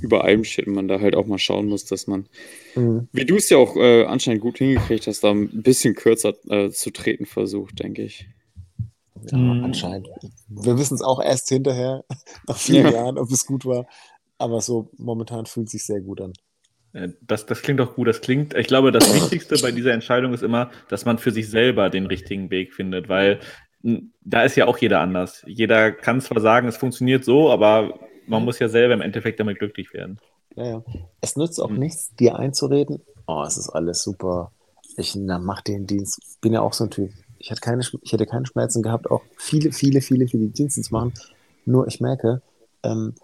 über 0.01 0.25
allem 0.25 0.45
steht 0.45 0.67
und 0.67 0.75
man 0.75 0.89
da 0.89 1.01
halt 1.01 1.15
auch 1.15 1.27
mal 1.27 1.39
schauen 1.39 1.67
muss, 1.67 1.85
dass 1.85 2.07
man, 2.07 2.27
mhm. 2.75 3.09
wie 3.13 3.25
du 3.25 3.37
es 3.37 3.51
ja 3.51 3.59
auch 3.59 3.77
äh, 3.77 4.05
anscheinend 4.05 4.43
gut 4.43 4.59
hingekriegt 4.59 5.07
hast, 5.07 5.25
da 5.25 5.31
ein 5.31 5.63
bisschen 5.63 5.95
kürzer 5.95 6.35
äh, 6.49 6.71
zu 6.71 6.91
treten 6.91 7.27
versucht, 7.27 7.81
denke 7.81 8.03
ich. 8.03 8.27
Ja, 9.31 9.39
mhm. 9.39 9.65
anscheinend. 9.65 10.09
Wir 10.49 10.79
wissen 10.79 10.95
es 10.95 11.03
auch 11.03 11.23
erst 11.23 11.49
hinterher, 11.49 12.05
nach 12.49 12.57
vielen 12.57 12.87
ja. 12.87 12.93
Jahren, 12.93 13.19
ob 13.19 13.31
es 13.31 13.47
gut 13.47 13.65
war. 13.65 13.87
Aber 14.39 14.61
so 14.61 14.91
momentan 14.97 15.47
fühlt 15.47 15.67
es 15.67 15.73
sich 15.73 15.85
sehr 15.85 16.01
gut 16.01 16.21
an. 16.21 16.33
Äh, 16.93 17.11
das, 17.21 17.47
das 17.47 17.63
klingt 17.63 17.81
doch 17.81 17.95
gut. 17.95 18.09
Das 18.09 18.21
klingt, 18.21 18.55
ich 18.55 18.67
glaube, 18.67 18.93
das 18.93 19.15
Wichtigste 19.15 19.59
bei 19.59 19.71
dieser 19.71 19.93
Entscheidung 19.93 20.33
ist 20.33 20.43
immer, 20.43 20.71
dass 20.89 21.05
man 21.05 21.19
für 21.19 21.31
sich 21.31 21.51
selber 21.51 21.91
den 21.91 22.07
richtigen 22.07 22.51
Weg 22.51 22.73
findet, 22.73 23.09
weil 23.09 23.41
da 23.83 24.43
ist 24.43 24.57
ja 24.57 24.67
auch 24.67 24.77
jeder 24.79 25.01
anders. 25.01 25.43
Jeder 25.47 25.91
kann 25.91 26.21
zwar 26.21 26.41
sagen, 26.41 26.69
es 26.69 26.77
funktioniert 26.77 27.25
so, 27.25 27.51
aber 27.51 27.99
man 28.27 28.45
muss 28.45 28.59
ja 28.59 28.69
selber 28.69 28.95
im 28.95 29.01
Endeffekt 29.01 29.41
damit 29.41 29.59
glücklich 29.59 29.95
werden. 29.95 30.19
Ja, 30.55 30.65
ja. 30.65 30.85
Es 31.21 31.37
nützt 31.37 31.61
auch 31.61 31.71
mhm. 31.71 31.79
nichts, 31.79 32.15
dir 32.17 32.37
einzureden, 32.37 33.03
oh, 33.27 33.43
es 33.47 33.57
ist 33.57 33.71
alles 33.71 34.03
super. 34.03 34.53
Ich 34.97 35.15
na, 35.15 35.39
mach 35.39 35.63
den 35.63 35.87
Dienst. 35.87 36.21
Bin 36.41 36.53
ja 36.53 36.61
auch 36.61 36.73
so 36.73 36.85
ein 36.85 36.91
Typ. 36.91 37.11
Ich 37.41 37.51
hätte 37.51 37.61
keine, 37.61 37.83
ich 38.03 38.13
hätte 38.13 38.27
keine 38.27 38.47
Schmerzen 38.47 38.83
gehabt, 38.83 39.11
auch 39.11 39.23
viele, 39.37 39.73
viele, 39.73 40.01
viele, 40.01 40.29
viele 40.29 40.47
Dienste 40.49 40.83
zu 40.83 40.93
machen. 40.93 41.15
Nur 41.65 41.89
ich 41.89 42.01
merke, 42.01 42.43
ähm, 42.83 43.15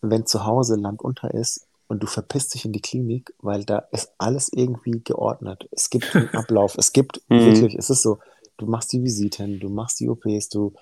wenn 0.00 0.26
zu 0.26 0.46
Hause 0.46 0.76
Land 0.76 1.02
unter 1.02 1.34
ist 1.34 1.66
und 1.88 2.02
du 2.02 2.06
verpisst 2.06 2.54
dich 2.54 2.64
in 2.64 2.72
die 2.72 2.80
Klinik, 2.80 3.34
weil 3.40 3.64
da 3.64 3.78
ist 3.92 4.12
alles 4.18 4.50
irgendwie 4.52 5.00
geordnet. 5.02 5.68
Es 5.72 5.90
gibt 5.90 6.14
einen 6.14 6.28
Ablauf. 6.34 6.76
Es 6.78 6.92
gibt 6.92 7.20
mhm. 7.28 7.40
wirklich, 7.40 7.74
es 7.74 7.90
ist 7.90 8.02
so, 8.02 8.18
du 8.56 8.66
machst 8.66 8.92
die 8.92 9.02
Visiten, 9.02 9.58
du 9.58 9.68
machst 9.68 10.00
die 10.00 10.08
OPs, 10.08 10.50
du, 10.50 10.72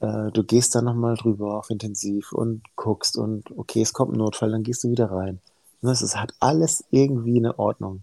äh, 0.00 0.30
du 0.30 0.44
gehst 0.44 0.74
da 0.74 0.82
nochmal 0.82 1.16
drüber 1.16 1.58
auf 1.58 1.70
intensiv 1.70 2.32
und 2.32 2.62
guckst 2.76 3.16
und 3.16 3.50
okay, 3.56 3.82
es 3.82 3.92
kommt 3.92 4.12
ein 4.12 4.18
Notfall, 4.18 4.50
dann 4.50 4.62
gehst 4.62 4.84
du 4.84 4.90
wieder 4.90 5.10
rein. 5.10 5.40
Das 5.82 6.02
ist, 6.02 6.16
hat 6.16 6.34
alles 6.40 6.84
irgendwie 6.90 7.38
eine 7.38 7.58
Ordnung. 7.58 8.02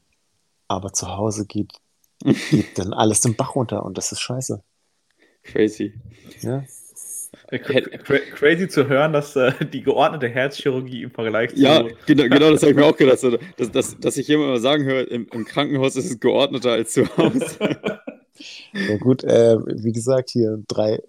Aber 0.68 0.91
zu 0.93 1.15
Hause 1.15 1.45
geht, 1.45 1.74
geht 2.24 2.65
dann 2.78 2.93
alles 2.93 3.22
den 3.22 3.36
Bach 3.36 3.55
runter 3.55 3.84
und 3.84 3.97
das 3.97 4.11
ist 4.11 4.22
scheiße. 4.22 4.63
Crazy. 5.43 5.93
Ja. 6.41 6.63
Äh, 7.49 7.59
crazy 7.59 8.68
zu 8.68 8.88
hören, 8.88 9.13
dass 9.13 9.36
äh, 9.36 9.53
die 9.74 9.82
geordnete 9.82 10.28
Herzchirurgie 10.28 11.03
im 11.03 11.11
Vergleich 11.11 11.51
zu. 11.51 11.61
Ja, 11.61 11.84
genau, 12.05 12.24
genau 12.24 12.51
das 12.51 12.61
habe 12.61 12.72
ich 12.72 12.78
mir 12.78 12.86
auch 12.86 12.97
gedacht. 12.97 13.20
Dass, 13.57 13.72
dass, 13.72 13.99
dass 13.99 14.18
ich 14.18 14.28
jemand 14.28 14.49
mal 14.49 14.59
sagen 14.59 14.84
höre, 14.84 15.09
im, 15.09 15.28
im 15.32 15.45
Krankenhaus 15.45 15.95
ist 15.95 16.09
es 16.09 16.20
geordneter 16.20 16.72
als 16.72 16.93
zu 16.93 17.05
Hause. 17.18 17.45
Ja 18.73 18.97
gut, 18.97 19.23
äh, 19.23 19.57
wie 19.65 19.91
gesagt, 19.91 20.29
hier 20.29 20.59
drei, 20.67 21.01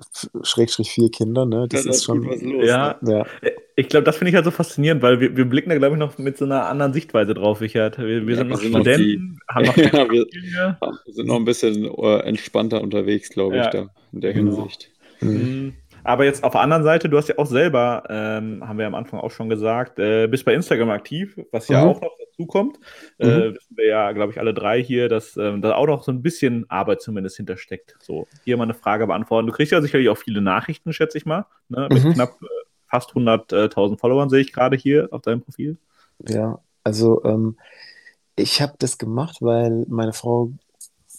Schrägstrich 0.42 0.90
vier 0.90 1.10
Kinder, 1.10 1.46
ne? 1.46 1.66
Das, 1.68 1.84
das 1.84 1.96
ist 1.96 2.04
schon. 2.04 2.26
Was 2.26 2.42
los, 2.42 2.66
ja, 2.66 2.96
ne? 3.00 3.24
ja. 3.42 3.50
Ich 3.76 3.88
glaube, 3.88 4.04
das 4.04 4.16
finde 4.16 4.30
ich 4.30 4.34
halt 4.34 4.44
so 4.44 4.50
faszinierend, 4.50 5.02
weil 5.02 5.20
wir, 5.20 5.36
wir 5.36 5.44
blicken 5.44 5.70
da, 5.70 5.78
glaube 5.78 5.94
ich, 5.94 6.00
noch 6.00 6.18
mit 6.18 6.36
so 6.36 6.44
einer 6.44 6.66
anderen 6.66 6.92
Sichtweise 6.92 7.34
drauf, 7.34 7.60
Richard. 7.60 7.98
Wir, 7.98 8.26
wir 8.26 8.34
ja, 8.34 8.38
sind 8.38 8.48
noch 8.48 8.60
sind 8.60 8.70
Studenten, 8.70 9.38
noch 9.46 9.54
die, 9.54 9.54
haben 9.54 9.64
noch 9.66 9.76
ja, 9.92 10.10
wir, 10.10 10.26
wir, 10.26 11.14
sind 11.14 11.28
noch 11.28 11.36
ein 11.36 11.44
bisschen 11.44 11.88
uh, 11.88 12.18
entspannter 12.18 12.82
unterwegs, 12.82 13.30
glaube 13.30 13.58
ich, 13.58 13.66
da 13.66 13.90
in 14.12 14.20
der 14.20 14.32
genau. 14.32 14.56
Hinsicht. 14.56 14.90
Mhm. 15.20 15.30
mhm. 15.30 15.74
Aber 16.04 16.24
jetzt 16.24 16.42
auf 16.42 16.52
der 16.52 16.62
anderen 16.62 16.84
Seite, 16.84 17.10
du 17.10 17.18
hast 17.18 17.28
ja 17.28 17.36
auch 17.36 17.46
selber, 17.46 18.02
ähm, 18.08 18.66
haben 18.66 18.78
wir 18.78 18.86
am 18.86 18.94
Anfang 18.94 19.20
auch 19.20 19.30
schon 19.30 19.50
gesagt, 19.50 19.98
äh, 19.98 20.26
bist 20.26 20.44
bei 20.46 20.54
Instagram 20.54 20.88
aktiv, 20.88 21.38
was 21.52 21.68
ja 21.68 21.84
mhm. 21.84 21.90
auch 21.90 22.00
noch 22.00 22.12
dazu 22.38 22.46
kommt. 22.46 22.78
Äh, 23.18 23.26
mhm. 23.26 23.32
Äh, 23.32 23.54
wissen 23.54 23.76
wir 23.76 23.86
ja, 23.86 24.12
glaube 24.12 24.32
ich, 24.32 24.38
alle 24.38 24.54
drei 24.54 24.82
hier, 24.82 25.08
dass 25.08 25.36
ähm, 25.36 25.62
da 25.62 25.74
auch 25.74 25.86
noch 25.86 26.04
so 26.04 26.12
ein 26.12 26.22
bisschen 26.22 26.68
Arbeit 26.70 27.02
zumindest 27.02 27.36
hintersteckt. 27.36 27.96
So, 28.00 28.26
hier 28.44 28.56
mal 28.56 28.64
eine 28.64 28.74
Frage 28.74 29.06
beantworten. 29.06 29.46
Du 29.46 29.52
kriegst 29.52 29.72
ja 29.72 29.80
sicherlich 29.80 30.08
auch 30.08 30.18
viele 30.18 30.40
Nachrichten, 30.40 30.92
schätze 30.92 31.18
ich 31.18 31.26
mal, 31.26 31.46
ne? 31.68 31.88
mit 31.90 32.04
mhm. 32.04 32.14
knapp 32.14 32.38
äh, 32.42 32.46
fast 32.90 33.10
100.000 33.10 33.98
Followern, 33.98 34.30
sehe 34.30 34.40
ich 34.40 34.52
gerade 34.52 34.76
hier 34.76 35.08
auf 35.10 35.22
deinem 35.22 35.42
Profil. 35.42 35.76
Ja, 36.26 36.58
also 36.84 37.22
ähm, 37.24 37.56
ich 38.36 38.62
habe 38.62 38.74
das 38.78 38.98
gemacht, 38.98 39.38
weil 39.40 39.84
meine 39.88 40.12
Frau 40.12 40.52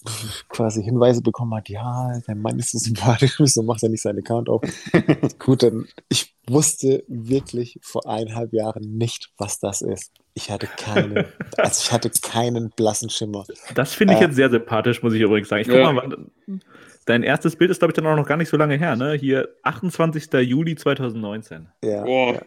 quasi 0.50 0.84
Hinweise 0.84 1.22
bekommen 1.22 1.54
hat, 1.54 1.70
ja, 1.70 2.20
der 2.28 2.36
Mann 2.36 2.58
ist 2.60 2.72
so 2.72 2.78
sympathisch, 2.78 3.38
so 3.44 3.64
macht 3.64 3.84
er 3.84 3.90
nicht 3.90 4.02
seinen 4.02 4.20
Account 4.20 4.50
auf. 4.50 4.62
Gut, 5.40 5.64
dann 5.64 5.88
ich 6.08 6.36
wusste 6.48 7.04
wirklich 7.08 7.80
vor 7.82 8.08
eineinhalb 8.08 8.54
Jahren 8.54 8.98
nicht, 8.98 9.32
was 9.38 9.60
das 9.60 9.82
ist. 9.82 10.12
Ich 10.40 10.50
hatte 10.50 10.68
keine, 10.68 11.26
also 11.58 11.82
ich 11.84 11.92
hatte 11.92 12.10
keinen 12.10 12.70
blassen 12.70 13.10
Schimmer. 13.10 13.46
Das 13.76 13.94
finde 13.94 14.14
ich 14.14 14.22
äh, 14.22 14.24
jetzt 14.24 14.36
sehr 14.36 14.50
sympathisch, 14.50 15.04
muss 15.04 15.14
ich 15.14 15.20
übrigens 15.20 15.50
sagen. 15.50 15.64
Ich 15.64 15.68
ja. 15.68 15.86
guck 15.86 15.96
mal, 15.96 16.62
dein 17.06 17.24
erstes 17.24 17.58
Bild 17.58 17.72
ist, 17.72 17.80
glaube 17.80 17.92
ich, 17.92 17.96
dann 17.96 18.08
auch 18.08 18.16
noch 18.16 18.26
gar 18.26 18.38
nicht 18.38 18.48
so 18.48 18.56
lange 18.56 18.78
her, 18.78 18.96
ne? 18.96 19.16
Hier 19.16 19.50
28. 19.64 20.32
Juli 20.48 20.78
2019. 20.78 21.68
Ja. 21.84 22.08
ja. 22.08 22.42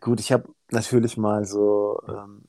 Gut, 0.00 0.18
ich 0.18 0.32
habe 0.32 0.48
natürlich 0.70 1.18
mal 1.18 1.44
so 1.44 2.00
ähm, 2.08 2.44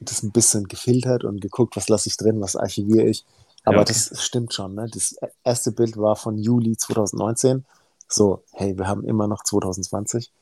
das 0.00 0.24
ein 0.24 0.32
bisschen 0.32 0.64
gefiltert 0.64 1.22
und 1.22 1.40
geguckt, 1.40 1.76
was 1.76 1.88
lasse 1.88 2.08
ich 2.08 2.16
drin, 2.16 2.40
was 2.40 2.56
archiviere 2.56 3.06
ich. 3.06 3.24
Aber 3.62 3.76
ja, 3.76 3.82
okay. 3.82 3.92
das 3.92 4.20
stimmt 4.20 4.52
schon. 4.52 4.74
Ne? 4.74 4.88
Das 4.92 5.14
erste 5.44 5.70
Bild 5.70 5.96
war 5.96 6.16
von 6.16 6.38
Juli 6.38 6.76
2019. 6.76 7.64
So, 8.08 8.42
hey, 8.52 8.76
wir 8.76 8.88
haben 8.88 9.04
immer 9.04 9.28
noch 9.28 9.44
2020. 9.44 10.32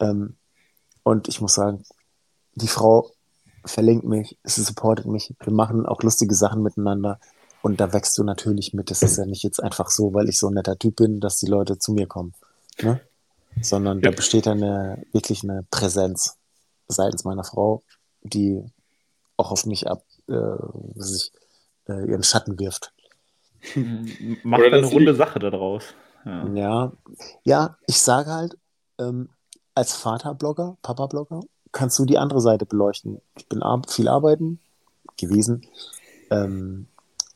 Ähm, 0.00 0.36
und 1.02 1.28
ich 1.28 1.42
muss 1.42 1.52
sagen, 1.52 1.84
die 2.54 2.68
Frau 2.68 3.10
verlinkt 3.64 4.04
mich, 4.04 4.38
sie 4.44 4.62
supportet 4.62 5.06
mich. 5.06 5.34
Wir 5.40 5.52
machen 5.52 5.86
auch 5.86 6.02
lustige 6.02 6.34
Sachen 6.34 6.62
miteinander. 6.62 7.20
Und 7.62 7.80
da 7.80 7.92
wächst 7.92 8.18
du 8.18 8.24
natürlich 8.24 8.74
mit. 8.74 8.90
Das 8.90 9.02
ist 9.02 9.18
ja 9.18 9.24
nicht 9.24 9.44
jetzt 9.44 9.62
einfach 9.62 9.88
so, 9.88 10.12
weil 10.14 10.28
ich 10.28 10.38
so 10.38 10.48
ein 10.48 10.54
netter 10.54 10.76
Typ 10.78 10.96
bin, 10.96 11.20
dass 11.20 11.36
die 11.36 11.46
Leute 11.46 11.78
zu 11.78 11.92
mir 11.92 12.06
kommen. 12.08 12.34
Ne? 12.80 13.00
Sondern 13.60 14.00
ja. 14.00 14.10
da 14.10 14.16
besteht 14.16 14.48
eine, 14.48 15.04
wirklich 15.12 15.44
eine 15.44 15.64
Präsenz 15.70 16.38
seitens 16.88 17.24
meiner 17.24 17.44
Frau, 17.44 17.82
die 18.22 18.64
auch 19.36 19.52
auf 19.52 19.64
mich 19.64 19.86
ab, 19.88 20.04
äh, 20.28 20.56
sich 20.96 21.32
äh, 21.88 22.10
ihren 22.10 22.24
Schatten 22.24 22.58
wirft. 22.58 22.92
Macht 24.42 24.62
eine 24.62 24.84
runde 24.84 25.14
Sache 25.14 25.38
daraus. 25.38 25.84
Ja. 26.24 26.46
ja, 26.54 26.92
ja, 27.44 27.76
ich 27.86 28.00
sage 28.00 28.30
halt, 28.30 28.56
ähm, 28.98 29.28
als 29.74 29.94
Vaterblogger, 29.94 30.76
Papa-Blogger, 30.82 31.40
kannst 31.72 31.98
du 31.98 32.04
die 32.04 32.18
andere 32.18 32.40
Seite 32.40 32.66
beleuchten. 32.66 33.20
Ich 33.36 33.48
bin 33.48 33.62
ar 33.62 33.82
viel 33.88 34.08
arbeiten 34.08 34.60
gewesen. 35.16 35.66
Ähm, 36.30 36.86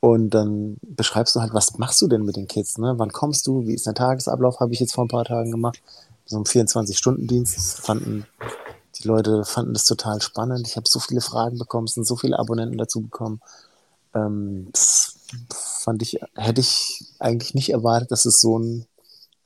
und 0.01 0.31
dann 0.31 0.77
beschreibst 0.83 1.35
du 1.35 1.41
halt, 1.41 1.55
was 1.55 1.79
machst 1.79 2.01
du 2.03 2.07
denn 2.07 2.25
mit 2.25 2.37
den 2.37 2.47
Kids? 2.47 2.79
Ne? 2.79 2.95
Wann 2.97 3.13
kommst 3.13 3.47
du? 3.47 3.67
Wie 3.67 3.75
ist 3.75 3.87
dein 3.87 3.95
Tagesablauf? 3.95 4.61
Habe 4.61 4.73
ich 4.73 4.81
jetzt 4.81 4.95
vor 4.95 5.05
ein 5.05 5.09
paar 5.09 5.25
Tagen 5.25 5.51
gemacht. 5.51 5.83
So 6.27 6.37
einen 6.37 6.45
24-Stunden-Dienst. 6.45 7.81
Fanden, 7.81 8.27
die 8.97 9.09
Leute 9.09 9.45
fanden 9.45 9.73
das 9.73 9.85
total 9.85 10.21
spannend. 10.21 10.67
Ich 10.69 10.77
habe 10.77 10.89
so 10.89 11.01
viele 11.01 11.21
Fragen 11.21 11.59
bekommen, 11.59 11.87
es 11.87 11.95
sind 11.95 12.07
so 12.07 12.17
viele 12.17 12.39
Abonnenten 12.39 12.79
dazu 12.79 13.01
bekommen. 13.01 13.41
Ähm, 14.15 14.69
das 14.73 15.19
fand 15.51 16.03
ich, 16.03 16.21
hätte 16.35 16.61
ich 16.61 17.05
eigentlich 17.19 17.55
nicht 17.55 17.71
erwartet, 17.71 18.11
dass 18.11 18.27
es 18.27 18.41
so, 18.41 18.59
ein, 18.59 18.87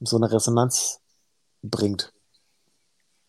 so 0.01 0.16
eine 0.16 0.30
Resonanz 0.30 1.01
bringt. 1.62 2.12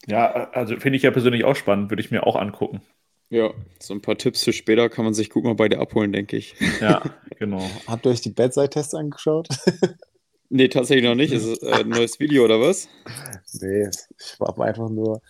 Ja, 0.08 0.50
also 0.52 0.78
finde 0.78 0.98
ich 0.98 1.04
ja 1.04 1.12
persönlich 1.12 1.44
auch 1.44 1.56
spannend, 1.56 1.92
würde 1.92 2.02
ich 2.02 2.12
mir 2.12 2.26
auch 2.26 2.36
angucken. 2.36 2.82
Ja, 3.30 3.52
so 3.80 3.94
ein 3.94 4.02
paar 4.02 4.18
Tipps 4.18 4.44
für 4.44 4.52
später 4.52 4.90
kann 4.90 5.06
man 5.06 5.14
sich 5.14 5.30
gut 5.30 5.46
mal 5.46 5.56
bei 5.56 5.70
dir 5.70 5.80
abholen, 5.80 6.12
denke 6.12 6.36
ich. 6.36 6.54
Ja, 6.82 7.02
genau. 7.40 7.62
Habt 7.88 8.06
ihr 8.06 8.12
euch 8.12 8.22
die 8.22 8.30
Bedside-Tests 8.32 8.94
angeschaut? 8.94 9.48
nee, 10.50 10.68
tatsächlich 10.68 11.06
noch 11.06 11.16
nicht. 11.16 11.32
Ist 11.32 11.46
es 11.46 11.64
äh, 11.64 11.72
ein 11.72 11.90
neues 11.90 12.20
Video 12.20 12.44
oder 12.44 12.60
was? 12.60 12.90
Nee, 13.62 13.90
ich 14.20 14.40
habe 14.40 14.64
einfach 14.64 14.90
nur. 14.90 15.22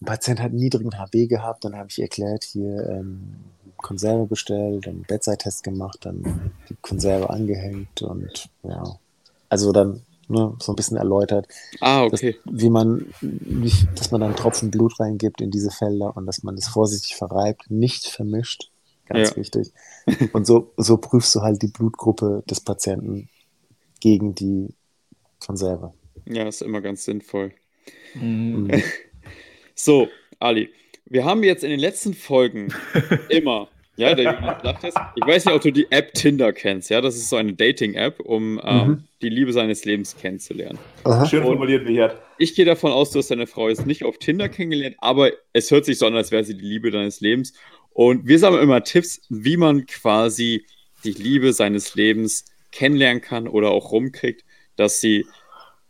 Ein 0.00 0.06
Patient 0.06 0.40
hat 0.40 0.52
niedrigen 0.52 0.96
HB 0.96 1.26
gehabt, 1.28 1.64
dann 1.64 1.74
habe 1.74 1.88
ich 1.90 2.00
erklärt, 2.00 2.44
hier 2.44 2.88
ähm, 2.88 3.34
Konserve 3.78 4.26
bestellt, 4.26 4.86
dann 4.86 5.02
Bedside-Test 5.02 5.64
gemacht, 5.64 5.98
dann 6.02 6.52
die 6.68 6.76
Konserve 6.82 7.30
angehängt 7.30 8.02
und 8.02 8.48
ja, 8.62 8.96
also 9.48 9.72
dann 9.72 10.02
ne, 10.28 10.54
so 10.60 10.72
ein 10.72 10.76
bisschen 10.76 10.96
erläutert, 10.96 11.48
ah, 11.80 12.04
okay. 12.04 12.36
dass, 12.44 12.62
wie 12.62 12.70
man, 12.70 13.06
dass 13.94 14.10
man 14.10 14.20
dann 14.20 14.36
Tropfen 14.36 14.70
Blut 14.70 15.00
reingibt 15.00 15.40
in 15.40 15.50
diese 15.50 15.70
Felder 15.70 16.16
und 16.16 16.26
dass 16.26 16.42
man 16.42 16.56
das 16.56 16.68
vorsichtig 16.68 17.16
verreibt, 17.16 17.70
nicht 17.70 18.06
vermischt, 18.06 18.70
ganz 19.06 19.30
ja. 19.30 19.36
wichtig. 19.36 19.72
Und 20.32 20.46
so, 20.46 20.72
so 20.76 20.96
prüfst 20.98 21.34
du 21.34 21.40
halt 21.40 21.62
die 21.62 21.68
Blutgruppe 21.68 22.42
des 22.48 22.60
Patienten 22.60 23.28
gegen 24.00 24.34
die 24.34 24.74
Konserve. 25.40 25.92
Ja, 26.26 26.46
ist 26.46 26.62
immer 26.62 26.80
ganz 26.80 27.04
sinnvoll. 27.04 27.52
Mhm. 28.14 28.70
so, 29.74 30.08
Ali, 30.38 30.70
wir 31.06 31.24
haben 31.24 31.42
jetzt 31.42 31.64
in 31.64 31.70
den 31.70 31.80
letzten 31.80 32.14
Folgen 32.14 32.68
immer, 33.28 33.68
ja, 33.98 34.14
der 34.14 34.56
ich 35.14 35.26
weiß 35.26 35.44
nicht, 35.44 35.54
ob 35.54 35.62
du 35.62 35.70
die 35.70 35.90
App 35.90 36.14
Tinder 36.14 36.52
kennst, 36.52 36.90
ja, 36.90 37.00
das 37.00 37.16
ist 37.16 37.28
so 37.28 37.36
eine 37.36 37.52
Dating-App, 37.52 38.20
um 38.20 38.60
ähm, 38.64 38.86
mhm. 38.86 39.04
die 39.22 39.28
Liebe 39.28 39.52
seines 39.52 39.84
Lebens 39.84 40.16
kennenzulernen. 40.16 40.78
Aha. 41.04 41.26
Schön 41.26 41.42
formuliert, 41.42 41.86
Richard. 41.86 42.20
Ich 42.38 42.54
gehe 42.54 42.64
davon 42.64 42.92
aus, 42.92 43.10
du 43.10 43.18
hast 43.18 43.30
deine 43.30 43.46
Frau 43.46 43.68
jetzt 43.68 43.86
nicht 43.86 44.04
auf 44.04 44.18
Tinder 44.18 44.48
kennengelernt, 44.48 44.96
aber 44.98 45.32
es 45.52 45.70
hört 45.70 45.84
sich 45.84 45.98
so 45.98 46.06
an, 46.06 46.16
als 46.16 46.30
wäre 46.30 46.44
sie 46.44 46.56
die 46.56 46.64
Liebe 46.64 46.90
deines 46.90 47.20
Lebens. 47.20 47.54
Und 47.90 48.26
wir 48.26 48.38
sammeln 48.38 48.62
immer 48.62 48.84
Tipps, 48.84 49.20
wie 49.28 49.56
man 49.56 49.86
quasi 49.86 50.64
die 51.04 51.12
Liebe 51.12 51.52
seines 51.52 51.94
Lebens 51.94 52.44
kennenlernen 52.70 53.20
kann 53.20 53.48
oder 53.48 53.70
auch 53.70 53.92
rumkriegt, 53.92 54.44
dass 54.76 55.00
sie 55.00 55.26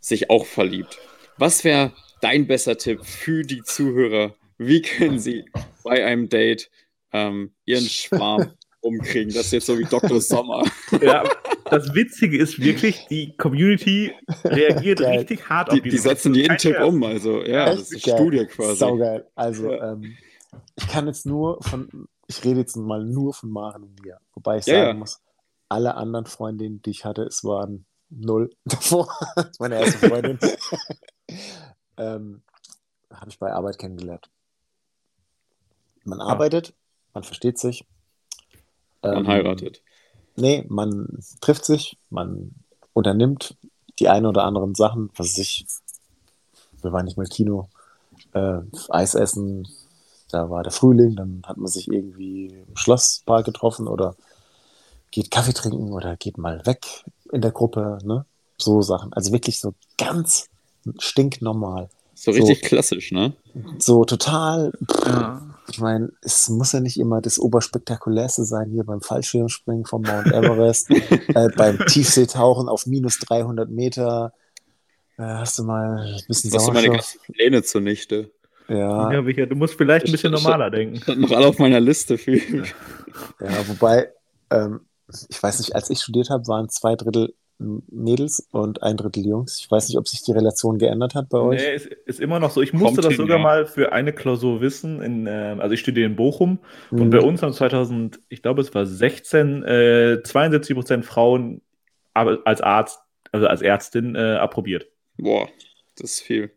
sich 0.00 0.30
auch 0.30 0.46
verliebt. 0.46 0.98
Was 1.36 1.64
wäre 1.64 1.92
dein 2.20 2.46
besser 2.46 2.78
Tipp 2.78 3.04
für 3.04 3.42
die 3.42 3.62
Zuhörer 3.62 4.34
wie 4.58 4.82
können 4.82 5.20
Sie 5.20 5.44
bei 5.84 6.04
einem 6.04 6.28
Date 6.28 6.68
ähm, 7.12 7.54
Ihren 7.64 7.84
Schwarm 7.84 8.52
umkriegen? 8.80 9.32
Das 9.34 9.46
ist 9.46 9.52
jetzt 9.52 9.66
so 9.66 9.78
wie 9.78 9.84
Dr. 9.84 10.20
Sommer. 10.20 10.64
Ja, 11.00 11.24
das 11.70 11.94
Witzige 11.94 12.38
ist 12.38 12.58
wirklich, 12.60 13.06
die 13.08 13.36
Community 13.36 14.12
reagiert 14.44 15.00
Geil. 15.00 15.18
richtig 15.18 15.48
hart 15.48 15.68
auf 15.70 15.74
Die, 15.76 15.82
die 15.82 15.90
diesen 15.90 16.10
setzen 16.10 16.32
Witz. 16.34 16.42
jeden 16.42 16.56
Tipp 16.58 16.74
Scherz. 16.76 16.88
um. 16.88 17.02
Also, 17.04 17.42
ja, 17.44 17.66
das 17.66 17.92
ist 17.92 18.04
Geil. 18.04 18.16
Studie 18.16 18.46
quasi. 18.46 18.76
Saugeil. 18.76 19.26
Also, 19.34 19.72
Ja. 19.72 19.92
ähm, 19.92 20.16
ich 20.76 20.88
kann 20.88 21.06
jetzt 21.06 21.26
nur 21.26 21.62
von, 21.62 22.08
ich 22.26 22.42
rede 22.44 22.60
jetzt 22.60 22.76
mal 22.76 23.04
nur 23.04 23.34
von 23.34 23.50
Maren 23.50 23.82
und 23.84 24.02
mir. 24.02 24.18
Wobei 24.34 24.58
ich 24.58 24.66
Ja, 24.66 24.74
sagen 24.76 24.88
ja. 24.88 24.94
muss, 24.94 25.20
alle 25.68 25.94
anderen 25.96 26.24
Freundinnen, 26.26 26.80
die 26.82 26.90
ich 26.90 27.04
hatte, 27.04 27.22
es 27.24 27.44
waren 27.44 27.84
null 28.10 28.48
davor. 28.64 29.08
Meine 29.58 29.78
erste 29.80 30.08
Freundin. 30.08 30.38
ähm, 31.98 32.42
habe 33.12 33.30
ich 33.30 33.38
bei 33.38 33.52
Arbeit 33.52 33.78
kennengelernt. 33.78 34.30
Man 36.04 36.20
arbeitet, 36.20 36.74
man 37.14 37.24
versteht 37.24 37.58
sich. 37.58 37.84
Man 39.02 39.18
Ähm, 39.18 39.26
heiratet. 39.28 39.82
Nee, 40.36 40.64
man 40.68 41.18
trifft 41.40 41.64
sich, 41.64 41.98
man 42.10 42.54
unternimmt 42.92 43.56
die 43.98 44.08
ein 44.08 44.26
oder 44.26 44.44
anderen 44.44 44.74
Sachen, 44.74 45.10
was 45.16 45.30
weiß 45.30 45.38
ich, 45.38 45.66
wir 46.82 46.92
waren 46.92 47.04
nicht 47.04 47.16
mal 47.16 47.26
Kino, 47.26 47.68
äh, 48.34 48.60
Eis 48.88 49.14
essen, 49.14 49.66
da 50.30 50.50
war 50.50 50.62
der 50.62 50.72
Frühling, 50.72 51.16
dann 51.16 51.42
hat 51.46 51.56
man 51.56 51.66
sich 51.66 51.88
irgendwie 51.88 52.46
im 52.46 52.76
Schlosspark 52.76 53.46
getroffen 53.46 53.88
oder 53.88 54.14
geht 55.10 55.30
Kaffee 55.30 55.54
trinken 55.54 55.92
oder 55.92 56.16
geht 56.16 56.38
mal 56.38 56.64
weg 56.66 57.04
in 57.32 57.40
der 57.40 57.50
Gruppe, 57.50 57.98
ne? 58.04 58.24
So 58.58 58.82
Sachen. 58.82 59.12
Also 59.12 59.32
wirklich 59.32 59.58
so 59.58 59.74
ganz 59.96 60.48
stinknormal. 60.98 61.88
So 62.14 62.32
richtig 62.32 62.62
klassisch, 62.62 63.12
ne? 63.12 63.32
So 63.78 64.04
total, 64.04 64.72
Ja. 65.06 65.42
Ich 65.68 65.80
meine, 65.80 66.10
es 66.22 66.48
muss 66.48 66.72
ja 66.72 66.80
nicht 66.80 66.98
immer 66.98 67.20
das 67.20 67.38
Oberspektakulärste 67.38 68.44
sein, 68.44 68.70
hier 68.70 68.84
beim 68.84 69.00
Fallschirmspringen 69.00 69.84
vom 69.84 70.02
Mount 70.02 70.26
Everest, 70.28 70.90
äh, 70.90 71.48
beim 71.56 71.78
Tiefseetauchen 71.86 72.68
auf 72.68 72.86
minus 72.86 73.18
300 73.18 73.70
Meter. 73.70 74.32
Äh, 75.16 75.22
hast 75.22 75.58
du 75.58 75.64
mal 75.64 75.98
ein 75.98 76.22
bisschen 76.26 76.52
Was 76.52 76.64
sind 76.64 76.74
meine 76.74 76.86
Sauerstoff? 76.86 77.20
ganzen 77.20 77.32
Pläne 77.32 77.62
zunichte? 77.62 78.30
Ja, 78.68 79.12
Ja, 79.12 79.22
Micha, 79.22 79.46
du 79.46 79.56
musst 79.56 79.74
vielleicht 79.74 80.06
ein 80.06 80.12
bisschen 80.12 80.32
normaler 80.32 80.70
denken. 80.70 81.00
Stand 81.00 81.20
noch 81.20 81.32
alle 81.32 81.46
auf 81.46 81.58
meiner 81.58 81.80
Liste 81.80 82.18
für. 82.18 82.36
ja, 82.36 83.68
wobei, 83.68 84.12
ähm, 84.50 84.80
ich 85.28 85.42
weiß 85.42 85.58
nicht, 85.58 85.74
als 85.74 85.88
ich 85.90 86.00
studiert 86.00 86.30
habe, 86.30 86.46
waren 86.46 86.68
zwei 86.68 86.94
Drittel 86.94 87.34
Mädels 87.58 88.48
und 88.52 88.82
ein 88.82 88.96
Drittel 88.96 89.26
Jungs. 89.26 89.58
Ich 89.60 89.70
weiß 89.70 89.88
nicht, 89.88 89.98
ob 89.98 90.06
sich 90.06 90.22
die 90.22 90.32
Relation 90.32 90.78
geändert 90.78 91.14
hat 91.14 91.28
bei 91.28 91.38
euch. 91.38 91.60
Nee, 91.60 91.74
ist, 91.74 91.86
ist 91.86 92.20
immer 92.20 92.38
noch 92.38 92.50
so. 92.50 92.62
Ich 92.62 92.72
musste 92.72 92.86
Kommt 92.86 92.98
das 92.98 93.06
hin, 93.08 93.16
sogar 93.16 93.38
ja. 93.38 93.42
mal 93.42 93.66
für 93.66 93.92
eine 93.92 94.12
Klausur 94.12 94.60
wissen. 94.60 95.02
In, 95.02 95.26
ähm, 95.28 95.60
also 95.60 95.74
ich 95.74 95.80
studiere 95.80 96.06
in 96.06 96.16
Bochum 96.16 96.60
und 96.90 96.98
Mhm. 97.06 97.10
bei 97.10 97.20
uns 97.20 97.42
haben 97.42 97.52
2000, 97.52 98.20
ich 98.28 98.42
glaube 98.42 98.60
es 98.60 98.74
war 98.74 98.86
16, 98.86 99.64
äh, 99.64 100.22
72 100.22 100.74
Prozent 100.76 101.04
Frauen 101.04 101.60
als 102.14 102.60
Arzt, 102.60 103.00
also 103.32 103.46
als 103.46 103.62
Ärztin 103.62 104.14
äh, 104.14 104.36
approbiert. 104.36 104.86
Boah, 105.16 105.48
das 105.96 106.12
ist 106.12 106.20
viel. 106.20 106.50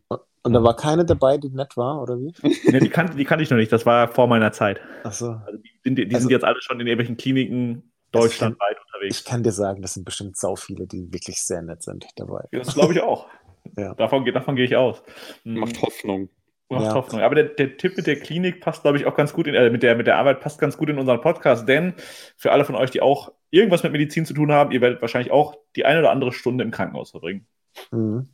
Und 0.44 0.54
da 0.54 0.64
war 0.64 0.76
keine 0.76 1.06
dabei, 1.06 1.38
die 1.38 1.50
nett 1.50 1.78
war, 1.78 2.02
oder 2.02 2.18
wie? 2.20 2.34
Nee, 2.72 2.80
die, 2.80 2.90
kannte, 2.90 3.16
die 3.16 3.26
kannte 3.26 3.44
ich 3.44 3.52
noch 3.52 3.58
nicht, 3.58 3.72
das 3.72 3.86
war 3.86 4.08
vor 4.08 4.26
meiner 4.28 4.52
Zeit. 4.52 4.82
Achso. 5.04 5.34
Also 5.46 5.58
die 5.60 5.70
sind, 5.84 5.98
die 5.98 6.06
Also- 6.06 6.20
sind 6.20 6.32
jetzt 6.32 6.44
alle 6.44 6.60
schon 6.62 6.80
in 6.80 6.88
irgendwelchen 6.88 7.18
Kliniken 7.18 7.91
deutschlandweit 8.12 8.78
unterwegs. 8.86 9.20
Ich 9.20 9.26
kann 9.26 9.44
dir 9.44 9.52
sagen, 9.52 9.82
das 9.82 9.94
sind 9.94 10.06
bestimmt 10.06 10.38
sau 10.38 10.56
viele, 10.56 10.88
die 10.88 11.12
wirklich 11.14 11.42
sehr 11.42 11.62
nett 11.62 11.84
sind 11.84 12.06
dabei. 12.16 12.48
Ja, 12.52 12.60
Das 12.60 12.74
glaube 12.74 12.94
ich 12.94 13.02
auch. 13.02 13.28
Ja. 13.78 13.94
Davon, 13.94 14.26
davon 14.26 14.56
gehe 14.56 14.66
ich 14.66 14.76
aus. 14.76 15.04
Mhm. 15.44 15.60
Macht 15.60 15.80
Hoffnung. 15.84 16.30
Macht 16.68 16.86
Ja. 16.86 16.94
Hoffnung. 16.96 17.22
Aber 17.22 17.36
der, 17.36 17.44
der 17.44 17.78
Tipp 17.78 17.96
mit 17.96 18.08
der 18.08 18.20
Klinik 18.20 18.60
passt, 18.60 18.82
glaube 18.82 18.98
ich, 18.98 19.06
auch 19.06 19.16
ganz 19.16 19.34
gut 19.34 19.46
in, 19.46 19.54
äh, 19.54 19.70
mit, 19.70 19.84
der, 19.84 19.96
mit 19.96 20.08
der 20.08 20.18
Arbeit 20.18 20.40
passt 20.40 20.60
ganz 20.60 20.78
gut 20.78 20.90
in 20.90 20.98
unseren 20.98 21.22
Podcast, 21.22 21.70
denn 21.70 21.94
für 22.38 22.52
alle 22.54 22.66
von 22.66 22.74
euch, 22.74 22.90
die 22.90 23.02
auch 23.02 23.32
irgendwas 23.52 23.84
mit 23.84 23.92
Medizin 23.92 24.26
zu 24.26 24.34
tun 24.34 24.52
haben, 24.52 24.72
ihr 24.72 24.82
werdet 24.82 25.00
wahrscheinlich 25.02 25.32
auch 25.32 25.58
die 25.76 25.86
eine 25.86 26.00
oder 26.00 26.10
andere 26.10 26.32
Stunde 26.32 26.64
im 26.64 26.72
Krankenhaus 26.72 27.12
verbringen. 27.12 27.46
Mhm. 27.92 28.30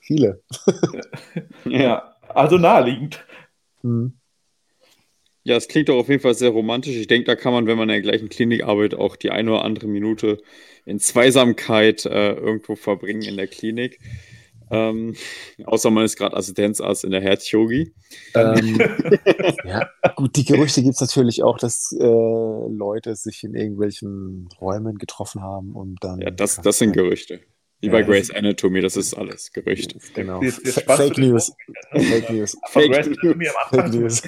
Viele. 0.00 0.42
Ja. 1.64 2.14
Also 2.28 2.56
naheliegend. 2.58 3.24
Mhm. 3.82 4.17
Ja, 5.48 5.56
es 5.56 5.66
klingt 5.66 5.88
doch 5.88 5.96
auf 5.96 6.10
jeden 6.10 6.20
Fall 6.20 6.34
sehr 6.34 6.50
romantisch. 6.50 6.94
Ich 6.94 7.06
denke, 7.06 7.24
da 7.24 7.34
kann 7.34 7.54
man, 7.54 7.66
wenn 7.66 7.78
man 7.78 7.88
in 7.88 7.94
der 7.94 8.02
gleichen 8.02 8.28
Klinik 8.28 8.64
arbeitet, 8.64 8.98
auch 8.98 9.16
die 9.16 9.30
eine 9.30 9.50
oder 9.52 9.64
andere 9.64 9.86
Minute 9.86 10.42
in 10.84 10.98
Zweisamkeit 11.00 12.04
äh, 12.04 12.34
irgendwo 12.34 12.76
verbringen 12.76 13.22
in 13.22 13.38
der 13.38 13.46
Klinik. 13.46 13.98
Ähm, 14.70 15.14
außer 15.64 15.90
man 15.90 16.04
ist 16.04 16.18
gerade 16.18 16.36
Assistenzarzt 16.36 17.02
in 17.02 17.12
der 17.12 17.22
Herzchirurgie. 17.22 17.94
Ähm, 18.34 18.78
ja, 19.64 19.88
gut, 20.16 20.36
die 20.36 20.44
Gerüchte 20.44 20.82
gibt 20.82 20.96
es 20.96 21.00
natürlich 21.00 21.42
auch, 21.42 21.56
dass 21.56 21.96
äh, 21.98 22.04
Leute 22.04 23.16
sich 23.16 23.42
in 23.42 23.54
irgendwelchen 23.54 24.50
Räumen 24.60 24.98
getroffen 24.98 25.40
haben 25.40 25.72
und 25.72 25.96
dann. 26.02 26.20
Ja, 26.20 26.30
das, 26.30 26.60
das 26.60 26.76
sind 26.76 26.92
Gerüchte. 26.92 27.40
Wie 27.80 27.86
Ja, 27.86 27.92
bei 27.92 28.00
das- 28.02 28.08
Grey's 28.10 28.30
Anatomy, 28.30 28.82
das 28.82 28.96
ist 28.98 29.14
alles 29.14 29.50
Gerücht. 29.52 29.96
Genau. 30.12 30.42
Fake 30.42 31.16
News. 31.16 31.52
Fake 31.92 32.28
News. 32.28 32.58
Fake 32.68 32.98
am 32.98 33.14
Fake. 33.70 33.94
News. 33.94 34.22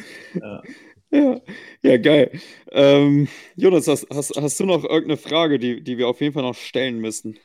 Ja. 1.11 1.41
Ja, 1.83 1.97
geil. 1.99 2.31
Ähm, 2.71 3.29
Jonas, 3.57 3.89
hast, 3.89 4.07
hast, 4.15 4.37
hast 4.41 4.61
du 4.61 4.67
noch 4.67 4.85
irgendeine 4.85 5.17
Frage, 5.17 5.59
die, 5.59 5.83
die 5.83 5.99
wir 5.99 6.09
auf 6.09 6.21
jeden 6.21 6.35
Fall 6.35 6.43
noch 6.43 6.55
stellen 6.55 6.99
müssen? 7.01 7.39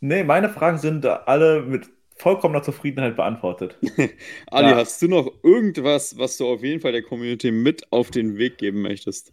Nee, 0.00 0.24
meine 0.24 0.48
Fragen 0.48 0.78
sind 0.78 1.04
alle 1.06 1.62
mit 1.62 1.88
vollkommener 2.16 2.62
Zufriedenheit 2.62 3.16
beantwortet. 3.16 3.76
Ali, 4.46 4.70
Ja. 4.70 4.76
hast 4.76 5.02
du 5.02 5.08
noch 5.08 5.30
irgendwas, 5.42 6.16
was 6.16 6.36
du 6.36 6.46
auf 6.46 6.62
jeden 6.62 6.80
Fall 6.80 6.92
der 6.92 7.02
Community 7.02 7.50
mit 7.50 7.90
auf 7.92 8.10
den 8.10 8.36
Weg 8.38 8.58
geben 8.58 8.82
möchtest? 8.82 9.32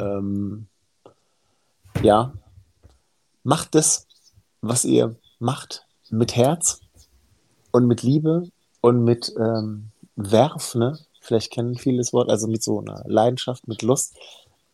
Ähm, 0.00 0.66
ja. 2.02 2.32
Macht 3.42 3.74
das, 3.74 4.06
was 4.62 4.84
ihr 4.84 5.16
macht, 5.38 5.86
mit 6.10 6.36
Herz 6.36 6.80
und 7.72 7.86
mit 7.86 8.02
Liebe 8.02 8.44
und 8.80 9.04
mit 9.04 9.32
ähm, 9.38 9.90
Werf, 10.16 10.74
ne? 10.74 10.98
Vielleicht 11.24 11.50
kennen 11.52 11.76
viele 11.76 11.98
das 11.98 12.12
Wort, 12.12 12.28
also 12.28 12.46
mit 12.48 12.62
so 12.62 12.80
einer 12.80 13.02
Leidenschaft, 13.06 13.66
mit 13.66 13.80
Lust. 13.80 14.14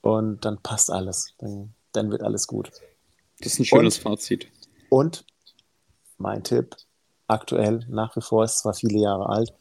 Und 0.01 0.45
dann 0.45 0.61
passt 0.61 0.91
alles. 0.91 1.33
Dann, 1.39 1.75
dann 1.93 2.11
wird 2.11 2.23
alles 2.23 2.49
gut. 2.49 2.73
Das 3.39 3.53
ist 3.53 3.61
ein 3.61 3.65
schönes 3.67 3.99
Und? 3.99 4.03
Fazit. 4.03 4.49
Und 4.89 5.25
mein 6.19 6.43
Tipp, 6.43 6.75
aktuell 7.29 7.87
nach 7.89 8.17
wie 8.17 8.21
vor, 8.21 8.43
ist 8.43 8.59
zwar 8.59 8.75
viele 8.75 8.99
Jahre 8.99 9.29
alt, 9.29 9.55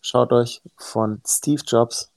schaut 0.00 0.32
euch 0.32 0.62
von 0.76 1.20
Steve 1.26 1.62
Jobs 1.66 2.12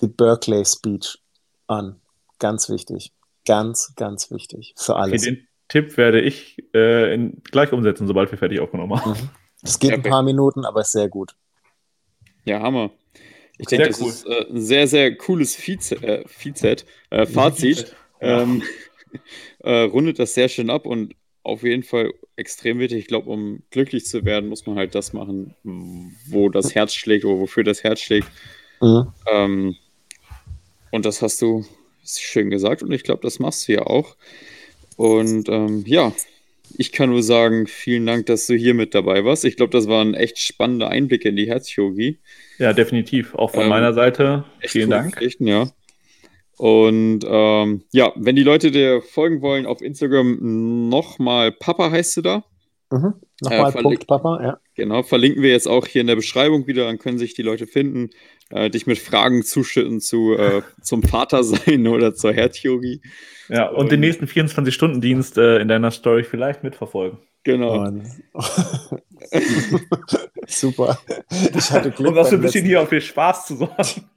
die 0.00 0.06
Berkeley 0.06 0.64
Speech 0.64 1.18
an. 1.66 2.00
Ganz 2.38 2.68
wichtig. 2.68 3.12
Ganz, 3.44 3.94
ganz 3.96 4.30
wichtig. 4.30 4.74
Für 4.76 4.92
Okay, 4.92 5.02
alles. 5.02 5.22
den 5.22 5.48
Tipp 5.66 5.96
werde 5.96 6.20
ich 6.20 6.56
äh, 6.72 7.12
in, 7.12 7.42
gleich 7.42 7.72
umsetzen, 7.72 8.06
sobald 8.06 8.30
wir 8.30 8.38
fertig 8.38 8.60
aufgenommen 8.60 9.00
haben. 9.00 9.10
Mhm. 9.10 9.30
Es 9.64 9.78
geht 9.78 9.90
ein 9.90 10.02
Perfekt. 10.02 10.12
paar 10.12 10.22
Minuten, 10.22 10.64
aber 10.64 10.82
ist 10.82 10.92
sehr 10.92 11.08
gut. 11.08 11.34
Ja, 12.44 12.60
Hammer. 12.60 12.90
Ich 13.58 13.68
Sehr 13.68 13.78
denke, 13.78 13.92
das 13.92 14.00
cool. 14.00 14.08
ist 14.08 14.26
äh, 14.26 14.46
ein 14.50 14.60
sehr, 14.60 14.88
sehr 14.88 15.14
cooles 15.16 15.56
Vize, 15.56 15.96
äh, 16.02 16.24
äh, 17.10 17.26
Fazit. 17.26 17.94
Ja. 18.20 18.42
Ähm, 18.42 18.62
äh, 19.60 19.82
rundet 19.82 20.18
das 20.18 20.34
sehr 20.34 20.48
schön 20.48 20.70
ab 20.70 20.86
und 20.86 21.14
auf 21.44 21.62
jeden 21.62 21.82
Fall 21.82 22.12
extrem 22.36 22.78
wichtig. 22.78 23.00
Ich 23.00 23.06
glaube, 23.06 23.30
um 23.30 23.62
glücklich 23.70 24.06
zu 24.06 24.24
werden, 24.24 24.48
muss 24.48 24.66
man 24.66 24.76
halt 24.76 24.94
das 24.94 25.12
machen, 25.12 25.54
wo 26.26 26.48
das 26.48 26.74
Herz 26.74 26.94
schlägt 26.94 27.24
oder 27.24 27.38
wofür 27.38 27.64
das 27.64 27.82
Herz 27.84 28.00
schlägt. 28.00 28.28
Mhm. 28.80 29.12
Ähm, 29.30 29.76
und 30.90 31.04
das 31.04 31.22
hast 31.22 31.40
du 31.42 31.64
schön 32.04 32.50
gesagt 32.50 32.82
und 32.82 32.92
ich 32.92 33.04
glaube, 33.04 33.22
das 33.22 33.38
machst 33.38 33.68
du 33.68 33.72
ja 33.72 33.82
auch. 33.86 34.16
Und 34.96 35.48
ähm, 35.48 35.84
ja, 35.86 36.12
ich 36.78 36.92
kann 36.92 37.10
nur 37.10 37.22
sagen, 37.22 37.66
vielen 37.66 38.06
Dank, 38.06 38.26
dass 38.26 38.46
du 38.46 38.54
hier 38.54 38.74
mit 38.74 38.94
dabei 38.94 39.24
warst. 39.24 39.44
Ich 39.44 39.56
glaube, 39.56 39.70
das 39.70 39.88
waren 39.88 40.14
echt 40.14 40.38
spannende 40.38 40.88
Einblicke 40.88 41.28
in 41.28 41.36
die 41.36 41.48
Herzchirurgie. 41.48 42.18
Ja, 42.58 42.72
definitiv. 42.72 43.34
Auch 43.34 43.50
von 43.50 43.64
Ähm, 43.64 43.68
meiner 43.68 43.92
Seite. 43.92 44.44
Echt 44.60 44.72
Vielen 44.72 44.90
Dank. 44.90 45.20
Ja. 45.40 45.68
Und 46.56 47.20
ähm, 47.26 47.82
ja, 47.92 48.12
wenn 48.16 48.36
die 48.36 48.42
Leute 48.42 48.70
dir 48.70 49.02
folgen 49.02 49.42
wollen 49.42 49.66
auf 49.66 49.82
Instagram, 49.82 50.88
nochmal 50.88 51.52
Papa 51.52 51.90
heißt 51.90 52.18
du 52.18 52.22
da. 52.22 52.44
Mhm. 52.90 53.14
Nochmal 53.40 53.70
Äh, 53.74 53.82
Punkt, 53.82 54.06
Papa. 54.06 54.40
Ja. 54.42 54.60
Genau, 54.74 55.02
verlinken 55.02 55.42
wir 55.42 55.50
jetzt 55.50 55.66
auch 55.66 55.86
hier 55.86 56.02
in 56.02 56.06
der 56.06 56.16
Beschreibung 56.16 56.66
wieder, 56.66 56.84
dann 56.84 56.98
können 56.98 57.18
sich 57.18 57.34
die 57.34 57.42
Leute 57.42 57.66
finden, 57.66 58.10
äh, 58.52 58.70
dich 58.70 58.86
mit 58.86 58.98
Fragen 58.98 59.42
zuschütten 59.42 60.00
zu, 60.00 60.34
äh, 60.36 60.62
zum 60.82 61.02
Vatersein 61.02 61.86
oder 61.88 62.14
zur 62.14 62.32
Herzchirurgie. 62.32 63.00
Ja, 63.48 63.68
und 63.68 63.90
den 63.92 64.00
nächsten 64.00 64.26
24-Stunden-Dienst 64.26 65.36
äh, 65.38 65.58
in 65.58 65.68
deiner 65.68 65.90
Story 65.90 66.24
vielleicht 66.24 66.62
mitverfolgen. 66.62 67.18
Genau. 67.44 67.82
Und 67.86 68.06
Super. 70.46 70.98
Ich 71.56 71.70
hatte 71.70 71.90
Glück. 71.90 72.10
Um 72.10 72.14
das 72.14 72.30
so 72.30 72.36
ein 72.36 72.42
bisschen 72.42 72.60
letzten- 72.60 72.66
hier 72.68 72.80
auf 72.82 72.88
den 72.88 73.00
Spaß 73.00 73.46
zu 73.46 73.56
sorgen. 73.56 74.08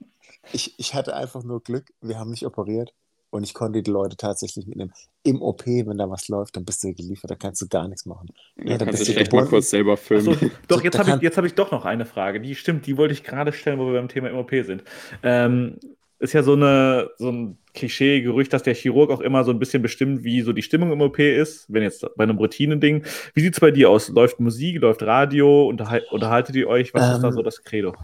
ich, 0.52 0.74
ich 0.78 0.94
hatte 0.94 1.14
einfach 1.16 1.42
nur 1.42 1.62
Glück. 1.62 1.86
Wir 2.00 2.18
haben 2.18 2.30
nicht 2.30 2.46
operiert. 2.46 2.92
Und 3.30 3.42
ich 3.42 3.54
konnte 3.54 3.82
die 3.82 3.90
Leute 3.90 4.16
tatsächlich 4.16 4.66
mitnehmen. 4.66 4.92
Im 5.24 5.42
OP, 5.42 5.66
wenn 5.66 5.98
da 5.98 6.08
was 6.08 6.28
läuft, 6.28 6.56
dann 6.56 6.64
bist 6.64 6.82
du 6.84 6.94
geliefert, 6.94 7.30
da 7.30 7.34
kannst 7.34 7.60
du 7.60 7.66
gar 7.68 7.88
nichts 7.88 8.06
machen. 8.06 8.28
Ja, 8.56 8.72
ja 8.72 8.78
dann 8.78 8.88
kannst 8.88 9.02
du 9.02 9.12
vielleicht 9.12 9.32
mal 9.32 9.46
kurz 9.46 9.70
selber 9.70 9.96
filmen. 9.96 10.24
So, 10.24 10.36
doch, 10.68 10.82
jetzt 10.82 10.98
habe 10.98 11.18
ich, 11.20 11.36
hab 11.36 11.44
ich 11.44 11.54
doch 11.54 11.70
noch 11.70 11.84
eine 11.84 12.06
Frage. 12.06 12.40
Die 12.40 12.54
stimmt, 12.54 12.86
die 12.86 12.96
wollte 12.96 13.14
ich 13.14 13.24
gerade 13.24 13.52
stellen, 13.52 13.78
wo 13.78 13.86
wir 13.86 13.94
beim 13.94 14.08
Thema 14.08 14.30
im 14.30 14.36
OP 14.36 14.50
sind. 14.50 14.84
Ähm, 15.22 15.78
ist 16.18 16.32
ja 16.32 16.42
so, 16.42 16.54
eine, 16.54 17.10
so 17.18 17.30
ein 17.30 17.58
Klischee-Gerücht, 17.74 18.52
dass 18.52 18.62
der 18.62 18.74
Chirurg 18.74 19.10
auch 19.10 19.20
immer 19.20 19.44
so 19.44 19.50
ein 19.50 19.58
bisschen 19.58 19.82
bestimmt, 19.82 20.24
wie 20.24 20.40
so 20.40 20.52
die 20.52 20.62
Stimmung 20.62 20.92
im 20.92 21.02
OP 21.02 21.18
ist, 21.18 21.66
wenn 21.72 21.82
jetzt 21.82 22.06
bei 22.16 22.24
einem 22.24 22.38
Routinen-Ding. 22.38 23.04
Wie 23.34 23.40
sieht 23.40 23.54
es 23.54 23.60
bei 23.60 23.70
dir 23.70 23.90
aus? 23.90 24.08
Läuft 24.08 24.40
Musik, 24.40 24.80
läuft 24.80 25.02
Radio, 25.02 25.66
unterhal 25.68 26.02
unterhaltet 26.10 26.56
ihr 26.56 26.68
euch? 26.68 26.94
Was 26.94 27.08
ähm, 27.08 27.16
ist 27.16 27.22
da 27.22 27.32
so 27.32 27.40
ähm, 27.40 27.44
das 27.44 27.62
Credo? 27.62 27.94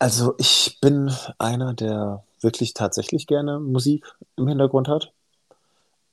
Also 0.00 0.34
ich 0.38 0.78
bin 0.80 1.12
einer, 1.38 1.74
der 1.74 2.24
wirklich 2.40 2.72
tatsächlich 2.72 3.26
gerne 3.26 3.60
Musik 3.60 4.06
im 4.36 4.48
Hintergrund 4.48 4.88
hat. 4.88 5.12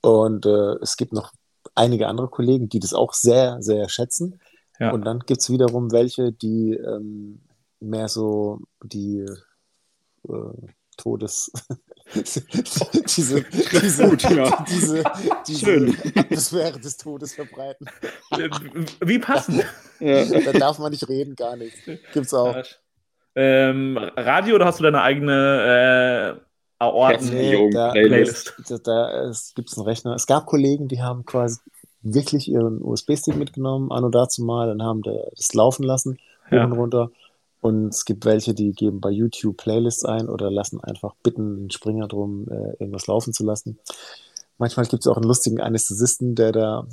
Und 0.02 0.46
äh, 0.46 0.74
es 0.82 0.98
gibt 0.98 1.14
noch 1.14 1.32
einige 1.74 2.08
andere 2.08 2.28
Kollegen, 2.28 2.68
die 2.68 2.80
das 2.80 2.94
auch 2.94 3.14
sehr, 3.14 3.62
sehr 3.62 3.88
schätzen. 3.88 4.42
Ja. 4.78 4.92
Und 4.92 5.06
dann 5.06 5.22
gibt 5.22 5.40
es 5.40 5.50
wiederum 5.50 5.94
welche, 5.94 6.34
die 6.34 6.74
ähm, 6.74 7.40
mehr 7.80 8.10
so 8.10 8.60
die 8.84 9.26
äh, 10.28 10.72
Todes. 10.98 11.50
diese, 12.14 12.42
diese, 13.44 14.10
Gut, 14.10 14.24
ja. 14.24 14.66
diese, 14.70 15.04
diese 15.48 15.94
Atmosphäre 16.14 16.80
des 16.80 16.98
Todes 16.98 17.36
verbreiten. 17.36 17.90
Wie 19.00 19.20
passend. 19.20 19.64
Ja. 20.00 20.26
Da 20.26 20.54
darf 20.54 20.78
man 20.78 20.92
nicht 20.92 21.10
reden, 21.10 21.36
gar 21.36 21.56
nicht. 21.56 21.76
Gibt's 22.14 22.32
auch. 22.32 22.56
Ähm, 23.40 24.00
Radio 24.16 24.56
oder 24.56 24.66
hast 24.66 24.80
du 24.80 24.84
deine 24.84 25.04
eigene 25.04 26.40
äh, 26.40 26.84
Aorten 26.84 27.30
nee, 27.30 27.70
da, 27.70 27.92
Playlist? 27.92 28.56
Da, 28.68 28.80
da 28.80 29.32
gibt 29.54 29.70
es 29.70 29.78
einen 29.78 29.88
Rechner. 29.88 30.16
Es 30.16 30.26
gab 30.26 30.48
Kollegen, 30.48 30.88
die 30.88 31.04
haben 31.04 31.24
quasi 31.24 31.60
wirklich 32.02 32.50
ihren 32.50 32.82
USB-Stick 32.82 33.36
mitgenommen, 33.36 33.92
an 33.92 34.04
und 34.04 34.16
dazu 34.16 34.44
mal, 34.44 34.72
und 34.72 34.82
haben 34.82 35.04
das 35.04 35.54
laufen 35.54 35.84
lassen, 35.84 36.18
hoch 36.48 36.52
ja. 36.52 36.64
und 36.64 36.72
runter. 36.72 37.12
Und 37.62 37.90
es 37.90 38.06
gibt 38.06 38.26
welche, 38.26 38.56
die 38.56 38.72
geben 38.72 39.02
bei 39.02 39.12
YouTube 39.12 39.58
Playlists 39.58 40.04
ein 40.04 40.30
oder 40.30 40.50
lassen 40.50 40.84
einfach 40.84 41.14
bitten 41.22 41.58
den 41.58 41.70
Springer 41.70 42.08
drum, 42.08 42.48
äh, 42.50 42.74
irgendwas 42.80 43.06
laufen 43.06 43.34
zu 43.34 43.46
lassen. 43.46 43.78
Manchmal 44.58 44.88
gibt 44.88 45.04
es 45.04 45.08
auch 45.08 45.18
einen 45.18 45.28
lustigen 45.28 45.62
Anästhesisten, 45.62 46.34
der 46.34 46.54
da 46.54 46.88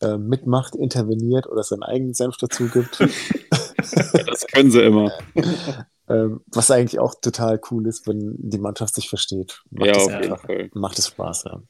äh, 0.00 0.16
mitmacht, 0.16 0.74
interveniert 0.74 1.46
oder 1.46 1.62
seinen 1.62 1.82
eigenen 1.82 2.14
Senf 2.14 2.38
dazu 2.38 2.68
gibt. 2.68 2.98
das 3.90 4.46
können 4.46 4.70
sie 4.70 4.82
immer. 4.82 5.12
ähm, 6.08 6.40
was 6.46 6.70
eigentlich 6.70 6.98
auch 6.98 7.14
total 7.20 7.60
cool 7.70 7.86
ist, 7.86 8.06
wenn 8.06 8.34
die 8.38 8.58
Mannschaft 8.58 8.94
sich 8.94 9.08
versteht. 9.08 9.62
Macht 9.70 9.86
ja, 9.86 9.94
auf 9.94 10.22
jeden 10.22 10.36
Fall. 10.36 10.70
Macht 10.74 10.98
es 10.98 11.08
Spaß, 11.08 11.44
ja. 11.44 11.62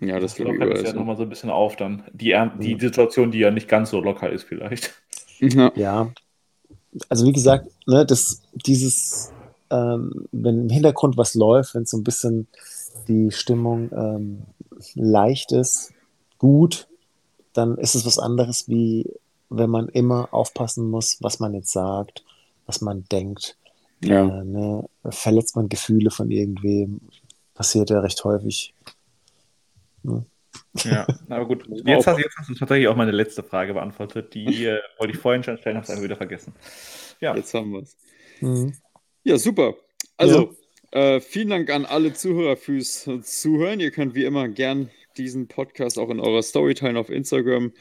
Ja, 0.00 0.18
das, 0.18 0.38
lockert 0.38 0.78
es 0.78 0.82
ja 0.82 0.92
nochmal 0.94 1.16
so 1.16 1.24
ein 1.24 1.28
bisschen 1.28 1.50
auf 1.50 1.76
dann. 1.76 2.04
Die, 2.12 2.34
die 2.58 2.78
Situation, 2.80 3.30
die 3.30 3.38
ja 3.38 3.50
nicht 3.50 3.68
ganz 3.68 3.90
so 3.90 4.00
locker 4.00 4.30
ist 4.30 4.44
vielleicht. 4.44 4.94
Ja, 5.40 5.70
ja 5.74 6.10
also 7.08 7.26
wie 7.26 7.32
gesagt, 7.32 7.68
ne, 7.86 8.06
das, 8.06 8.42
dieses, 8.54 9.32
ähm, 9.70 10.26
wenn 10.32 10.62
im 10.62 10.68
Hintergrund 10.68 11.16
was 11.16 11.34
läuft, 11.34 11.74
wenn 11.74 11.86
so 11.86 11.96
ein 11.96 12.04
bisschen 12.04 12.46
die 13.08 13.30
Stimmung 13.30 13.90
ähm, 13.92 14.42
leicht 14.94 15.52
ist, 15.52 15.92
gut, 16.38 16.88
dann 17.52 17.76
ist 17.78 17.94
es 17.94 18.06
was 18.06 18.18
anderes, 18.18 18.68
wie 18.68 19.10
wenn 19.56 19.70
man 19.70 19.88
immer 19.88 20.28
aufpassen 20.32 20.88
muss, 20.90 21.18
was 21.20 21.40
man 21.40 21.54
jetzt 21.54 21.72
sagt, 21.72 22.24
was 22.66 22.80
man 22.80 23.04
denkt. 23.10 23.56
Ja. 24.02 24.40
Äh, 24.40 24.44
ne, 24.44 24.88
verletzt 25.08 25.56
man 25.56 25.68
Gefühle 25.68 26.10
von 26.10 26.30
irgendwem, 26.30 27.00
passiert 27.54 27.90
ja 27.90 28.00
recht 28.00 28.22
häufig. 28.24 28.74
Ne? 30.02 30.24
Ja, 30.82 31.06
aber 31.28 31.46
gut. 31.46 31.64
Jetzt 31.84 32.06
hast, 32.06 32.18
jetzt 32.18 32.36
hast, 32.36 32.50
du 32.50 32.54
tatsächlich 32.54 32.88
auch 32.88 32.96
meine 32.96 33.12
letzte 33.12 33.42
Frage 33.42 33.74
beantwortet. 33.74 34.34
Die 34.34 34.46
äh, 34.66 34.80
wollte 34.98 35.14
ich 35.14 35.20
vorhin 35.20 35.42
schon 35.42 35.58
stellen, 35.58 35.76
habe 35.76 35.90
es 35.90 36.02
wieder 36.02 36.16
vergessen. 36.16 36.52
Ja. 37.20 37.34
Jetzt 37.34 37.54
haben 37.54 37.72
wir 37.72 37.82
es. 37.82 37.96
Mhm. 38.40 38.74
Ja, 39.22 39.38
super. 39.38 39.74
Also, 40.16 40.54
ja. 40.92 41.16
Äh, 41.16 41.20
vielen 41.20 41.50
Dank 41.50 41.70
an 41.70 41.86
alle 41.86 42.12
Zuhörer 42.12 42.56
fürs 42.56 43.08
Zuhören. 43.22 43.80
Ihr 43.80 43.90
könnt 43.90 44.14
wie 44.14 44.24
immer 44.24 44.48
gern 44.48 44.90
diesen 45.16 45.48
Podcast 45.48 45.98
auch 45.98 46.10
in 46.10 46.20
eurer 46.20 46.42
Story 46.42 46.74
teilen 46.74 46.96
auf 46.96 47.08
Instagram. 47.08 47.72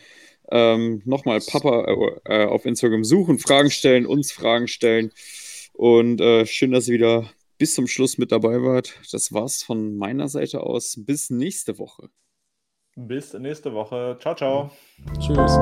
Ähm, 0.54 1.02
Nochmal 1.04 1.40
Papa 1.40 2.20
äh, 2.26 2.46
auf 2.46 2.66
Instagram 2.66 3.04
suchen, 3.04 3.40
Fragen 3.40 3.72
stellen, 3.72 4.06
uns 4.06 4.32
Fragen 4.32 4.68
stellen. 4.68 5.12
Und 5.74 6.22
äh, 6.22 6.46
schön, 6.46 6.72
dass 6.72 6.88
ihr 6.88 6.94
wieder 6.94 7.30
bis 7.58 7.74
zum 7.74 7.88
Schluss 7.88 8.20
mit 8.20 8.32
dabei 8.32 8.62
wart. 8.62 8.94
Das 9.12 9.34
war's 9.34 9.64
von 9.64 9.98
meiner 9.98 10.28
Seite 10.28 10.62
aus. 10.62 10.96
Bis 11.00 11.32
nächste 11.32 11.80
Woche. 11.80 12.10
Bis 12.96 13.34
nächste 13.34 13.74
Woche. 13.74 14.18
Ciao, 14.22 14.36
ciao. 14.36 14.72
Tschüss. 15.20 15.58